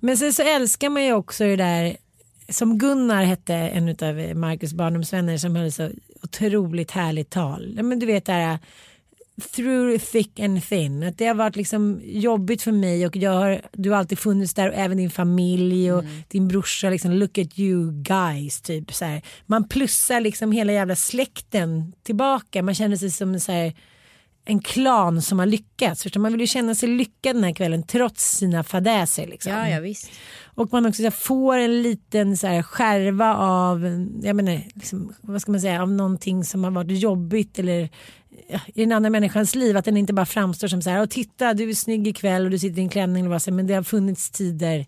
Men 0.00 0.16
sen 0.16 0.32
så 0.32 0.42
älskar 0.42 0.88
man 0.88 1.04
ju 1.04 1.12
också 1.12 1.44
det 1.44 1.56
där 1.56 1.96
som 2.48 2.78
Gunnar 2.78 3.24
hette 3.24 3.54
en 3.54 3.88
av 3.88 4.36
Marcus 4.36 4.72
barndomsvänner 4.74 5.38
som 5.38 5.56
höll 5.56 5.72
så 5.72 5.90
otroligt 6.22 6.90
härligt 6.90 7.30
tal. 7.30 7.78
Men 7.82 7.98
du 7.98 8.06
vet 8.06 8.24
det 8.24 8.32
här 8.32 8.58
through 9.40 9.98
thick 9.98 10.40
and 10.40 10.64
thin. 10.64 11.02
Att 11.02 11.18
det 11.18 11.26
har 11.26 11.34
varit 11.34 11.56
liksom 11.56 12.00
jobbigt 12.04 12.62
för 12.62 12.72
mig 12.72 13.06
och 13.06 13.16
jag 13.16 13.30
har, 13.30 13.60
du 13.72 13.90
har 13.90 13.98
alltid 13.98 14.18
funnits 14.18 14.54
där 14.54 14.68
och 14.68 14.74
även 14.74 14.96
din 14.96 15.10
familj 15.10 15.92
och 15.92 16.04
din 16.28 16.48
brorsa 16.48 16.90
liksom 16.90 17.12
look 17.12 17.38
at 17.38 17.58
you 17.58 17.92
guys 17.92 18.60
typ 18.60 18.92
så 18.92 19.04
här. 19.04 19.22
Man 19.46 19.68
plussar 19.68 20.20
liksom 20.20 20.52
hela 20.52 20.72
jävla 20.72 20.96
släkten 20.96 21.92
tillbaka. 22.02 22.62
Man 22.62 22.74
känner 22.74 22.96
sig 22.96 23.10
som 23.10 23.40
så 23.40 23.52
här 23.52 23.74
en 24.48 24.60
klan 24.60 25.22
som 25.22 25.38
har 25.38 25.46
lyckats. 25.46 26.02
Förstår? 26.02 26.20
Man 26.20 26.32
vill 26.32 26.40
ju 26.40 26.46
känna 26.46 26.74
sig 26.74 26.88
lyckad 26.88 27.36
den 27.36 27.44
här 27.44 27.52
kvällen 27.52 27.82
trots 27.82 28.36
sina 28.36 28.64
fadäser. 28.64 29.26
Liksom. 29.26 29.52
Ja, 29.52 29.68
ja 29.68 29.80
visst. 29.80 30.10
Och 30.44 30.72
man 30.72 30.86
också 30.86 30.96
så 30.96 31.02
här, 31.02 31.10
får 31.10 31.58
en 31.58 31.82
liten 31.82 32.36
så 32.36 32.46
här, 32.46 32.62
skärva 32.62 33.36
av, 33.36 34.06
jag 34.22 34.36
menar, 34.36 34.62
liksom, 34.74 35.14
vad 35.20 35.42
ska 35.42 35.52
man 35.52 35.60
säga, 35.60 35.82
av 35.82 35.90
någonting 35.90 36.44
som 36.44 36.64
har 36.64 36.70
varit 36.70 36.98
jobbigt 36.98 37.58
eller 37.58 37.88
i 38.66 38.80
den 38.80 38.92
andra 38.92 39.10
människans 39.10 39.54
liv. 39.54 39.76
Att 39.76 39.84
den 39.84 39.96
inte 39.96 40.12
bara 40.12 40.26
framstår 40.26 40.68
som 40.68 40.82
så 40.82 40.90
här, 40.90 41.00
"Åh, 41.00 41.06
titta 41.06 41.54
du 41.54 41.70
är 41.70 41.74
snygg 41.74 42.08
ikväll 42.08 42.44
och 42.44 42.50
du 42.50 42.58
sitter 42.58 42.78
i 42.78 42.82
en 42.82 42.88
klänning. 42.88 43.20
Eller 43.20 43.30
vad, 43.30 43.42
så 43.42 43.52
men 43.52 43.66
det 43.66 43.74
har 43.74 43.82
funnits 43.82 44.30
tider, 44.30 44.86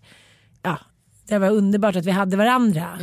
ja, 0.61 0.79
det 1.27 1.37
var 1.37 1.49
underbart 1.49 1.95
att 1.95 2.05
vi 2.05 2.11
hade 2.11 2.37
varandra. 2.37 2.99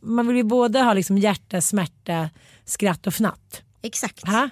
Man 0.00 0.26
vill 0.26 0.36
ju 0.36 0.42
både 0.42 0.80
ha 0.80 0.94
liksom 0.94 1.18
hjärta, 1.18 1.60
smärta, 1.60 2.30
skratt 2.64 3.06
och 3.06 3.14
fnatt. 3.14 3.62
Exakt. 3.82 4.26
Ha? 4.26 4.50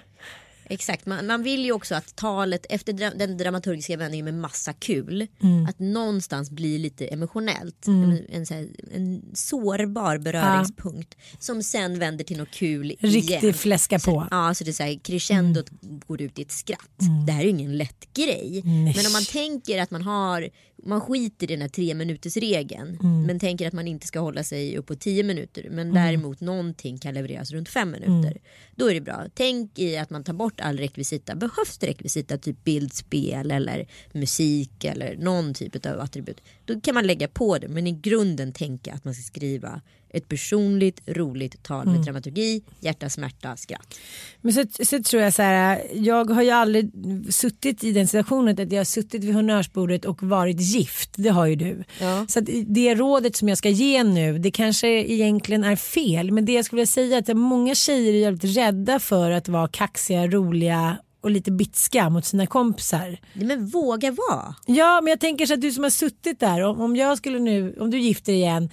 Exakt. 0.71 1.05
Man, 1.05 1.27
man 1.27 1.43
vill 1.43 1.65
ju 1.65 1.71
också 1.71 1.95
att 1.95 2.15
talet 2.15 2.65
efter 2.69 2.93
dra, 2.93 3.09
den 3.09 3.37
dramaturgiska 3.37 3.97
vändningen 3.97 4.25
med 4.25 4.33
massa 4.33 4.73
kul. 4.73 5.27
Mm. 5.43 5.65
Att 5.65 5.79
någonstans 5.79 6.49
blir 6.51 6.79
lite 6.79 7.07
emotionellt. 7.07 7.87
En, 7.87 8.25
en, 8.29 8.45
så 8.45 8.53
här, 8.53 8.67
en 8.93 9.21
sårbar 9.33 10.17
beröringspunkt. 10.17 11.15
Som 11.39 11.63
sen 11.63 11.99
vänder 11.99 12.23
till 12.23 12.37
något 12.37 12.51
kul 12.51 12.91
igen. 12.91 13.11
Riktigt 13.11 13.55
fläska 13.55 13.99
på. 13.99 14.27
Ja, 14.31 14.53
så 14.53 14.63
det 14.63 14.71
är 14.71 14.73
så 14.73 14.83
här, 14.83 14.99
crescendot 15.03 15.69
går 16.07 16.21
ut 16.21 16.39
i 16.39 16.41
ett 16.41 16.51
skratt. 16.51 16.99
Det 17.27 17.31
här 17.31 17.39
är 17.39 17.43
ju 17.43 17.49
ingen 17.49 17.77
lätt 17.77 18.13
grej. 18.13 18.61
Men 18.63 19.05
om 19.05 19.13
man 19.13 19.25
tänker 19.25 19.81
att 19.81 19.91
man 19.91 20.01
har, 20.01 20.49
man 20.83 21.01
skiter 21.01 21.51
i 21.51 21.53
den 21.53 21.61
här 21.61 21.69
tre 21.69 21.93
minuters 21.93 22.37
regeln. 22.37 22.97
Men 23.27 23.39
tänker 23.39 23.67
att 23.67 23.73
man 23.73 23.87
inte 23.87 24.07
ska 24.07 24.19
hålla 24.19 24.43
sig 24.43 24.77
upp 24.77 24.85
på 24.85 24.95
tio 24.95 25.23
minuter. 25.23 25.67
Men 25.71 25.93
däremot 25.93 26.41
någonting 26.41 26.97
kan 26.97 27.13
levereras 27.13 27.51
runt 27.51 27.69
fem 27.69 27.91
minuter. 27.91 28.41
Då 28.75 28.89
är 28.89 28.93
det 28.93 29.01
bra. 29.01 29.25
Tänk 29.33 29.79
i 29.79 29.97
att 29.97 30.09
man 30.09 30.23
tar 30.23 30.33
bort 30.33 30.59
all 30.59 30.77
rekvisita. 30.77 31.35
Behövs 31.35 31.77
det 31.79 31.87
rekvisita, 31.87 32.37
typ 32.37 32.63
bildspel 32.63 33.51
eller 33.51 33.87
musik 34.11 34.83
eller 34.83 35.17
någon 35.17 35.53
typ 35.53 35.85
av 35.85 35.99
attribut. 35.99 36.41
Då 36.65 36.81
kan 36.81 36.95
man 36.95 37.07
lägga 37.07 37.27
på 37.27 37.57
det. 37.57 37.67
Men 37.67 37.87
i 37.87 37.91
grunden 37.91 38.53
tänka 38.53 38.93
att 38.93 39.05
man 39.05 39.13
ska 39.13 39.23
skriva 39.23 39.81
ett 40.13 40.29
personligt, 40.29 41.01
roligt 41.07 41.63
tal 41.63 41.85
med 41.85 42.01
dramaturgi, 42.01 42.61
hjärta, 42.79 43.09
smärta, 43.09 43.57
skratt. 43.57 43.99
Men 44.41 44.53
så, 44.53 44.63
så 44.85 45.03
tror 45.03 45.23
jag 45.23 45.33
så 45.33 45.41
här, 45.41 45.81
jag 45.93 46.29
har 46.29 46.41
ju 46.41 46.49
aldrig 46.49 46.91
suttit 47.29 47.83
i 47.83 47.91
den 47.91 48.07
situationen 48.07 48.59
att 48.59 48.71
jag 48.71 48.79
har 48.79 48.85
suttit 48.85 49.23
vid 49.23 49.35
honnörsbordet 49.35 50.05
och 50.05 50.23
varit 50.23 50.61
gift. 50.61 51.09
Det 51.15 51.29
har 51.29 51.45
ju 51.45 51.55
du. 51.55 51.83
Ja. 51.99 52.25
Så 52.27 52.39
det 52.65 52.95
rådet 52.95 53.35
som 53.35 53.49
jag 53.49 53.57
ska 53.57 53.69
ge 53.69 54.03
nu, 54.03 54.39
det 54.39 54.51
kanske 54.51 54.87
egentligen 54.87 55.63
är 55.63 55.75
fel. 55.75 56.31
Men 56.31 56.45
det 56.45 56.53
jag 56.53 56.65
skulle 56.65 56.77
vilja 56.77 56.87
säga 56.87 57.17
är 57.17 57.31
att 57.31 57.37
många 57.37 57.75
tjejer 57.75 58.13
är 58.13 58.17
jävligt 58.17 58.57
rädda 58.57 58.99
för 58.99 59.31
att 59.31 59.47
vara 59.47 59.67
kaxiga, 59.67 60.27
roliga 60.27 60.97
och 61.21 61.31
lite 61.31 61.51
bitska 61.51 62.09
mot 62.09 62.25
sina 62.25 62.47
kompisar. 62.47 63.17
Nej, 63.33 63.45
Men 63.45 63.67
våga 63.67 64.11
vara. 64.11 64.55
Ja, 64.65 65.01
men 65.01 65.09
jag 65.09 65.19
tänker 65.19 65.45
så 65.45 65.53
att 65.53 65.61
du 65.61 65.71
som 65.71 65.83
har 65.83 65.91
suttit 65.91 66.39
där, 66.39 66.61
om, 66.61 66.81
om 66.81 66.95
jag 66.95 67.17
skulle 67.17 67.39
nu, 67.39 67.75
om 67.79 67.91
du 67.91 67.99
gifter 67.99 68.33
igen, 68.33 68.69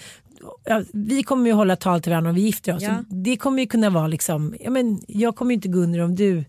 ja, 0.65 0.83
vi 0.93 1.23
kommer 1.23 1.47
ju 1.47 1.53
hålla 1.53 1.77
tal 1.77 2.01
till 2.03 2.11
varandra 2.11 2.31
om 2.31 2.35
vi 2.35 2.43
gifter 2.43 2.77
oss. 2.77 2.83
Ja. 2.83 3.05
Det 3.09 3.37
kommer 3.37 3.63
ju 3.63 3.67
kunna 3.67 3.91
vara 3.91 4.07
liksom, 4.07 4.57
ja, 4.61 4.71
men 4.71 5.01
jag 5.09 5.37
kommer 5.37 5.51
ju 5.51 5.55
inte 5.55 5.69
gå 5.69 5.79
under 5.79 6.01
om 6.01 6.15
du 6.15 6.45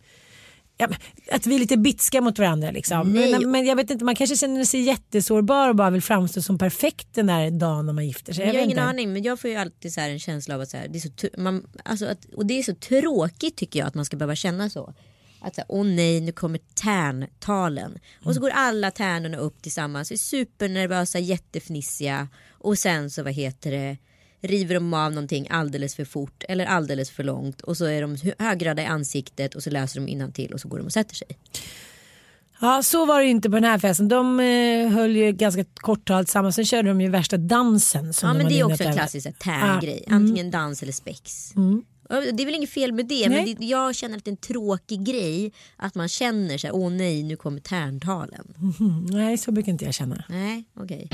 Ja, 0.81 0.87
att 1.31 1.47
vi 1.47 1.55
är 1.55 1.59
lite 1.59 1.77
bitska 1.77 2.21
mot 2.21 2.39
varandra 2.39 2.71
liksom. 2.71 3.11
Men, 3.11 3.51
men 3.51 3.65
jag 3.65 3.75
vet 3.75 3.89
inte, 3.89 4.05
man 4.05 4.15
kanske 4.15 4.35
känner 4.35 4.63
sig 4.63 4.81
jättesårbar 4.81 5.69
och 5.69 5.75
bara 5.75 5.89
vill 5.89 6.01
framstå 6.01 6.41
som 6.41 6.57
perfekt 6.57 7.07
den 7.13 7.27
där 7.27 7.51
dagen 7.51 7.85
när 7.85 7.93
man 7.93 8.07
gifter 8.07 8.33
sig. 8.33 8.45
Jag, 8.45 8.47
har 8.47 8.53
vet 8.53 8.65
ingen 8.65 8.77
inte. 8.77 8.89
aning 8.89 9.13
men 9.13 9.23
jag 9.23 9.39
får 9.39 9.49
ju 9.49 9.55
alltid 9.55 9.93
så 9.93 10.01
här 10.01 10.09
en 10.09 10.19
känsla 10.19 10.55
av 10.55 10.61
att, 10.61 10.69
så 10.69 10.77
här, 10.77 10.87
det, 10.87 10.97
är 10.97 10.99
så, 10.99 11.41
man, 11.41 11.67
alltså 11.85 12.05
att 12.05 12.25
och 12.35 12.45
det 12.45 12.59
är 12.59 12.63
så 12.63 12.75
tråkigt 12.75 13.57
tycker 13.57 13.79
jag 13.79 13.87
att 13.87 13.95
man 13.95 14.05
ska 14.05 14.17
behöva 14.17 14.35
känna 14.35 14.69
så. 14.69 14.93
Att 15.39 15.59
åh 15.67 15.85
nej 15.85 16.21
nu 16.21 16.31
kommer 16.31 16.59
tärntalen. 16.73 17.99
Och 18.23 18.33
så 18.35 18.41
går 18.41 18.49
alla 18.49 18.91
tärnorna 18.91 19.37
upp 19.37 19.61
tillsammans, 19.61 20.11
är 20.11 20.17
supernervösa, 20.17 21.19
jättefnissiga. 21.19 22.27
Och 22.51 22.77
sen 22.77 23.09
så 23.09 23.23
vad 23.23 23.33
heter 23.33 23.71
det 23.71 23.97
river 24.41 24.75
de 24.75 24.93
av 24.93 25.11
någonting 25.11 25.47
alldeles 25.49 25.95
för 25.95 26.05
fort 26.05 26.43
eller 26.49 26.65
alldeles 26.65 27.11
för 27.11 27.23
långt 27.23 27.61
och 27.61 27.77
så 27.77 27.85
är 27.85 28.01
de 28.01 28.15
hö- 28.15 28.33
högradda 28.39 28.81
i 28.81 28.85
ansiktet 28.85 29.55
och 29.55 29.63
så 29.63 29.69
läser 29.69 29.99
de 29.99 30.31
till 30.31 30.53
och 30.53 30.61
så 30.61 30.67
går 30.67 30.77
de 30.77 30.85
och 30.85 30.93
sätter 30.93 31.15
sig. 31.15 31.27
Ja 32.61 32.83
så 32.83 33.05
var 33.05 33.19
det 33.19 33.25
inte 33.25 33.49
på 33.49 33.55
den 33.55 33.63
här 33.63 33.79
festen. 33.79 34.07
De 34.07 34.39
eh, 34.39 34.89
höll 34.89 35.15
ju 35.15 35.31
ganska 35.31 35.63
kort 35.75 36.07
tal 36.07 36.25
tillsammans. 36.25 36.55
Sen 36.55 36.65
körde 36.65 36.89
de 36.89 37.01
ju 37.01 37.09
värsta 37.09 37.37
dansen. 37.37 38.13
Som 38.13 38.27
Ja 38.27 38.33
de 38.33 38.37
men 38.37 38.47
det 38.51 38.59
är 38.59 38.63
också 38.63 38.83
en 38.83 38.93
klassisk 38.93 39.39
tärngrej. 39.39 40.03
Ja, 40.07 40.11
mm. 40.11 40.23
Antingen 40.23 40.51
dans 40.51 40.83
eller 40.83 40.93
spex. 40.93 41.53
Och 41.55 41.98
Det 42.09 42.43
är 42.43 42.45
väl 42.45 42.55
inget 42.55 42.69
fel 42.69 42.93
med 42.93 43.05
det 43.05 43.29
Nej. 43.29 43.45
men 43.45 43.55
det, 43.55 43.65
jag 43.65 43.95
känner 43.95 44.17
att 44.17 44.25
det 44.25 44.29
är 44.29 44.33
en 44.33 44.37
tråkig 44.37 45.03
grej 45.03 45.51
att 45.75 45.95
man 45.95 46.07
känner 46.09 46.57
sig 46.57 46.71
åh 46.71 46.91
nej 46.91 47.23
nu 47.23 47.35
kommer 47.35 47.59
tärntalen. 47.59 48.53
Mm, 48.79 49.05
nej 49.09 49.37
så 49.37 49.51
brukar 49.51 49.71
inte 49.71 49.85
jag 49.85 49.93
känna. 49.93 50.23
Nej 50.29 50.63
okej. 50.79 51.09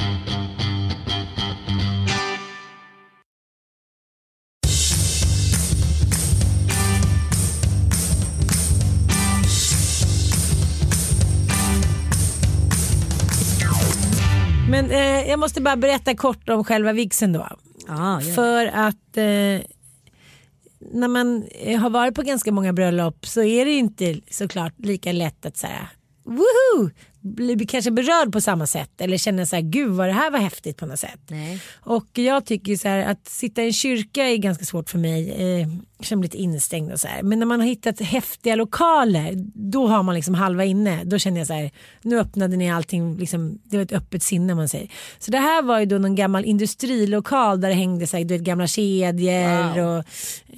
Men 14.70 14.92
eh, 14.92 15.30
jag 15.30 15.40
måste 15.40 15.62
bara 15.62 15.76
berätta 15.76 16.16
kort 16.16 16.50
om 16.50 16.64
själva 16.64 16.94
vigseln 16.94 17.34
då. 17.34 17.48
Ja. 17.88 18.22
För 18.36 18.66
att 18.66 19.18
eh, 19.18 19.75
när 20.92 21.08
man 21.08 21.44
eh, 21.52 21.80
har 21.80 21.90
varit 21.90 22.16
på 22.16 22.22
ganska 22.22 22.52
många 22.52 22.74
bröllop 22.74 23.26
så 23.28 23.44
är 23.44 23.66
det 23.66 23.72
inte 23.72 24.22
såklart 24.30 24.74
lika 24.78 25.12
lätt 25.12 25.46
att 25.46 25.58
säga 25.58 25.90
woho! 26.26 26.90
Bli 27.26 27.66
kanske 27.66 27.92
berörd 27.92 28.32
på 28.32 28.42
samma 28.42 28.68
sätt 28.68 29.02
eller 29.02 29.18
känna 29.18 29.46
så 29.46 29.56
här 29.56 29.64
gud 29.64 29.92
vad 29.92 30.08
det 30.08 30.14
här 30.14 30.32
var 30.32 30.40
häftigt 30.40 30.78
på 30.78 30.86
något 30.86 31.00
sätt. 31.00 31.20
Nej. 31.28 31.62
Och 31.74 32.06
jag 32.14 32.46
tycker 32.46 32.76
så 32.76 32.88
här 32.88 33.12
att 33.12 33.28
sitta 33.28 33.64
i 33.64 33.66
en 33.66 33.74
kyrka 33.74 34.24
är 34.24 34.38
ganska 34.38 34.66
svårt 34.66 34.90
för 34.90 34.98
mig. 34.98 35.32
Eh, 35.32 35.68
jag 35.98 36.06
känner 36.06 36.20
mig 36.20 36.26
lite 36.26 36.38
instängd 36.38 36.92
och 36.92 37.00
så 37.00 37.08
här. 37.08 37.24
Men 37.24 37.40
när 37.40 37.46
man 37.46 37.60
har 37.60 37.68
hittat 37.68 38.02
häftiga 38.02 38.56
lokaler 38.56 39.34
då 39.54 39.88
har 39.88 40.04
man 40.04 40.16
liksom 40.16 40.34
halva 40.34 40.66
inne. 40.66 41.04
Då 41.04 41.20
känner 41.20 41.38
jag 41.38 41.48
så 41.48 41.54
här 41.54 41.72
nu 42.02 42.20
öppnade 42.20 42.58
ni 42.58 42.72
allting, 42.72 43.18
liksom, 43.18 43.60
det 43.64 43.78
var 43.78 43.84
ett 43.84 43.92
öppet 43.92 44.24
sinne 44.24 44.56
man 44.56 44.70
säger. 44.70 44.92
Så 45.20 45.32
det 45.32 45.38
här 45.38 45.62
var 45.62 45.80
ju 45.80 45.86
då 45.86 45.98
någon 45.98 46.16
gammal 46.16 46.46
industrilokal 46.46 47.62
där 47.62 47.70
det 47.70 47.76
hängde 47.76 48.08
så 48.08 48.18
här, 48.18 48.24
du 48.24 48.34
vet, 48.34 48.44
gamla 48.44 48.68
kedjor. 48.68 49.80
Och, 49.80 49.98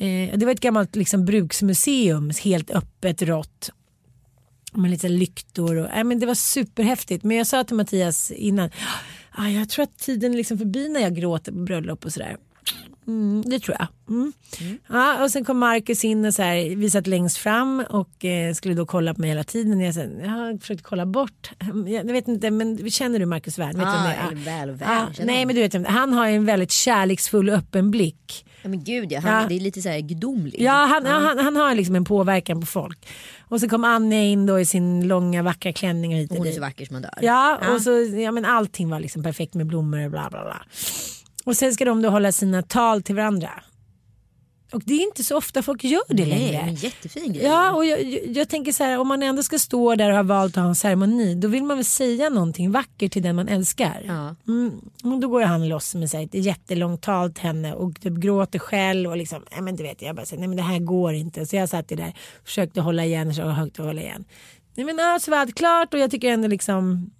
eh, 0.01 0.37
det 0.37 0.45
var 0.45 0.51
ett 0.51 0.59
gammalt 0.59 0.95
liksom, 0.95 1.25
bruksmuseum, 1.25 2.31
helt 2.43 2.71
öppet 2.71 3.21
rått 3.21 3.69
med 4.77 4.91
lite 4.91 5.09
lyktor 5.09 5.75
och, 5.75 5.89
äh, 5.89 6.03
men 6.03 6.19
det 6.19 6.25
var 6.25 6.35
superhäftigt. 6.35 7.23
Men 7.23 7.37
jag 7.37 7.47
sa 7.47 7.63
till 7.63 7.75
Mattias 7.75 8.31
innan, 8.31 8.69
ah, 9.31 9.47
jag 9.47 9.69
tror 9.69 9.83
att 9.83 9.97
tiden 9.97 10.33
är 10.33 10.37
liksom 10.37 10.57
förbi 10.57 10.89
när 10.89 10.99
jag 10.99 11.15
gråter 11.15 11.51
på 11.51 11.57
bröllop 11.57 12.05
och 12.05 12.13
sådär. 12.13 12.37
Mm, 13.07 13.43
det 13.45 13.59
tror 13.59 13.77
jag. 13.79 13.87
Mm. 14.09 14.33
Ja, 14.89 15.23
och 15.23 15.31
sen 15.31 15.45
kom 15.45 15.57
Marcus 15.57 16.03
in 16.05 16.25
och 16.25 16.33
så 16.33 16.41
här, 16.41 16.75
vi 16.75 16.89
satt 16.89 17.07
längst 17.07 17.37
fram 17.37 17.83
och 17.89 18.25
eh, 18.25 18.53
skulle 18.53 18.73
då 18.73 18.85
kolla 18.85 19.13
på 19.13 19.21
mig 19.21 19.29
hela 19.29 19.43
tiden. 19.43 19.79
Jag, 19.79 19.93
så, 19.93 19.99
jag 19.99 20.29
har 20.29 20.57
försökt 20.59 20.83
kolla 20.83 21.05
bort. 21.05 21.51
Jag, 21.87 22.05
jag 22.05 22.13
vet 22.13 22.27
inte, 22.27 22.51
men 22.51 22.89
känner 22.91 23.19
du 23.19 23.25
Marcus 23.25 23.59
Wern? 23.59 23.77
Vet 23.77 23.87
Ah, 23.87 24.11
eller 24.11 24.35
väl 24.35 24.71
väl, 24.71 24.87
Ja, 24.89 25.07
känner 25.13 25.33
nej 25.33 25.45
men 25.45 25.55
du 25.55 25.61
vet, 25.61 25.87
han 25.87 26.13
har 26.13 26.27
en 26.27 26.45
väldigt 26.45 26.71
kärleksfull 26.71 27.49
öppen 27.49 27.91
blick. 27.91 28.45
Ja 28.63 28.69
men 28.69 28.83
gud 28.83 29.11
ja, 29.11 29.19
han, 29.19 29.41
Ja. 29.41 29.47
det 29.49 29.55
är 29.55 29.59
lite 29.59 29.81
så 29.81 29.89
här 29.89 29.99
gudomlig. 29.99 30.61
Ja, 30.61 30.71
han, 30.71 31.05
ja, 31.05 31.11
han, 31.11 31.39
han 31.39 31.55
har 31.55 31.75
liksom 31.75 31.95
en 31.95 32.05
påverkan 32.05 32.59
på 32.59 32.65
folk. 32.65 33.07
Och 33.49 33.59
så 33.61 33.69
kom 33.69 33.83
Anja 33.83 34.23
in 34.23 34.45
då 34.45 34.59
i 34.59 34.65
sin 34.65 35.07
långa 35.07 35.43
vackra 35.43 35.73
klänning 35.73 36.13
och 36.13 36.19
hit 36.19 36.31
och 36.31 36.37
Hon 36.37 36.47
är 36.47 36.51
så 36.51 36.61
vacker 36.61 36.85
som 36.85 36.93
man 36.93 37.01
dör. 37.01 37.13
Ja, 37.21 37.59
och 37.75 37.81
så, 37.81 37.91
ja 38.17 38.31
men 38.31 38.45
allting 38.45 38.89
var 38.89 38.99
liksom 38.99 39.23
perfekt 39.23 39.53
med 39.53 39.65
blommor 39.67 40.05
och 40.05 40.11
bla 40.11 40.27
bla 40.29 40.43
bla. 40.43 40.61
Och 41.47 41.57
sen 41.57 41.73
ska 41.73 41.85
de 41.85 42.01
då 42.01 42.09
hålla 42.09 42.31
sina 42.31 42.61
tal 42.61 43.01
till 43.01 43.15
varandra. 43.15 43.49
Och 44.71 44.81
det 44.85 44.93
är 44.93 45.01
inte 45.01 45.23
så 45.23 45.37
ofta 45.37 45.63
folk 45.63 45.83
gör 45.83 46.01
det 46.07 46.25
Nej, 46.25 46.29
längre. 46.29 46.65
men 46.65 46.75
jättefin 46.75 47.33
grej. 47.33 47.45
Ja, 47.45 47.71
och 47.71 47.85
jag, 47.85 48.03
jag, 48.03 48.27
jag 48.27 48.49
tänker 48.49 48.71
så 48.71 48.83
här, 48.83 48.99
om 48.99 49.07
man 49.07 49.23
ändå 49.23 49.43
ska 49.43 49.59
stå 49.59 49.95
där 49.95 50.09
och 50.09 50.15
ha 50.15 50.23
valt 50.23 50.57
att 50.57 50.63
ha 50.63 50.69
en 50.69 50.75
ceremoni, 50.75 51.35
då 51.35 51.47
vill 51.47 51.63
man 51.63 51.77
väl 51.77 51.85
säga 51.85 52.29
någonting 52.29 52.71
vackert 52.71 53.11
till 53.11 53.23
den 53.23 53.35
man 53.35 53.47
älskar. 53.47 54.03
Ja. 54.07 54.35
Mm, 54.47 54.71
och 55.03 55.19
då 55.19 55.27
går 55.27 55.41
han 55.41 55.67
loss 55.67 55.95
med 55.95 56.09
här, 56.13 56.23
ett 56.23 56.33
jättelångt 56.33 57.01
tal 57.01 57.33
till 57.33 57.43
henne 57.43 57.73
och 57.73 58.01
typ 58.01 58.13
gråter 58.13 58.59
själv 58.59 59.09
och 59.09 59.17
liksom, 59.17 59.43
nej 59.51 59.61
men 59.61 59.75
du 59.75 59.83
vet, 59.83 60.01
jag 60.01 60.15
bara 60.15 60.25
säger, 60.25 60.39
nej 60.39 60.47
men 60.47 60.57
det 60.57 60.63
här 60.63 60.79
går 60.79 61.13
inte. 61.13 61.45
Så 61.45 61.55
jag 61.55 61.69
satt 61.69 61.87
där 61.87 62.13
försökte 62.45 62.81
hålla 62.81 63.05
igen, 63.05 63.35
så 63.35 63.41
högt 63.41 63.79
och 63.79 63.85
hålla 63.85 64.01
igen. 64.01 64.25
Nej 64.75 64.85
men 64.85 65.19
så 65.19 65.31
var 65.31 65.37
allt 65.37 65.55
klart 65.55 65.93
och 65.93 65.99
jag 65.99 66.11
tycker 66.11 66.31
ändå 66.31 66.47
liksom 66.47 67.11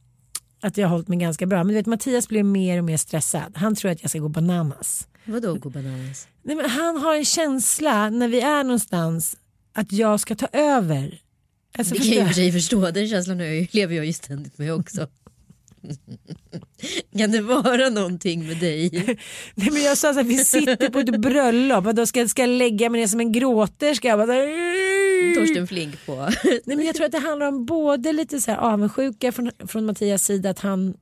att 0.62 0.78
jag 0.78 0.88
har 0.88 0.91
hållit 0.91 1.08
mig 1.08 1.17
ganska 1.17 1.46
bra. 1.46 1.58
Men 1.58 1.67
du 1.67 1.74
vet 1.74 1.86
Mattias 1.86 2.28
blir 2.28 2.43
mer 2.43 2.78
och 2.78 2.84
mer 2.84 2.98
stressad. 2.98 3.54
Han 3.58 3.76
tror 3.76 3.91
att 3.91 4.02
jag 4.02 4.10
ska 4.10 4.20
gå 4.20 4.30
bananas. 4.30 5.08
Vadå 5.26 5.54
gå 5.54 5.70
bananas? 5.70 6.28
Nej, 6.43 6.56
men 6.56 6.70
han 6.70 6.98
har 6.98 7.15
en 7.15 7.26
känsla 7.26 8.10
när 8.10 8.28
vi 8.28 8.41
är 8.41 8.63
någonstans 8.63 9.38
att 9.74 9.91
jag 9.91 10.20
ska 10.20 10.36
ta 10.36 10.48
över. 10.54 11.22
Alltså, 11.78 11.93
Det 11.93 12.00
kan 12.00 12.08
jag 12.10 12.17
i 12.17 12.24
och 12.24 12.28
för 12.28 12.34
sig 12.34 12.52
förstå, 12.52 12.91
den 12.91 13.08
känslan 13.10 13.39
jag- 13.39 13.67
lever 13.72 13.96
jag 13.96 14.06
ju 14.06 14.13
ständigt 14.13 14.58
med 14.58 14.74
också. 14.74 15.08
Kan 17.17 17.32
det 17.32 17.41
vara 17.41 17.89
någonting 17.89 18.48
med 18.48 18.58
dig? 18.58 18.89
Nej, 19.56 19.70
men 19.72 19.84
jag 19.84 19.98
sa 19.98 20.13
så 20.13 20.20
här, 20.20 20.24
vi 20.24 20.38
sitter 20.38 20.89
på 20.89 21.00
ett 21.00 21.22
bröllop 21.22 21.86
och 21.86 21.96
då 21.96 22.06
ska, 22.06 22.28
ska 22.28 22.41
jag 22.41 22.50
lägga 22.50 22.89
mig 22.89 23.02
ner 23.02 23.08
som 23.08 23.20
en 23.20 23.32
gråterska. 23.32 24.08
Jag 24.08 24.20
bara, 24.20 24.34
Torsten 25.36 25.67
Flink 25.67 26.06
på. 26.06 26.15
Nej, 26.43 26.62
men 26.77 26.86
jag 26.86 26.95
tror 26.95 27.06
att 27.06 27.12
det 27.12 27.19
handlar 27.19 27.47
om 27.47 27.65
både 27.65 28.13
lite 28.13 28.41
så 28.41 28.51
här 28.51 28.58
avundsjuka 28.58 29.32
från, 29.32 29.51
från 29.67 29.86
Mattias 29.86 30.23
sida 30.23 30.49
att 30.49 30.60
han 30.60 30.93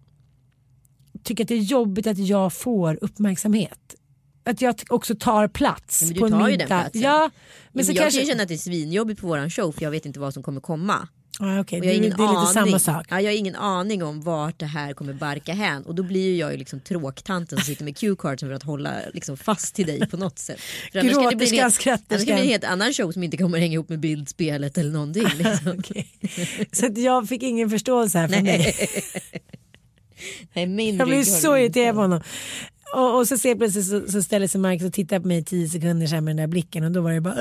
tycker 1.23 1.43
att 1.43 1.47
det 1.47 1.56
är 1.56 1.60
jobbigt 1.60 2.08
att 2.08 2.17
jag 2.17 2.54
får 2.54 2.99
uppmärksamhet. 3.01 3.95
Att 4.43 4.62
jag 4.62 4.75
också 4.89 5.15
tar 5.15 5.47
plats 5.47 6.01
men 6.01 6.13
du 6.13 6.19
på 6.19 6.30
tar 6.30 6.39
ju 6.39 6.45
middag. 6.45 6.58
den 6.58 6.67
platsen. 6.67 7.01
Ja, 7.01 7.19
men 7.19 7.32
Men 7.71 7.86
så 7.86 7.91
jag 7.91 7.97
kanske... 7.97 8.19
kan 8.19 8.25
ju 8.25 8.32
känna 8.32 8.43
att 8.43 8.49
det 8.49 8.56
är 8.56 8.58
svinjobbigt 8.58 9.21
på 9.21 9.28
våran 9.28 9.49
show 9.49 9.71
för 9.71 9.82
jag 9.82 9.91
vet 9.91 10.06
inte 10.06 10.19
vad 10.19 10.34
som 10.34 10.43
kommer 10.43 10.62
komma. 10.62 11.08
Okej, 11.39 11.80
Och 11.80 11.86
jag 11.86 11.89
har 11.93 12.00
det, 12.00 12.06
ingen 12.06 12.17
det 12.17 12.24
är 12.24 12.28
lite 12.28 12.39
aning. 12.39 12.54
samma 12.54 12.80
sak. 12.80 13.06
Ja, 13.10 13.21
jag 13.21 13.32
har 13.32 13.38
ingen 13.38 13.56
aning 13.56 14.04
om 14.04 14.21
vart 14.21 14.60
det 14.60 14.65
här 14.65 14.93
kommer 14.93 15.13
barka 15.13 15.54
hän 15.54 15.84
och 15.84 15.95
då 15.95 16.04
blir 16.04 16.39
jag 16.39 16.52
ju 16.52 16.58
liksom 16.58 16.80
tråktanten 16.80 17.58
som 17.58 17.65
sitter 17.65 17.84
med 17.86 17.95
cue-cardsen 17.98 18.48
för 18.48 18.52
att 18.52 18.63
hålla 18.63 18.93
liksom 19.13 19.38
fast 19.38 19.76
till 19.76 19.88
dig 19.88 20.08
på 20.10 20.17
något 20.17 20.39
sätt. 20.39 20.60
För 20.91 21.00
annars 21.00 21.13
kan 21.13 21.24
det 21.30 21.36
bli 21.36 21.45
en 21.45 21.52
Gråterskan, 21.52 21.71
skratterskan. 21.71 22.15
annars 22.15 22.28
kan 22.28 22.36
det 22.36 22.41
bli 22.41 22.48
en 22.48 22.52
helt 22.52 22.63
annan 22.63 22.93
show 22.93 23.12
som 23.12 23.24
inte 23.24 23.38
kommer 23.38 23.60
hänga 23.60 23.74
ihop 23.74 23.89
med 23.89 24.00
bildspelet 24.00 24.78
eller 24.78 24.91
någonting. 24.91 25.28
Liksom. 25.38 25.76
Okej. 25.80 26.08
Så 26.71 26.88
jag 26.95 27.30
fick 27.30 27.43
ingen 27.43 27.69
förståelse 27.69 28.17
här 28.19 28.28
från 28.28 28.43
dig. 28.43 28.76
Nej, 30.54 30.95
Jag 30.98 31.06
har 31.08 31.24
så 31.24 31.58
irriterad 31.58 31.95
på 31.95 32.02
honom. 32.02 32.21
Och, 32.95 33.17
och 33.17 33.27
så 33.27 33.38
ser 33.38 33.55
plötsligt 33.55 33.86
så, 33.86 34.12
så 34.12 34.23
ställer 34.23 34.47
sig 34.47 34.62
Marcus 34.62 34.88
och 34.88 34.93
tittar 34.93 35.19
på 35.19 35.27
mig 35.27 35.38
i 35.38 35.43
tio 35.43 35.69
sekunder 35.69 36.08
här 36.08 36.21
med 36.21 36.36
den 36.36 36.38
där 36.38 36.47
blicken 36.47 36.84
och 36.84 36.91
då 36.91 37.01
var 37.01 37.12
det 37.12 37.21
bara 37.21 37.34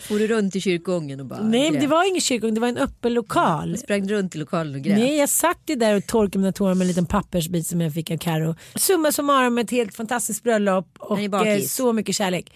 For 0.00 0.18
du 0.18 0.26
runt 0.26 0.56
i 0.56 0.60
kyrkogången 0.60 1.20
och 1.20 1.26
bara 1.26 1.42
Nej 1.42 1.70
grät? 1.70 1.80
det 1.80 1.86
var 1.86 2.08
ingen 2.08 2.20
kyrkogång, 2.20 2.54
det 2.54 2.60
var 2.60 2.68
en 2.68 2.76
öppen 2.76 3.14
lokal. 3.14 3.78
Sprang 3.78 4.06
du 4.06 4.14
runt 4.14 4.34
i 4.34 4.38
lokalen 4.38 4.74
och 4.74 4.80
grät? 4.80 4.98
Nej 4.98 5.16
jag 5.16 5.28
satt 5.28 5.60
ju 5.66 5.74
där 5.74 5.96
och 5.96 6.06
torkade 6.06 6.38
mina 6.38 6.52
tårar 6.52 6.74
med 6.74 6.80
en 6.80 6.88
liten 6.88 7.06
pappersbit 7.06 7.66
som 7.66 7.80
jag 7.80 7.94
fick 7.94 8.10
av 8.10 8.16
Karo. 8.16 8.54
Summa 8.74 9.12
summarum 9.12 9.58
ett 9.58 9.70
helt 9.70 9.94
fantastiskt 9.94 10.42
bröllop 10.42 10.88
och 10.98 11.18
eh, 11.18 11.60
så 11.60 11.92
mycket 11.92 12.14
kärlek. 12.14 12.52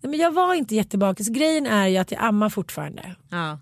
Nej, 0.00 0.10
men 0.10 0.20
jag 0.20 0.32
var 0.32 0.54
inte 0.54 0.74
jättebakis. 0.74 1.28
Grejen 1.28 1.66
är 1.66 1.86
ju 1.88 1.96
att 1.96 2.12
jag 2.12 2.22
ammar 2.22 2.48
fortfarande. 2.48 3.14
Ja. 3.30 3.58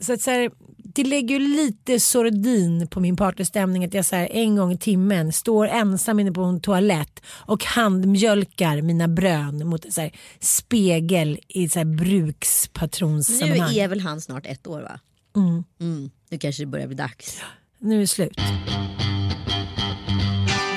Så 0.00 0.12
att 0.12 0.20
så 0.20 0.30
här, 0.30 0.50
det 0.96 1.04
lägger 1.04 1.40
ju 1.40 1.48
lite 1.48 2.00
sordin 2.00 2.88
på 2.88 3.00
min 3.00 3.16
partystämning 3.16 3.84
att 3.84 3.94
jag 3.94 4.04
så 4.04 4.16
här, 4.16 4.28
en 4.32 4.56
gång 4.56 4.72
i 4.72 4.78
timmen 4.78 5.32
står 5.32 5.66
ensam 5.66 6.20
inne 6.20 6.32
på 6.32 6.42
en 6.42 6.60
toalett 6.60 7.22
och 7.28 7.64
handmjölkar 7.64 8.82
mina 8.82 9.08
brön 9.08 9.68
mot 9.68 9.84
en 9.84 9.92
så 9.92 10.00
här, 10.00 10.12
spegel 10.40 11.38
i 11.48 11.68
så 11.68 11.78
här, 11.78 11.84
Nu 11.84 11.96
brukspatronssammanhang. 11.96 13.74
är 13.74 13.88
väl 13.88 14.00
han 14.00 14.20
snart 14.20 14.46
ett 14.46 14.66
år 14.66 14.80
va? 14.80 15.00
Mm. 15.36 16.10
Nu 16.30 16.38
kanske 16.38 16.62
det 16.62 16.66
börjar 16.66 16.86
bli 16.86 16.96
dags. 16.96 17.40
Nu 17.78 17.96
är 17.96 18.00
det 18.00 18.06
slut. 18.06 18.40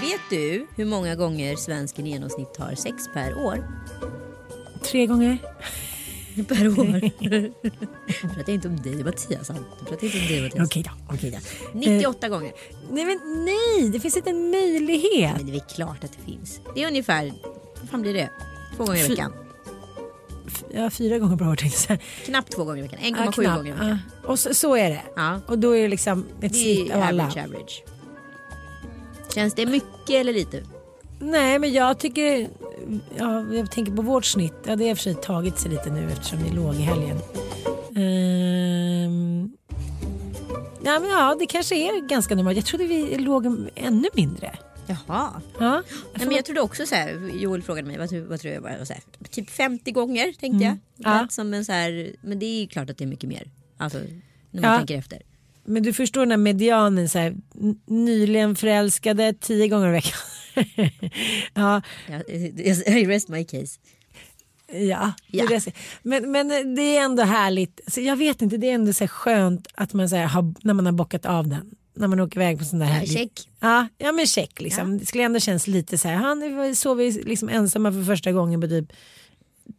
Vet 0.01 0.21
du 0.29 0.67
hur 0.75 0.85
många 0.85 1.15
gånger 1.15 1.55
svensken 1.55 2.07
i 2.07 2.09
genomsnitt 2.09 2.57
har 2.57 2.75
sex 2.75 2.95
per 3.13 3.37
år? 3.37 3.67
Tre 4.91 5.05
gånger. 5.05 5.37
Per 6.47 6.79
år. 6.79 7.11
Jag 7.19 7.51
pratar 8.35 8.53
inte 8.53 8.67
om 8.67 8.75
dig 8.81 9.03
Mattias. 9.03 9.49
Jag 9.49 9.87
pratar 9.87 10.03
inte 10.05 10.17
om 10.19 10.27
dig 10.27 10.41
Mattias. 10.41 10.67
Okej 10.67 10.83
då. 10.83 11.15
Okej 11.15 11.31
då. 11.73 11.79
98 11.79 12.29
gånger. 12.29 12.51
Nej 12.91 13.05
men 13.05 13.45
nej, 13.45 13.89
det 13.89 13.99
finns 13.99 14.17
inte 14.17 14.29
en 14.29 14.51
möjlighet. 14.51 15.33
Men 15.37 15.45
det 15.51 15.55
är 15.57 15.75
klart 15.75 16.03
att 16.03 16.11
det 16.11 16.31
finns. 16.31 16.61
Det 16.75 16.83
är 16.83 16.87
ungefär, 16.87 17.33
vad 17.81 17.89
fan 17.89 18.01
blir 18.01 18.13
det? 18.13 18.29
Två 18.77 18.85
gånger 18.85 19.05
i 19.05 19.07
veckan. 19.07 19.33
Ja, 20.73 20.89
fyra 20.89 21.19
gånger 21.19 21.37
per 21.37 21.49
år 21.49 21.55
tänkte 21.55 21.85
jag. 21.93 21.99
Knappt 22.25 22.51
två 22.51 22.63
gånger 22.63 22.79
i 22.79 22.81
veckan. 22.81 22.99
1,7 22.99 23.43
Ja, 23.43 23.55
gånger 23.55 23.69
i 23.69 23.71
veckan. 23.71 23.87
Ja. 24.23 24.27
Och 24.29 24.39
så, 24.39 24.53
så 24.53 24.75
är 24.75 24.89
det. 24.89 25.01
Ja. 25.15 25.41
Och 25.47 25.59
då 25.59 25.75
är 25.75 25.81
det 25.81 25.87
liksom 25.87 26.25
ett 26.41 26.55
snitt 26.55 26.91
av 26.91 27.01
alla. 27.01 27.23
average 27.23 27.45
average. 27.45 27.83
Känns 29.35 29.53
det 29.53 29.65
mycket 29.65 30.09
eller 30.09 30.33
lite? 30.33 30.63
Nej 31.19 31.59
men 31.59 31.73
jag 31.73 31.99
tycker, 31.99 32.49
ja, 33.17 33.45
jag 33.53 33.71
tänker 33.71 33.91
på 33.91 34.01
vårt 34.01 34.25
snitt, 34.25 34.53
ja, 34.65 34.75
det 34.75 34.83
har 34.83 34.89
i 34.89 34.93
och 34.93 34.97
för 34.97 35.03
sig 35.03 35.15
tagit 35.15 35.59
sig 35.59 35.71
lite 35.71 35.89
nu 35.89 36.11
eftersom 36.11 36.43
vi 36.43 36.49
låg 36.49 36.75
i 36.75 36.81
helgen. 36.81 37.17
Ehm, 37.95 39.51
ja, 40.83 40.99
men 40.99 41.09
ja 41.09 41.35
det 41.39 41.45
kanske 41.45 41.75
är 41.75 42.07
ganska 42.07 42.35
normalt. 42.35 42.57
Jag 42.57 42.65
trodde 42.65 42.85
vi 42.85 43.17
låg 43.17 43.45
ännu 43.75 44.07
mindre. 44.13 44.57
Jaha. 44.87 45.41
Ja, 45.59 45.83
Nej, 46.15 46.25
men 46.27 46.35
jag 46.35 46.45
trodde 46.45 46.61
också 46.61 46.85
så 46.85 46.95
här, 46.95 47.31
Joel 47.33 47.61
frågade 47.61 47.87
mig 47.87 47.97
vad, 47.97 48.13
vad 48.13 48.39
tror 48.39 48.53
jag 48.53 48.61
var, 48.61 48.85
så 48.85 48.93
här, 48.93 49.03
typ 49.31 49.49
50 49.49 49.91
gånger 49.91 50.23
tänkte 50.39 50.63
jag. 50.63 50.71
Mm. 50.71 50.79
Ja. 50.95 51.21
Lät 51.21 51.31
Som 51.31 51.53
en 51.53 51.65
så 51.65 51.71
här, 51.71 52.11
men 52.21 52.39
det 52.39 52.45
är 52.45 52.67
klart 52.67 52.89
att 52.89 52.97
det 52.97 53.03
är 53.03 53.07
mycket 53.07 53.29
mer. 53.29 53.49
Alltså 53.77 53.97
när 54.51 54.61
man 54.61 54.71
Ja. 54.71 54.77
tänker 54.77 54.97
efter. 54.97 55.21
Men 55.65 55.83
du 55.83 55.93
förstår 55.93 56.21
den 56.21 56.31
här 56.31 56.37
medianen, 56.37 57.09
så 57.09 57.19
här, 57.19 57.35
nyligen 57.85 58.55
förälskade 58.55 59.33
tio 59.33 59.67
gånger 59.67 59.87
i 59.87 59.91
veckan. 59.91 60.17
Ja, 61.53 61.81
Ja, 62.09 62.21
I 62.27 63.05
rest 63.05 63.29
my 63.29 63.43
case. 63.43 63.79
Ja, 64.71 65.13
Ja. 65.27 65.45
det. 65.47 65.73
Men, 66.03 66.31
men 66.31 66.47
det 66.75 66.81
är 66.97 67.01
ändå 67.01 67.23
härligt. 67.23 67.81
Så 67.87 68.01
jag 68.01 68.15
vet 68.15 68.41
inte, 68.41 68.57
det 68.57 68.69
är 68.69 68.73
ändå 68.75 68.93
så 68.93 69.07
skönt 69.07 69.67
att 69.75 69.93
man 69.93 70.09
så 70.09 70.15
här 70.15 70.25
har, 70.27 70.53
när 70.63 70.73
man 70.73 70.85
har 70.85 70.93
bockat 70.93 71.25
av 71.25 71.47
den. 71.47 71.71
När 71.95 72.07
man 72.07 72.19
åker 72.19 72.37
iväg 72.39 72.57
på 72.59 72.63
sån 72.65 72.79
där 72.79 72.85
Ja, 72.85 72.91
härlig- 72.93 73.13
check. 73.17 73.49
Ja, 73.59 73.87
ja 73.97 74.11
men 74.11 74.25
check 74.27 74.61
liksom. 74.61 74.97
Det 74.97 75.05
skulle 75.05 75.23
ändå 75.23 75.39
kännas 75.39 75.67
lite 75.67 75.97
så 75.97 76.07
här, 76.07 76.15
han 76.15 76.39
nu 76.39 76.75
sov 76.75 76.97
vi 76.97 77.11
liksom 77.11 77.49
ensamma 77.49 77.91
för 77.91 78.03
första 78.03 78.31
gången 78.31 78.61
på 78.61 78.67
typ 78.67 78.91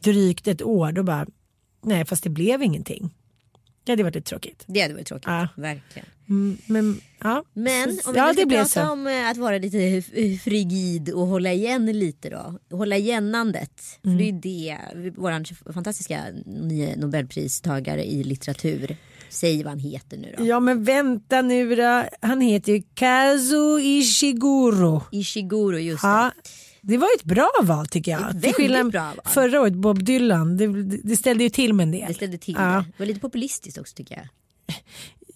drygt 0.02 0.48
ett 0.48 0.62
år. 0.62 0.92
Då 0.92 1.02
bara, 1.02 1.26
nej 1.84 2.04
fast 2.04 2.24
det 2.24 2.30
blev 2.30 2.62
ingenting. 2.62 3.10
Det 3.90 3.92
hade 3.92 4.02
varit 4.02 4.14
lite 4.14 4.28
tråkigt. 4.28 4.64
Det 4.66 4.80
hade 4.80 4.94
varit 4.94 5.06
tråkigt. 5.06 5.26
Ja. 5.26 5.48
Verkligen. 5.56 6.08
Mm, 6.28 6.58
men 6.66 7.00
ja. 7.18 7.44
Men 7.52 7.88
om 8.04 8.12
vi 8.12 8.18
ja, 8.18 8.26
nu 8.26 8.34
ska 8.34 8.46
prata 8.48 8.86
så. 8.86 8.92
om 8.92 9.06
eh, 9.06 9.28
att 9.28 9.36
vara 9.36 9.58
lite 9.58 10.02
frigid 10.44 11.10
och 11.10 11.26
hålla 11.26 11.52
igen 11.52 11.86
lite 11.86 12.30
då. 12.30 12.76
Hålla 12.76 12.96
igenandet. 12.96 13.82
Mm. 14.04 14.18
För 14.18 14.24
det 14.24 14.70
är 14.70 15.02
det 15.02 15.10
vår 15.16 15.72
fantastiska 15.72 16.24
nya 16.46 16.96
nobelpristagare 16.96 18.04
i 18.04 18.24
litteratur. 18.24 18.96
Säg 19.28 19.62
vad 19.62 19.70
han 19.70 19.78
heter 19.78 20.16
nu 20.16 20.34
då. 20.38 20.46
Ja 20.46 20.60
men 20.60 20.84
vänta 20.84 21.42
nu 21.42 21.76
då. 21.76 22.04
Han 22.20 22.40
heter 22.40 22.72
ju 22.72 22.82
Kazuo 22.94 23.78
Ishiguro. 23.78 25.02
Ishiguro 25.12 25.78
just 25.78 26.02
Ja, 26.02 26.30
det. 26.42 26.50
Det 26.82 26.98
var 26.98 27.08
ett 27.16 27.24
bra 27.24 27.48
val 27.62 27.86
tycker 27.86 28.10
jag. 28.12 28.42
Till 28.42 28.54
skillnad 28.54 28.90
bra 28.92 29.02
val. 29.04 29.20
Förra 29.24 29.60
året 29.60 29.74
Bob 29.74 30.02
Dylan, 30.04 30.56
det, 30.56 30.66
det 30.82 31.16
ställde 31.16 31.44
ju 31.44 31.50
till 31.50 31.74
med 31.74 31.84
en 31.84 31.90
del. 31.90 32.08
Det 32.08 32.14
ställde 32.14 32.38
till 32.38 32.54
Ja. 32.58 32.62
det. 32.66 32.84
Det 32.86 32.92
var 32.98 33.06
lite 33.06 33.20
populistiskt 33.20 33.78
också 33.78 33.94
tycker 33.94 34.14
jag. 34.14 34.28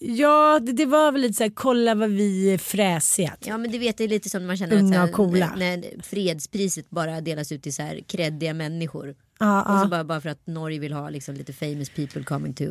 Ja, 0.06 0.60
det, 0.62 0.72
det 0.72 0.86
var 0.86 1.12
väl 1.12 1.20
lite 1.20 1.34
så 1.34 1.42
här, 1.42 1.50
kolla 1.54 1.94
vad 1.94 2.10
vi 2.10 2.52
är 2.54 2.58
fräsiga. 2.58 3.36
Ja 3.40 3.58
men 3.58 3.72
det 3.72 3.78
vet 3.78 3.98
det 3.98 4.04
är 4.04 4.08
lite 4.08 4.30
som 4.30 4.42
när 4.42 4.46
man 4.46 4.56
känner 4.56 4.76
Unga 4.76 5.02
att 5.02 5.14
så 5.14 5.26
här, 5.36 5.56
när, 5.56 5.76
när 5.76 6.02
fredspriset 6.02 6.90
bara 6.90 7.20
delas 7.20 7.52
ut 7.52 7.62
till 7.62 7.74
så 7.74 7.82
här 7.82 8.00
kreddiga 8.06 8.54
människor. 8.54 9.14
Ja, 9.38 9.74
Och 9.74 9.80
så 9.80 9.88
bara, 9.88 10.04
bara 10.04 10.20
för 10.20 10.28
att 10.28 10.46
Norge 10.46 10.78
vill 10.78 10.92
ha 10.92 11.10
liksom 11.10 11.34
lite 11.34 11.52
famous 11.52 11.90
people 11.90 12.24
coming 12.24 12.54
to 12.54 12.64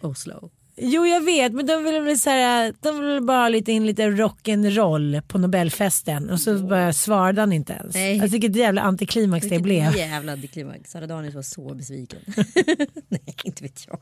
Oslo. 0.00 0.50
Jo 0.82 1.06
jag 1.06 1.20
vet 1.24 1.52
men 1.52 1.66
de 1.66 1.84
vill 1.84 2.00
väl 2.02 2.18
så 2.18 2.30
här, 2.30 2.74
de 2.80 3.00
vill 3.00 3.22
bara 3.22 3.38
ha 3.42 3.48
lite 3.48 3.72
in 3.72 3.86
lite 3.86 4.02
rock'n'roll 4.06 5.20
på 5.20 5.38
Nobelfesten 5.38 6.30
och 6.30 6.40
så 6.40 6.58
bara 6.58 6.92
svarade 6.92 7.40
han 7.42 7.52
inte 7.52 7.72
ens. 7.72 7.94
Nej. 7.94 8.20
Alltså 8.20 8.32
vilket 8.32 8.56
jävla 8.56 8.82
antiklimax 8.82 9.42
det 9.42 9.48
Vilket 9.48 9.62
blev. 9.62 9.96
jävla 9.96 10.32
antiklimax. 10.32 10.90
Sara 10.90 11.06
Danius 11.06 11.34
var 11.34 11.42
så 11.42 11.74
besviken. 11.74 12.18
Nej, 13.08 13.34
inte 13.44 13.62
vet 13.62 13.84
jag. 13.88 14.00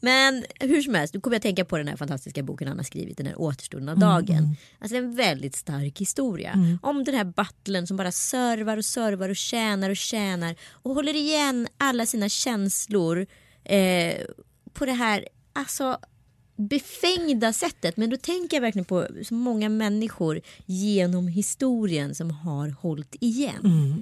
Men 0.00 0.44
hur 0.60 0.82
som 0.82 0.94
helst, 0.94 1.14
då 1.14 1.20
kommer 1.20 1.34
jag 1.34 1.42
tänka 1.42 1.64
på 1.64 1.78
den 1.78 1.88
här 1.88 1.96
fantastiska 1.96 2.42
boken 2.42 2.68
han 2.68 2.76
har 2.76 2.84
skrivit, 2.84 3.16
den 3.16 3.26
här 3.26 3.40
återstoden 3.40 3.88
av 3.88 3.98
dagen. 3.98 4.56
Alltså 4.78 4.94
det 4.94 4.98
är 4.98 5.04
en 5.04 5.16
väldigt 5.16 5.56
stark 5.56 5.98
historia. 6.00 6.78
Om 6.82 7.04
den 7.04 7.14
här 7.14 7.24
battlen 7.24 7.86
som 7.86 7.96
bara 7.96 8.12
servar 8.12 8.76
och 8.76 8.84
servar 8.84 9.28
och 9.28 9.36
tjänar 9.36 9.90
och 9.90 9.96
tjänar 9.96 10.54
och 10.70 10.94
håller 10.94 11.16
igen 11.16 11.68
alla 11.78 12.06
sina 12.06 12.28
känslor 12.28 13.26
eh, 13.64 14.14
på 14.72 14.86
det 14.86 14.92
här, 14.92 15.24
alltså 15.58 15.98
befängda 16.56 17.52
sättet. 17.52 17.96
Men 17.96 18.10
då 18.10 18.16
tänker 18.16 18.56
jag 18.56 18.62
verkligen 18.62 18.84
på 18.84 19.06
så 19.24 19.34
många 19.34 19.68
människor 19.68 20.40
genom 20.66 21.28
historien 21.28 22.14
som 22.14 22.30
har 22.30 22.68
hållit 22.68 23.16
igen. 23.20 23.94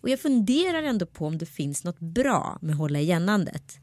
Och 0.00 0.08
jag 0.08 0.20
funderar 0.20 0.82
ändå 0.82 1.06
på 1.06 1.26
om 1.26 1.38
det 1.38 1.46
finns 1.46 1.84
något 1.84 1.98
bra 1.98 2.58
med 2.62 2.76
hålla 2.76 3.00
igenandet. 3.00 3.78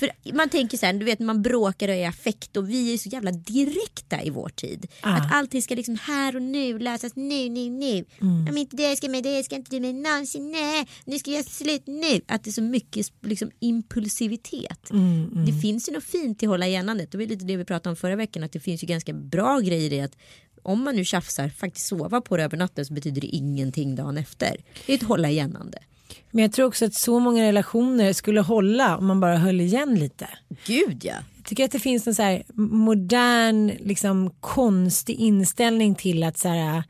För 0.00 0.10
man 0.32 0.48
tänker 0.48 0.78
så 0.78 0.86
här, 0.86 0.92
du 0.92 1.04
vet 1.04 1.18
när 1.18 1.26
man 1.26 1.42
bråkar 1.42 1.88
och 1.88 1.94
är 1.94 1.98
i 1.98 2.04
affekt 2.04 2.56
och 2.56 2.70
vi 2.70 2.94
är 2.94 2.98
så 2.98 3.08
jävla 3.08 3.32
direkta 3.32 4.22
i 4.22 4.30
vår 4.30 4.48
tid. 4.48 4.86
Att 5.00 5.32
allting 5.32 5.62
ska 5.62 5.74
liksom 5.74 5.98
här 6.02 6.36
och 6.36 6.42
nu 6.42 6.78
lösas 6.78 7.16
nu, 7.16 7.48
nu, 7.48 7.70
nu. 7.70 8.04
Om 8.48 8.56
inte 8.56 8.76
det 8.76 8.96
ska 8.96 9.08
med 9.08 9.24
det 9.24 9.44
ska 9.44 9.56
inte 9.56 9.70
du 9.70 9.80
med 9.80 9.94
någonsin, 9.94 10.52
nej. 10.52 10.86
Nu 11.04 11.18
ska 11.18 11.30
jag 11.30 11.44
slut 11.44 11.86
nu. 11.86 12.20
Att 12.26 12.44
det 12.44 12.50
är 12.50 12.52
så 12.52 12.62
mycket 12.62 13.12
liksom 13.20 13.50
impulsivitet. 13.58 14.90
Det 15.46 15.60
finns 15.62 15.88
ju 15.88 15.92
något 15.92 16.04
fint 16.04 16.42
i 16.42 16.46
hålla 16.46 16.66
igenandet. 16.68 17.12
Det 17.12 17.18
var 17.18 17.26
lite 17.26 17.44
det 17.44 17.56
vi 17.56 17.64
pratade 17.64 17.90
om 17.90 17.96
förra 17.96 18.16
veckan. 18.16 18.42
Att 18.42 18.52
det 18.52 18.60
finns 18.60 18.82
ju 18.82 18.86
ganska 18.86 19.12
bra 19.12 19.60
grejer 19.60 19.92
i 19.92 20.00
att 20.00 20.16
om 20.62 20.84
man 20.84 20.96
nu 20.96 21.04
tjafsar, 21.04 21.48
faktiskt 21.48 21.86
sova 21.86 22.20
på 22.20 22.36
det 22.36 22.42
över 22.42 22.56
natten 22.56 22.86
så 22.86 22.94
betyder 22.94 23.20
det 23.20 23.26
ingenting 23.26 23.94
dagen 23.94 24.18
efter. 24.18 24.56
Det 24.86 24.92
är 24.92 24.96
ett 24.96 25.02
hålla 25.02 25.30
igenande. 25.30 25.78
Men 26.30 26.42
jag 26.42 26.52
tror 26.52 26.66
också 26.66 26.84
att 26.84 26.94
så 26.94 27.18
många 27.18 27.44
relationer 27.44 28.12
skulle 28.12 28.40
hålla 28.40 28.96
om 28.96 29.06
man 29.06 29.20
bara 29.20 29.36
höll 29.36 29.60
igen 29.60 29.94
lite. 29.94 30.28
Gud 30.66 31.04
ja. 31.04 31.14
Jag 31.36 31.44
tycker 31.44 31.64
att 31.64 31.72
det 31.72 31.78
finns 31.78 32.06
en 32.06 32.14
så 32.14 32.22
här 32.22 32.42
modern, 32.54 33.72
liksom 33.80 34.30
konstig 34.40 35.14
inställning 35.14 35.94
till 35.94 36.22
att 36.22 36.38
så 36.38 36.48
här, 36.48 36.82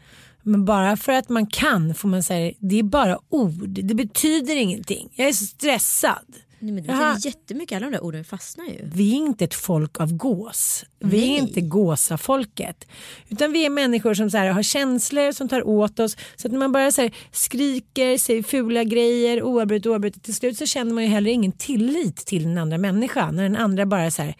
men 0.42 0.64
bara 0.64 0.96
för 0.96 1.12
att 1.12 1.28
man 1.28 1.46
kan 1.46 1.94
får 1.94 2.08
man 2.08 2.22
säga 2.22 2.52
det 2.58 2.78
är 2.78 2.82
bara 2.82 3.18
ord. 3.28 3.68
Det 3.68 3.94
betyder 3.94 4.56
ingenting. 4.56 5.08
Jag 5.14 5.28
är 5.28 5.32
så 5.32 5.44
stressad. 5.44 6.36
Nej, 6.62 6.72
men 6.72 6.82
det 6.82 6.88
betyder 6.88 7.26
jättemycket. 7.26 7.76
Alla 7.76 7.86
de 7.86 7.92
där 7.92 8.04
orden 8.04 8.24
fastnar 8.24 8.64
ju. 8.64 8.90
Vi 8.94 9.11
är 9.12 9.16
inte 9.16 9.44
ett 9.44 9.54
folk 9.54 10.00
av 10.00 10.12
gås. 10.12 10.84
Vi 10.98 11.18
Nej. 11.18 11.34
är 11.34 11.38
inte 11.38 11.61
gåsafolket. 11.61 12.88
Utan 13.28 13.52
vi 13.52 13.66
är 13.66 13.70
människor 13.70 14.14
som 14.14 14.30
så 14.30 14.38
här, 14.38 14.48
har 14.48 14.62
känslor 14.62 15.32
som 15.32 15.48
tar 15.48 15.68
åt 15.68 16.00
oss. 16.00 16.16
Så 16.36 16.48
att 16.48 16.52
när 16.52 16.58
man 16.58 16.72
bara 16.72 16.92
så 16.92 17.02
här, 17.02 17.14
skriker, 17.32 18.18
säger 18.18 18.42
fula 18.42 18.84
grejer 18.84 19.42
oavbrutet, 19.42 19.86
oavbrutet. 19.86 20.22
Till 20.22 20.34
slut 20.34 20.58
så 20.58 20.66
känner 20.66 20.94
man 20.94 21.04
ju 21.04 21.11
heller 21.11 21.30
ingen 21.30 21.52
tillit 21.52 22.16
till 22.16 22.42
den 22.42 22.58
andra 22.58 22.78
människan. 22.78 23.36
När 23.36 23.42
den 23.42 23.56
andra 23.56 23.86
bara 23.86 24.11
så 24.11 24.22
här, 24.22 24.34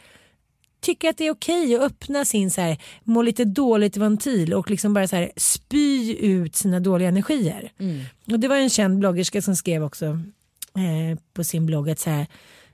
tycker 0.81 1.09
att 1.09 1.17
det 1.17 1.27
är 1.27 1.31
okej 1.31 1.75
att 1.75 1.83
öppna 1.83 2.25
sin 2.25 2.51
så 2.51 2.61
här, 2.61 2.79
må 3.05 3.23
lite 3.23 3.45
dåligt 3.45 3.97
ventil 3.97 4.55
och 4.55 4.71
liksom 4.71 4.95
bara 4.95 5.09
så 5.09 5.17
här, 5.17 5.33
spy 5.37 6.17
ut 6.17 6.57
sina 6.57 6.81
dåliga 6.81 7.09
energier. 7.09 7.73
Och 8.33 8.41
det 8.41 8.49
var 8.49 8.57
en 8.57 8.71
känd 8.71 8.99
bloggerska 8.99 9.43
som 9.43 9.57
skrev 9.57 9.85
också 9.85 10.21
eh, 10.81 11.19
på 11.35 11.45
sin 11.45 11.67
blogg 11.67 11.91
att 11.91 11.99
så 11.99 12.11
här, 12.11 12.27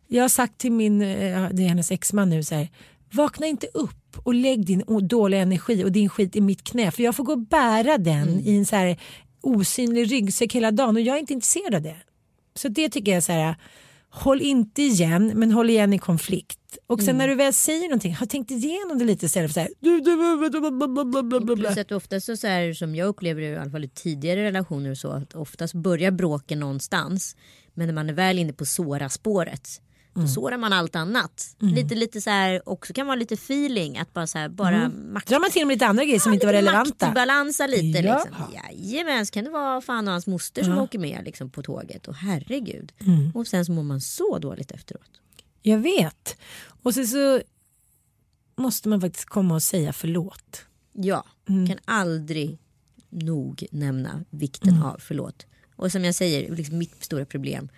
jag 0.09 0.25
har 0.25 0.29
sagt 0.29 0.59
till 0.59 0.73
min, 0.73 1.03
eh, 1.03 1.49
det 1.53 1.63
är 1.63 1.69
hennes 1.69 1.91
exman 1.91 2.31
nu 2.31 2.43
så 2.43 2.55
här, 2.55 2.69
vakna 3.11 3.47
inte 3.47 3.67
upp 3.75 4.19
och 4.23 4.35
lägg 4.35 4.67
din 4.67 4.85
dåliga 5.03 5.41
energi 5.41 5.85
och 5.85 5.93
din 5.93 6.09
skit 6.09 6.37
i 6.37 6.41
mitt 6.41 6.65
knä 6.65 6.91
för 6.91 7.03
jag 7.03 7.17
får 7.17 7.25
gå 7.25 7.33
och 7.33 7.47
bära 7.47 7.99
den 7.99 8.41
i 8.41 8.57
en 8.57 8.67
så 8.67 8.77
här 8.77 8.97
osynlig 9.41 10.13
ryggsäck 10.13 10.55
hela 10.55 10.71
dagen 10.71 10.97
och 10.97 11.03
jag 11.03 11.17
är 11.17 11.21
inte 11.21 11.33
intresserad 11.33 11.75
av 11.75 11.83
det. 11.83 11.97
Så 12.55 12.69
det 12.69 12.89
tycker 12.89 13.13
jag 13.13 13.23
så 13.23 13.33
här, 13.33 13.57
håll 14.11 14.43
inte 14.43 14.83
igen 14.83 15.33
men 15.35 15.53
håll 15.53 15.71
igen 15.71 15.93
i 15.93 15.99
konflikt. 15.99 16.79
Och 16.87 17.03
sen 17.03 17.19
när 17.19 17.29
du 17.29 17.35
väl 17.35 17.53
säger 17.53 17.89
någonting, 17.89 18.15
har 18.15 18.27
tänkt 18.27 18.51
igenom 18.51 18.99
det 18.99 19.05
lite 19.05 19.27
istället 19.27 19.51
för 19.51 19.55
så 19.55 19.61
här. 19.61 19.69
Plus 21.57 21.79
att 21.79 21.93
ofta 21.93 22.21
så, 22.21 22.37
så 22.37 22.47
här, 22.47 22.73
som 22.73 22.95
jag 22.95 23.09
upplever 23.09 23.41
det 23.41 23.49
i 23.49 23.57
alla 23.57 23.71
fall 23.71 23.85
i 23.85 23.89
tidigare 23.89 24.43
relationer 24.43 24.91
och 24.91 24.99
så 24.99 25.09
att 25.09 25.35
oftast 25.35 25.75
börjar 25.75 26.11
bråken 26.11 26.61
någonstans 26.61 27.37
men 27.77 27.87
när 27.87 27.95
man 27.95 28.09
är 28.09 28.15
väl 28.15 28.39
inne 28.39 28.53
på 28.53 28.65
såra 28.67 29.09
spåret 29.09 29.81
då 30.15 30.27
sårar 30.29 30.57
man 30.57 30.73
allt 30.73 30.97
annat. 30.97 31.57
Lite 31.59 31.95
lite 31.95 32.21
så 32.21 32.31
här 32.31 32.69
också 32.69 32.93
kan 32.93 33.07
vara 33.07 33.17
lite 33.17 33.35
feeling 33.35 33.99
att 33.99 34.13
bara 34.13 34.27
så 34.27 34.39
här 34.39 34.49
bara 34.49 34.89
makt, 34.89 35.29
Drar 35.29 35.41
man 35.41 35.51
till 35.51 35.67
med 35.67 35.75
lite 35.75 35.87
andra 35.87 36.05
grejer 36.05 36.19
som 36.21 36.33
inte 36.35 36.47
var 36.47 36.53
relevanta. 36.53 37.07
Maktbalansa 37.07 37.67
lite 37.67 37.99
Ja. 37.99 38.15
liksom. 38.25 38.45
Jajamän, 38.55 39.27
så 39.27 39.33
kan 39.33 39.45
det 39.45 39.51
vara 39.51 39.81
fan 39.81 40.07
och 40.09 40.13
hans 40.13 40.27
moster 40.27 40.65
som 40.65 40.79
åker 40.79 40.99
med 40.99 41.25
liksom, 41.25 41.51
på 41.51 41.63
tåget 41.63 42.09
och 42.09 42.15
herregud. 42.15 42.93
Mm. 43.07 43.31
Och 43.35 43.47
sen 43.47 43.65
så 43.67 43.73
mår 43.73 43.83
man 43.83 44.01
så 44.01 44.39
dåligt 44.39 44.71
efteråt. 44.71 45.11
Jag 45.63 45.79
vet. 45.79 46.37
Och 46.83 46.95
så, 46.95 47.05
så 47.07 47.41
måste 48.57 48.89
man 48.89 49.01
faktiskt 49.01 49.25
komma 49.29 49.55
och 49.55 49.63
säga 49.63 49.93
förlåt. 49.93 50.65
Ja, 50.93 51.25
Mm. 51.49 51.67
kan 51.67 51.79
aldrig 51.85 52.59
nog 53.11 53.67
nämna 53.71 54.25
vikten 54.31 54.83
av 54.83 54.97
förlåt. 55.01 55.47
Och 55.77 55.93
som 55.93 56.05
jag 56.05 56.15
säger, 56.15 56.57
liksom 56.57 56.79
mitt 56.79 57.05
stora 57.05 57.25
problem, 57.25 57.69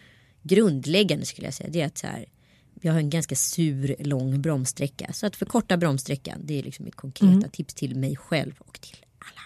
grundläggande 0.42 1.26
skulle 1.26 1.46
jag 1.46 1.54
säga, 1.54 1.70
det 1.70 1.80
är 1.80 1.86
att 1.86 1.98
så 1.98 2.06
här, 2.06 2.26
jag 2.80 2.92
har 2.92 2.98
en 3.00 3.10
ganska 3.10 3.36
sur 3.36 3.96
lång 3.98 4.42
bromssträcka. 4.42 5.12
Så 5.12 5.26
att 5.26 5.36
förkorta 5.36 5.76
bromssträckan, 5.76 6.40
det 6.44 6.58
är 6.58 6.62
liksom 6.62 6.84
mitt 6.84 6.96
konkreta 6.96 7.32
Mm. 7.32 7.50
tips 7.50 7.74
till 7.74 7.96
mig 7.96 8.16
själv 8.16 8.54
och 8.58 8.80
till 8.80 8.96
alla. 9.18 9.40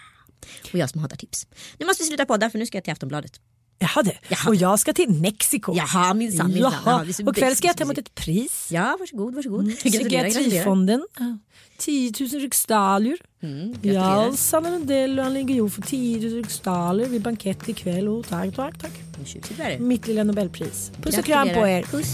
Och 0.73 0.79
jag 0.79 0.89
som 0.89 1.01
hatar 1.01 1.17
tips. 1.17 1.47
Nu 1.77 1.85
måste 1.85 2.03
vi 2.03 2.07
sluta 2.07 2.25
podda 2.25 2.49
för 2.49 2.59
nu 2.59 2.65
ska 2.65 2.77
jag 2.77 2.83
till 2.83 2.93
Aftonbladet. 2.93 3.41
Jaha 3.79 4.03
det. 4.03 4.17
Jaha. 4.29 4.47
Och 4.49 4.55
jag 4.55 4.79
ska 4.79 4.93
till 4.93 5.09
Mexiko. 5.09 5.75
Jaha, 5.75 6.13
minsann, 6.13 6.47
minsann. 6.53 6.71
Jaha. 6.85 7.05
Jaha, 7.15 7.27
och 7.29 7.35
kväll 7.35 7.55
ska 7.55 7.67
jag 7.67 7.77
ta 7.77 7.83
emot 7.83 7.97
ett 7.97 8.15
pris. 8.15 8.67
Ja, 8.71 8.97
varsågod, 8.99 9.35
varsågod. 9.35 9.59
Mm. 9.63 9.75
Psykiatrifonden. 9.75 11.05
Ja. 11.19 11.37
10 11.77 12.11
000 12.19 12.29
riksdaler. 12.29 13.17
Mm, 13.43 13.75
Ja. 13.81 14.33
Sanna 14.35 14.69
Lundell 14.69 15.19
och 15.19 15.25
Ann 15.25 15.47
Guillou 15.47 15.69
får 15.69 15.81
10 15.81 16.29
000 16.29 16.37
riksdaler 16.37 17.05
vid 17.05 17.21
bankett 17.21 17.69
ikväll. 17.69 18.07
Och 18.07 18.27
tack, 18.27 18.55
tack, 18.55 18.73
tack. 18.81 19.79
Mitt 19.79 20.07
lilla 20.07 20.23
Nobelpris. 20.23 20.91
Puss 21.01 21.17
och 21.17 21.25
kram 21.25 21.49
på 21.49 21.67
er. 21.67 21.83
Puss. 21.83 22.13